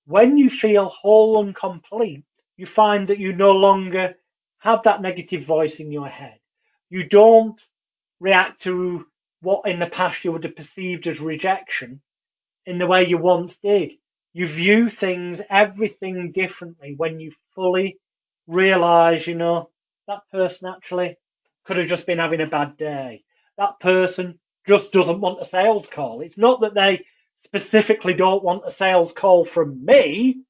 When 0.07 0.39
you 0.39 0.51
feel 0.51 0.87
whole 0.89 1.41
and 1.43 1.53
complete, 1.55 2.23
you 2.57 2.67
find 2.67 3.09
that 3.09 3.19
you 3.19 3.33
no 3.33 3.51
longer 3.51 4.15
have 4.59 4.85
that 4.85 5.03
negative 5.03 5.45
voice 5.47 5.77
in 5.77 5.91
your 5.91 6.07
head. 6.09 6.39
You 6.91 7.09
don't 7.09 7.59
react 8.21 8.63
to 8.63 9.05
what 9.41 9.63
in 9.67 9.81
the 9.81 9.87
past 9.87 10.19
you 10.23 10.31
would 10.31 10.45
have 10.45 10.55
perceived 10.55 11.09
as 11.09 11.19
rejection 11.19 12.01
in 12.67 12.79
the 12.79 12.87
way 12.87 13.05
you 13.05 13.19
once 13.19 13.57
did. 13.65 13.91
You 14.33 14.47
view 14.47 14.91
things, 14.91 15.41
everything 15.51 16.31
differently 16.31 16.95
when 16.97 17.19
you 17.19 17.33
fully 17.57 17.99
realize, 18.47 19.27
you 19.27 19.35
know, 19.35 19.71
that 20.07 20.21
person 20.31 20.69
actually 20.69 21.17
could 21.65 21.79
have 21.79 21.89
just 21.89 22.07
been 22.07 22.19
having 22.19 22.41
a 22.43 22.47
bad 22.47 22.77
day. 22.77 23.25
That 23.59 23.81
person 23.81 24.39
just 24.69 24.93
doesn't 24.93 25.21
want 25.21 25.43
a 25.43 25.47
sales 25.47 25.87
call. 25.93 26.21
It's 26.21 26.39
not 26.39 26.61
that 26.61 26.75
they 26.75 27.05
specifically 27.51 28.15
don't 28.15 28.45
want 28.45 28.63
a 28.67 28.73
sales 28.73 29.13
call 29.17 29.45
from 29.45 29.85
me. 29.85 30.43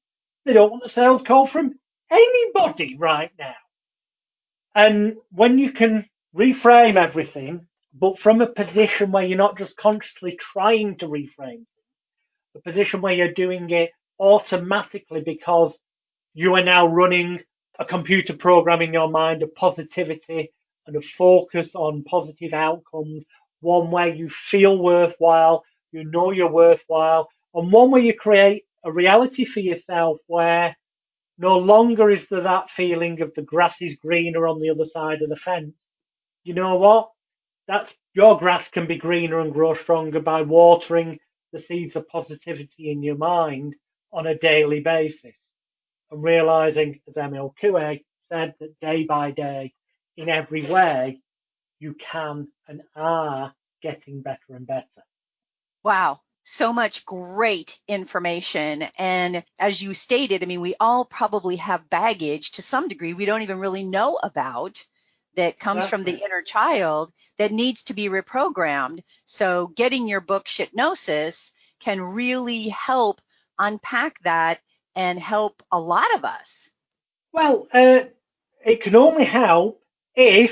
They 0.45 0.53
don't 0.53 0.71
want 0.71 0.85
a 0.85 0.89
sales 0.89 1.21
call 1.25 1.47
from 1.47 1.73
anybody 2.11 2.95
right 2.97 3.31
now. 3.39 3.55
And 4.75 5.15
when 5.31 5.57
you 5.57 5.71
can 5.71 6.05
reframe 6.35 6.95
everything, 6.95 7.67
but 7.93 8.19
from 8.19 8.41
a 8.41 8.47
position 8.47 9.11
where 9.11 9.25
you're 9.25 9.37
not 9.37 9.57
just 9.57 9.75
consciously 9.75 10.37
trying 10.53 10.97
to 10.99 11.07
reframe 11.07 11.65
the 12.53 12.61
position 12.61 13.01
where 13.01 13.13
you're 13.13 13.33
doing 13.33 13.69
it 13.69 13.91
automatically 14.19 15.21
because 15.25 15.73
you 16.33 16.55
are 16.55 16.63
now 16.63 16.87
running 16.87 17.39
a 17.79 17.85
computer 17.85 18.33
program 18.33 18.81
in 18.81 18.93
your 18.93 19.09
mind 19.09 19.41
of 19.43 19.53
positivity 19.55 20.51
and 20.87 20.95
a 20.95 21.01
focus 21.17 21.69
on 21.73 22.03
positive 22.03 22.53
outcomes, 22.53 23.23
one 23.61 23.91
where 23.91 24.09
you 24.09 24.29
feel 24.49 24.77
worthwhile, 24.77 25.63
you 25.91 26.03
know 26.05 26.31
you're 26.31 26.49
worthwhile, 26.51 27.29
and 27.53 27.71
one 27.71 27.91
where 27.91 28.01
you 28.01 28.13
create 28.13 28.63
a 28.83 28.91
reality 28.91 29.45
for 29.45 29.59
yourself 29.59 30.17
where 30.27 30.75
no 31.37 31.57
longer 31.57 32.09
is 32.09 32.25
there 32.29 32.41
that 32.41 32.69
feeling 32.75 33.21
of 33.21 33.33
the 33.35 33.41
grass 33.41 33.75
is 33.81 33.95
greener 34.01 34.47
on 34.47 34.59
the 34.59 34.69
other 34.69 34.85
side 34.93 35.21
of 35.21 35.29
the 35.29 35.35
fence. 35.35 35.73
You 36.43 36.53
know 36.53 36.75
what? 36.75 37.09
That's 37.67 37.91
your 38.13 38.37
grass 38.37 38.67
can 38.67 38.87
be 38.87 38.97
greener 38.97 39.39
and 39.39 39.53
grow 39.53 39.73
stronger 39.75 40.19
by 40.19 40.41
watering 40.41 41.19
the 41.53 41.59
seeds 41.59 41.95
of 41.95 42.07
positivity 42.07 42.91
in 42.91 43.03
your 43.03 43.17
mind 43.17 43.75
on 44.13 44.27
a 44.27 44.37
daily 44.37 44.81
basis 44.81 45.35
and 46.11 46.23
realizing, 46.23 46.99
as 47.07 47.15
Émile 47.15 47.53
Coué 47.61 48.01
said, 48.29 48.53
that 48.59 48.79
day 48.81 49.05
by 49.05 49.31
day, 49.31 49.73
in 50.17 50.29
every 50.29 50.69
way, 50.69 51.21
you 51.79 51.95
can 52.11 52.47
and 52.67 52.81
are 52.95 53.53
getting 53.81 54.21
better 54.21 54.39
and 54.49 54.67
better. 54.67 54.85
Wow. 55.83 56.21
So 56.43 56.73
much 56.73 57.05
great 57.05 57.79
information. 57.87 58.83
And 58.97 59.43
as 59.59 59.81
you 59.81 59.93
stated, 59.93 60.41
I 60.41 60.45
mean, 60.45 60.61
we 60.61 60.75
all 60.79 61.05
probably 61.05 61.57
have 61.57 61.89
baggage 61.89 62.51
to 62.51 62.61
some 62.61 62.87
degree 62.87 63.13
we 63.13 63.25
don't 63.25 63.43
even 63.43 63.59
really 63.59 63.83
know 63.83 64.19
about 64.21 64.83
that 65.35 65.59
comes 65.59 65.87
from 65.87 66.03
the 66.03 66.21
inner 66.23 66.41
child 66.41 67.11
that 67.37 67.51
needs 67.51 67.83
to 67.83 67.93
be 67.93 68.09
reprogrammed. 68.09 69.01
So 69.25 69.67
getting 69.67 70.07
your 70.07 70.19
book 70.19 70.45
Shitnosis 70.45 71.51
can 71.79 72.01
really 72.01 72.69
help 72.69 73.21
unpack 73.57 74.19
that 74.21 74.59
and 74.95 75.17
help 75.19 75.63
a 75.71 75.79
lot 75.79 76.13
of 76.15 76.25
us. 76.25 76.71
Well, 77.31 77.67
uh, 77.73 77.99
it 78.65 78.83
can 78.83 78.95
only 78.95 79.23
help 79.23 79.81
if, 80.15 80.51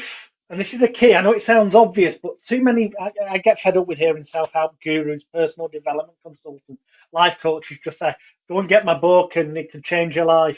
and 0.49 0.59
this 0.59 0.73
is 0.73 0.79
the 0.79 0.87
key, 0.87 1.13
I 1.13 1.21
know 1.21 1.33
it 1.33 1.43
sounds 1.43 1.75
obvious, 1.75 2.17
but 2.21 2.33
too 2.47 2.63
many, 2.63 2.91
I, 2.99 3.11
I 3.33 3.37
get 3.37 3.59
fed 3.59 3.77
up 3.77 3.87
with 3.87 3.99
hearing 3.99 4.23
self-help 4.23 4.81
gurus, 4.83 5.23
personal 5.31 5.67
development 5.67 6.17
consultants, 6.23 6.81
life 7.13 7.37
coaches 7.41 7.77
just 7.83 7.99
say, 7.99 8.15
go 8.47 8.59
and 8.59 8.69
get 8.69 8.85
my 8.85 8.97
book 8.97 9.35
and 9.35 9.55
it 9.57 9.71
can 9.71 9.83
change 9.83 10.15
your 10.15 10.25
life. 10.25 10.57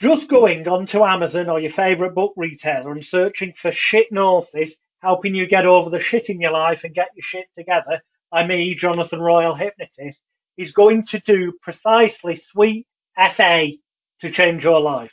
Just 0.00 0.28
going 0.28 0.66
onto 0.66 1.04
Amazon 1.04 1.50
or 1.50 1.60
your 1.60 1.72
favourite 1.72 2.14
book 2.14 2.32
retailer 2.36 2.92
and 2.92 3.04
searching 3.04 3.52
for 3.60 3.72
shit 3.72 4.10
Shitnosis, 4.10 4.72
helping 5.00 5.34
you 5.34 5.46
get 5.46 5.66
over 5.66 5.90
the 5.90 6.00
shit 6.00 6.28
in 6.28 6.40
your 6.40 6.52
life 6.52 6.80
and 6.82 6.94
get 6.94 7.10
your 7.14 7.24
shit 7.24 7.46
together 7.56 8.02
by 8.30 8.46
me, 8.46 8.74
Jonathan 8.74 9.20
Royle 9.20 9.54
Hypnotist, 9.54 10.18
is 10.56 10.72
going 10.72 11.06
to 11.08 11.20
do 11.20 11.52
precisely 11.62 12.36
sweet 12.36 12.86
FA 13.36 13.68
to 14.22 14.30
change 14.30 14.64
your 14.64 14.80
life. 14.80 15.12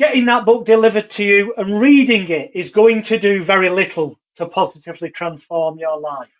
Getting 0.00 0.24
that 0.24 0.46
book 0.46 0.64
delivered 0.64 1.10
to 1.10 1.22
you 1.22 1.52
and 1.58 1.78
reading 1.78 2.30
it 2.30 2.52
is 2.54 2.70
going 2.70 3.02
to 3.02 3.20
do 3.20 3.44
very 3.44 3.68
little 3.68 4.18
to 4.36 4.46
positively 4.46 5.10
transform 5.10 5.78
your 5.78 6.00
life. 6.00 6.30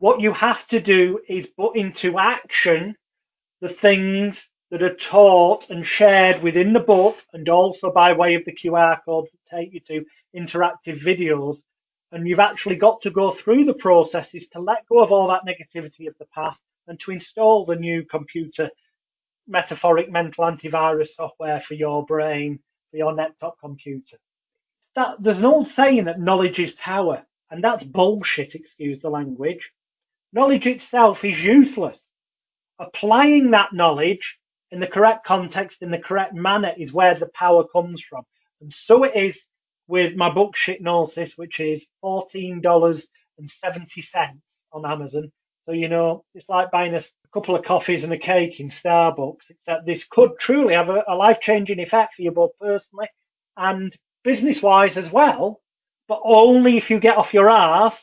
What 0.00 0.20
you 0.20 0.32
have 0.32 0.66
to 0.70 0.80
do 0.80 1.20
is 1.28 1.46
put 1.56 1.76
into 1.76 2.18
action 2.18 2.96
the 3.60 3.68
things 3.68 4.36
that 4.72 4.82
are 4.82 4.96
taught 4.96 5.70
and 5.70 5.86
shared 5.86 6.42
within 6.42 6.72
the 6.72 6.80
book 6.80 7.14
and 7.32 7.48
also 7.48 7.92
by 7.92 8.14
way 8.14 8.34
of 8.34 8.44
the 8.46 8.52
QR 8.52 8.98
codes 9.04 9.28
that 9.30 9.56
take 9.56 9.72
you 9.72 9.78
to 9.86 10.04
interactive 10.36 11.00
videos. 11.06 11.58
And 12.10 12.26
you've 12.26 12.40
actually 12.40 12.76
got 12.76 13.00
to 13.02 13.12
go 13.12 13.30
through 13.30 13.64
the 13.64 13.74
processes 13.74 14.44
to 14.54 14.60
let 14.60 14.88
go 14.88 15.04
of 15.04 15.12
all 15.12 15.28
that 15.28 15.46
negativity 15.46 16.08
of 16.08 16.18
the 16.18 16.26
past 16.34 16.58
and 16.88 16.98
to 17.04 17.12
install 17.12 17.64
the 17.64 17.76
new 17.76 18.04
computer 18.04 18.70
metaphoric 19.46 20.10
mental 20.10 20.44
antivirus 20.44 21.14
software 21.14 21.62
for 21.68 21.74
your 21.74 22.04
brain, 22.04 22.58
your 22.98 23.12
laptop 23.12 23.58
computer. 23.60 24.18
That, 24.96 25.16
there's 25.20 25.38
an 25.38 25.44
old 25.44 25.68
saying 25.68 26.04
that 26.04 26.20
knowledge 26.20 26.58
is 26.58 26.72
power, 26.82 27.24
and 27.50 27.62
that's 27.62 27.82
bullshit, 27.82 28.54
excuse 28.54 29.00
the 29.00 29.08
language. 29.08 29.70
Knowledge 30.32 30.66
itself 30.66 31.18
is 31.24 31.38
useless. 31.38 31.96
Applying 32.78 33.50
that 33.52 33.72
knowledge 33.72 34.36
in 34.70 34.80
the 34.80 34.86
correct 34.86 35.26
context, 35.26 35.78
in 35.80 35.90
the 35.90 35.98
correct 35.98 36.34
manner, 36.34 36.72
is 36.76 36.92
where 36.92 37.18
the 37.18 37.30
power 37.34 37.64
comes 37.68 38.02
from. 38.08 38.24
And 38.60 38.70
so 38.70 39.04
it 39.04 39.12
is 39.14 39.38
with 39.88 40.16
my 40.16 40.32
book 40.32 40.54
Shitnosis, 40.54 41.32
which 41.36 41.60
is 41.60 41.82
$14.70 42.02 43.02
on 44.72 44.86
Amazon. 44.86 45.30
So, 45.66 45.72
you 45.72 45.88
know, 45.88 46.24
it's 46.34 46.48
like 46.48 46.70
buying 46.70 46.94
a 46.94 47.02
couple 47.32 47.56
of 47.56 47.64
coffees 47.64 48.04
and 48.04 48.12
a 48.12 48.18
cake 48.18 48.60
in 48.60 48.70
Starbucks, 48.70 49.50
except 49.50 49.86
this 49.86 50.04
could 50.10 50.30
truly 50.38 50.74
have 50.74 50.88
a, 50.88 51.02
a 51.08 51.14
life 51.14 51.38
changing 51.40 51.80
effect 51.80 52.14
for 52.14 52.22
you 52.22 52.30
both 52.30 52.52
personally 52.60 53.08
and 53.56 53.96
business 54.24 54.60
wise 54.62 54.96
as 54.96 55.10
well, 55.10 55.60
but 56.08 56.20
only 56.24 56.76
if 56.76 56.90
you 56.90 57.00
get 57.00 57.16
off 57.16 57.34
your 57.34 57.50
ass 57.50 57.98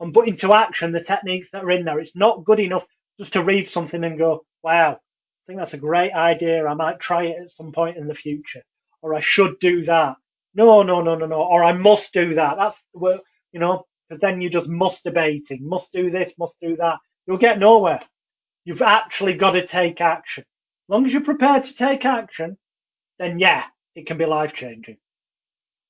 and 0.00 0.14
put 0.14 0.28
into 0.28 0.52
action 0.52 0.92
the 0.92 1.02
techniques 1.02 1.48
that 1.52 1.64
are 1.64 1.70
in 1.70 1.84
there. 1.84 1.98
It's 1.98 2.14
not 2.14 2.44
good 2.44 2.60
enough 2.60 2.84
just 3.18 3.32
to 3.32 3.42
read 3.42 3.68
something 3.68 4.02
and 4.04 4.18
go, 4.18 4.44
wow, 4.62 4.92
I 4.92 4.98
think 5.46 5.58
that's 5.58 5.74
a 5.74 5.78
great 5.78 6.12
idea. 6.12 6.66
I 6.66 6.74
might 6.74 7.00
try 7.00 7.24
it 7.24 7.36
at 7.42 7.50
some 7.50 7.72
point 7.72 7.96
in 7.96 8.06
the 8.06 8.14
future, 8.14 8.62
or 9.02 9.14
I 9.14 9.20
should 9.20 9.58
do 9.60 9.84
that. 9.86 10.16
No, 10.54 10.82
no, 10.82 11.02
no, 11.02 11.14
no, 11.14 11.26
no, 11.26 11.42
or 11.42 11.64
I 11.64 11.72
must 11.72 12.12
do 12.12 12.34
that. 12.34 12.56
That's 12.56 12.76
the 12.94 13.18
you 13.52 13.60
know, 13.60 13.86
because 14.08 14.20
then 14.20 14.40
you're 14.40 14.50
just 14.50 14.68
masturbating. 14.68 15.60
Must 15.60 15.90
do 15.92 16.10
this, 16.10 16.30
must 16.38 16.54
do 16.60 16.76
that. 16.76 16.98
You'll 17.26 17.38
get 17.38 17.58
nowhere. 17.58 18.00
You've 18.64 18.82
actually 18.82 19.34
got 19.34 19.52
to 19.52 19.66
take 19.66 20.00
action. 20.00 20.42
As 20.42 20.92
long 20.92 21.06
as 21.06 21.12
you're 21.12 21.22
prepared 21.22 21.64
to 21.64 21.72
take 21.72 22.04
action, 22.04 22.56
then 23.18 23.38
yeah, 23.38 23.64
it 23.94 24.06
can 24.06 24.18
be 24.18 24.26
life 24.26 24.52
changing. 24.54 24.96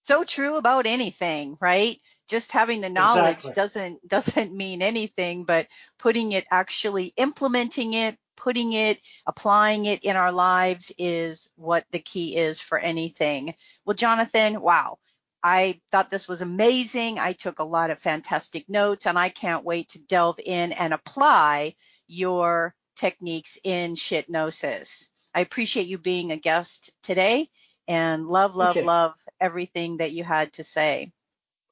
So 0.02 0.24
true 0.24 0.56
about 0.56 0.86
anything, 0.86 1.58
right? 1.60 2.00
Just 2.28 2.52
having 2.52 2.80
the 2.80 2.88
knowledge 2.88 3.44
exactly. 3.44 3.52
doesn't 3.52 4.08
doesn't 4.08 4.56
mean 4.56 4.82
anything, 4.82 5.44
but 5.44 5.66
putting 5.98 6.32
it 6.32 6.46
actually 6.50 7.12
implementing 7.16 7.94
it, 7.94 8.16
putting 8.36 8.72
it, 8.72 9.00
applying 9.26 9.84
it 9.84 10.04
in 10.04 10.16
our 10.16 10.32
lives 10.32 10.92
is 10.96 11.48
what 11.56 11.84
the 11.90 11.98
key 11.98 12.36
is 12.36 12.60
for 12.60 12.78
anything. 12.78 13.54
Well, 13.84 13.94
Jonathan, 13.94 14.60
wow. 14.60 14.98
I 15.42 15.80
thought 15.90 16.10
this 16.10 16.26
was 16.26 16.42
amazing. 16.42 17.18
I 17.18 17.32
took 17.32 17.58
a 17.58 17.64
lot 17.64 17.90
of 17.90 17.98
fantastic 17.98 18.68
notes 18.68 19.06
and 19.06 19.18
I 19.18 19.28
can't 19.28 19.64
wait 19.64 19.90
to 19.90 20.02
delve 20.02 20.40
in 20.44 20.72
and 20.72 20.92
apply 20.92 21.74
your 22.08 22.74
techniques 22.96 23.58
in 23.62 23.94
shitnosis. 23.94 25.08
I 25.34 25.40
appreciate 25.40 25.86
you 25.86 25.98
being 25.98 26.32
a 26.32 26.36
guest 26.36 26.90
today 27.02 27.48
and 27.86 28.26
love, 28.26 28.56
love, 28.56 28.76
love 28.76 29.14
everything 29.40 29.98
that 29.98 30.12
you 30.12 30.24
had 30.24 30.52
to 30.54 30.64
say. 30.64 31.12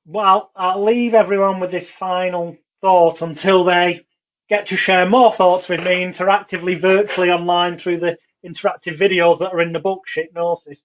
Well, 0.07 0.53
I'll 0.55 0.85
leave 0.85 1.15
everyone 1.15 1.59
with 1.59 1.73
this 1.73 1.89
final 1.99 2.57
thought 2.81 3.21
until 3.23 3.65
they 3.65 4.07
get 4.49 4.69
to 4.69 4.77
share 4.77 5.09
more 5.09 5.35
thoughts 5.35 5.69
with 5.69 5.81
me 5.81 6.05
interactively, 6.05 6.81
virtually 6.81 7.31
online 7.31 7.81
through 7.81 7.99
the 8.01 8.17
interactive 8.45 9.01
videos 9.01 9.41
that 9.41 9.53
are 9.53 9.61
in 9.61 9.73
the 9.73 9.81
book, 9.81 10.03
Shitnosis. 10.17 10.79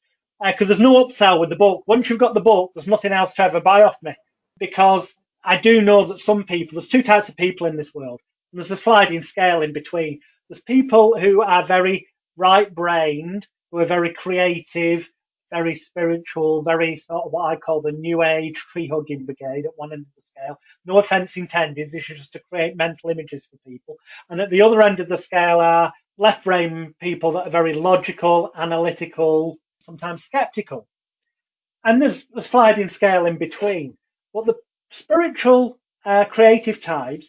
Because 0.43 0.65
uh, 0.65 0.65
there's 0.65 0.79
no 0.79 1.05
upsell 1.05 1.39
with 1.39 1.49
the 1.49 1.55
book. 1.55 1.83
Once 1.85 2.09
you've 2.09 2.19
got 2.19 2.33
the 2.33 2.39
book, 2.39 2.71
there's 2.73 2.87
nothing 2.87 3.11
else 3.11 3.31
to 3.35 3.43
ever 3.43 3.61
buy 3.61 3.83
off 3.83 3.95
me. 4.01 4.15
Because 4.57 5.07
I 5.43 5.57
do 5.57 5.81
know 5.81 6.07
that 6.07 6.19
some 6.19 6.43
people, 6.45 6.79
there's 6.79 6.89
two 6.89 7.03
types 7.03 7.29
of 7.29 7.35
people 7.35 7.67
in 7.67 7.77
this 7.77 7.93
world. 7.93 8.19
There's 8.53 8.71
a 8.71 8.77
sliding 8.77 9.21
scale 9.21 9.61
in 9.61 9.73
between. 9.73 10.19
There's 10.49 10.61
people 10.63 11.17
who 11.19 11.41
are 11.41 11.65
very 11.65 12.07
right 12.35 12.73
brained, 12.73 13.47
who 13.71 13.79
are 13.79 13.85
very 13.85 14.13
creative, 14.13 15.03
very 15.51 15.77
spiritual, 15.77 16.61
very 16.61 16.97
sort 16.97 17.25
of 17.25 17.31
what 17.31 17.51
I 17.51 17.55
call 17.57 17.81
the 17.81 17.91
new 17.91 18.23
age 18.23 18.55
tree 18.71 18.87
hugging 18.87 19.25
brigade 19.25 19.65
at 19.65 19.77
one 19.77 19.93
end 19.93 20.01
of 20.01 20.15
the 20.15 20.21
scale. 20.31 20.59
No 20.85 20.99
offense 20.99 21.31
intended. 21.35 21.91
This 21.91 22.03
is 22.09 22.17
just 22.17 22.33
to 22.33 22.41
create 22.49 22.75
mental 22.75 23.09
images 23.09 23.43
for 23.49 23.57
people. 23.69 23.95
And 24.29 24.41
at 24.41 24.49
the 24.49 24.61
other 24.61 24.81
end 24.81 24.99
of 24.99 25.07
the 25.07 25.17
scale 25.17 25.59
are 25.59 25.93
left 26.17 26.43
brain 26.43 26.93
people 26.99 27.33
that 27.33 27.47
are 27.47 27.51
very 27.51 27.73
logical, 27.73 28.51
analytical, 28.57 29.57
sometimes 29.85 30.23
skeptical. 30.23 30.87
And 31.83 32.01
there's 32.01 32.21
a 32.35 32.41
sliding 32.41 32.89
scale 32.89 33.25
in 33.25 33.37
between. 33.37 33.97
But 34.33 34.45
the 34.45 34.55
spiritual, 34.91 35.79
uh, 36.05 36.25
creative 36.25 36.81
types 36.81 37.25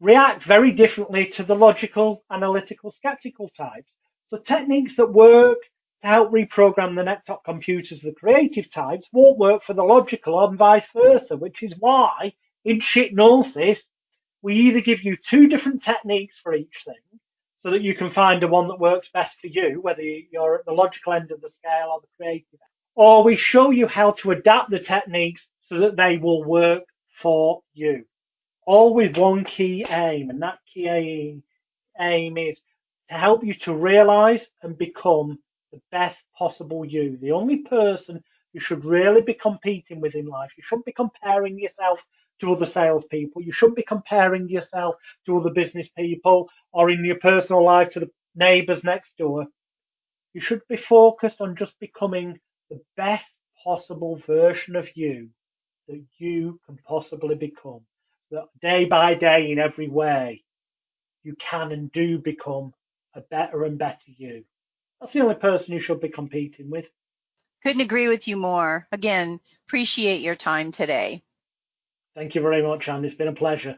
react 0.00 0.44
very 0.46 0.72
differently 0.72 1.26
to 1.36 1.42
the 1.44 1.54
logical, 1.54 2.22
analytical, 2.30 2.92
skeptical 2.92 3.50
types. 3.56 3.90
So 4.30 4.38
techniques 4.38 4.96
that 4.96 5.12
work 5.12 5.58
to 6.02 6.08
help 6.08 6.32
reprogram 6.32 6.94
the 6.94 7.02
laptop 7.02 7.44
computers, 7.44 8.00
the 8.00 8.12
creative 8.12 8.70
types, 8.72 9.06
won't 9.12 9.38
work 9.38 9.62
for 9.64 9.72
the 9.72 9.82
logical 9.82 10.46
and 10.46 10.58
vice 10.58 10.86
versa, 10.94 11.36
which 11.36 11.62
is 11.62 11.72
why 11.78 12.32
in 12.64 12.80
shit 12.80 13.14
shitnosis, 13.14 13.78
we 14.42 14.56
either 14.56 14.80
give 14.80 15.02
you 15.02 15.16
two 15.16 15.48
different 15.48 15.82
techniques 15.82 16.34
for 16.42 16.54
each 16.54 16.74
thing 16.84 17.20
so 17.62 17.70
that 17.70 17.82
you 17.82 17.94
can 17.94 18.12
find 18.12 18.42
the 18.42 18.48
one 18.48 18.68
that 18.68 18.78
works 18.78 19.08
best 19.12 19.34
for 19.40 19.46
you, 19.46 19.80
whether 19.80 20.02
you're 20.02 20.56
at 20.56 20.64
the 20.66 20.72
logical 20.72 21.12
end 21.12 21.30
of 21.30 21.40
the 21.40 21.50
scale 21.58 21.88
or 21.92 22.00
the 22.00 22.06
creative, 22.16 22.60
or 22.94 23.24
we 23.24 23.34
show 23.34 23.70
you 23.70 23.86
how 23.86 24.12
to 24.12 24.30
adapt 24.30 24.70
the 24.70 24.78
techniques 24.78 25.46
so 25.68 25.80
that 25.80 25.96
they 25.96 26.16
will 26.18 26.44
work 26.44 26.84
for 27.22 27.62
you. 27.74 28.04
All 28.66 28.94
with 28.94 29.16
one 29.16 29.44
key 29.44 29.84
aim, 29.88 30.30
and 30.30 30.42
that 30.42 30.58
key 30.72 30.88
aim, 31.98 32.36
is 32.36 32.58
to 33.08 33.14
help 33.14 33.44
you 33.44 33.54
to 33.54 33.72
realize 33.72 34.44
and 34.62 34.76
become 34.76 35.38
the 35.72 35.80
best 35.92 36.20
possible 36.36 36.84
you. 36.84 37.16
The 37.20 37.30
only 37.32 37.58
person 37.58 38.22
you 38.52 38.60
should 38.60 38.84
really 38.84 39.22
be 39.22 39.34
competing 39.34 40.00
with 40.00 40.14
in 40.14 40.26
life. 40.26 40.50
You 40.56 40.64
shouldn't 40.66 40.86
be 40.86 40.92
comparing 40.92 41.58
yourself 41.58 42.00
to 42.40 42.52
other 42.52 42.66
salespeople. 42.66 43.42
You 43.42 43.52
shouldn't 43.52 43.76
be 43.76 43.84
comparing 43.84 44.48
yourself 44.48 44.96
to 45.26 45.38
other 45.38 45.50
business 45.50 45.86
people 45.96 46.48
or 46.72 46.90
in 46.90 47.04
your 47.04 47.18
personal 47.18 47.64
life 47.64 47.90
to 47.92 48.00
the 48.00 48.10
neighbours 48.34 48.82
next 48.82 49.10
door. 49.16 49.46
You 50.34 50.40
should 50.40 50.62
be 50.68 50.76
focused 50.76 51.40
on 51.40 51.56
just 51.56 51.78
becoming 51.80 52.40
the 52.68 52.80
best 52.96 53.30
possible 53.62 54.20
version 54.26 54.74
of 54.74 54.88
you 54.96 55.28
that 55.88 56.02
you 56.18 56.60
can 56.66 56.78
possibly 56.84 57.36
become. 57.36 57.82
That 58.30 58.48
day 58.60 58.86
by 58.86 59.14
day, 59.14 59.50
in 59.50 59.58
every 59.58 59.88
way, 59.88 60.42
you 61.22 61.36
can 61.50 61.72
and 61.72 61.92
do 61.92 62.18
become 62.18 62.74
a 63.14 63.20
better 63.20 63.64
and 63.64 63.78
better 63.78 63.98
you. 64.06 64.44
That's 65.00 65.12
the 65.12 65.20
only 65.20 65.36
person 65.36 65.72
you 65.72 65.80
should 65.80 66.00
be 66.00 66.08
competing 66.08 66.70
with. 66.70 66.86
Couldn't 67.62 67.82
agree 67.82 68.08
with 68.08 68.28
you 68.28 68.36
more. 68.36 68.86
Again, 68.92 69.40
appreciate 69.66 70.22
your 70.22 70.34
time 70.34 70.72
today. 70.72 71.22
Thank 72.14 72.34
you 72.34 72.40
very 72.40 72.62
much, 72.62 72.88
Ann. 72.88 73.04
It's 73.04 73.14
been 73.14 73.28
a 73.28 73.34
pleasure. 73.34 73.76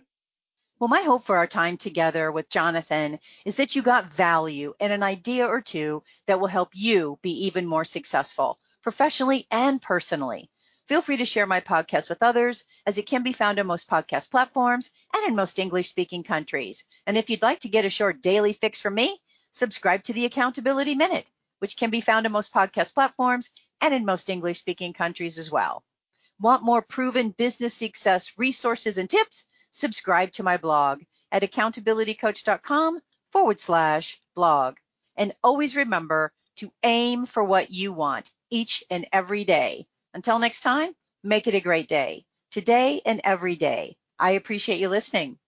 Well, 0.78 0.88
my 0.88 1.03
hope 1.03 1.24
for 1.24 1.36
our 1.36 1.46
time 1.46 1.76
together 1.76 2.30
with 2.30 2.49
Jonathan 2.49 3.18
is 3.44 3.57
that 3.57 3.74
you 3.74 3.82
got 3.82 4.12
value 4.12 4.74
and 4.78 4.92
an 4.92 5.03
idea 5.03 5.46
or 5.46 5.61
two 5.61 6.05
that 6.26 6.38
will 6.38 6.46
help 6.46 6.70
you 6.72 7.18
be 7.20 7.46
even 7.46 7.66
more 7.66 7.84
successful 7.84 8.61
professionally 8.80 9.46
and 9.51 9.82
personally. 9.82 10.51
Feel 10.89 11.03
free 11.03 11.18
to 11.18 11.26
share 11.26 11.45
my 11.45 11.61
podcast 11.61 12.09
with 12.09 12.22
others 12.22 12.64
as 12.86 12.97
it 12.97 13.07
can 13.07 13.22
be 13.22 13.34
found 13.34 13.59
on 13.59 13.66
most 13.66 13.91
podcast 13.91 14.30
platforms 14.30 14.89
and 15.14 15.22
in 15.26 15.36
most 15.36 15.59
English 15.59 15.91
speaking 15.91 16.22
countries. 16.22 16.82
And 17.07 17.18
if 17.18 17.28
you'd 17.28 17.43
like 17.43 17.61
to 17.61 17.68
get 17.68 17.84
a 17.84 17.91
short 17.91 18.22
daily 18.22 18.55
fix 18.55 18.80
from 18.80 18.95
me, 18.95 19.20
subscribe 19.53 20.03
to 20.05 20.14
the 20.14 20.24
Accountability 20.24 20.95
Minute, 20.95 21.30
which 21.59 21.76
can 21.76 21.91
be 21.91 22.01
found 22.01 22.24
on 22.24 22.32
most 22.32 22.55
podcast 22.55 22.95
platforms 22.95 23.51
and 23.82 23.93
in 23.93 24.07
most 24.07 24.30
English 24.30 24.61
speaking 24.61 24.95
countries 24.95 25.39
as 25.39 25.51
well. 25.51 25.84
Want 26.41 26.62
more 26.62 26.80
proven 26.80 27.32
business 27.32 27.74
success 27.74 28.32
resources 28.39 28.97
and 28.97 29.11
tips? 29.11 29.45
Subscribe 29.70 30.32
to 30.32 30.43
my 30.43 30.57
blog 30.57 31.03
at 31.30 31.43
accountabilitycoach.com 31.43 33.01
forward 33.30 33.61
slash 33.61 34.22
blog. 34.34 34.78
And 35.16 35.34
always 35.45 35.76
remember 35.76 36.32
to 36.57 36.72
aim 36.82 37.26
for 37.26 37.45
what 37.45 37.70
you 37.70 37.93
want 37.93 38.30
each 38.49 38.82
and 38.89 39.05
every 39.12 39.45
day. 39.45 39.86
Until 40.14 40.38
next 40.38 40.61
time, 40.61 40.92
make 41.24 41.46
it 41.46 41.54
a 41.54 41.61
great 41.61 41.88
day, 41.88 42.24
today 42.50 43.00
and 43.06 43.20
every 43.24 43.56
day. 43.56 43.96
I 44.18 44.32
appreciate 44.32 44.80
you 44.80 44.88
listening. 44.88 45.38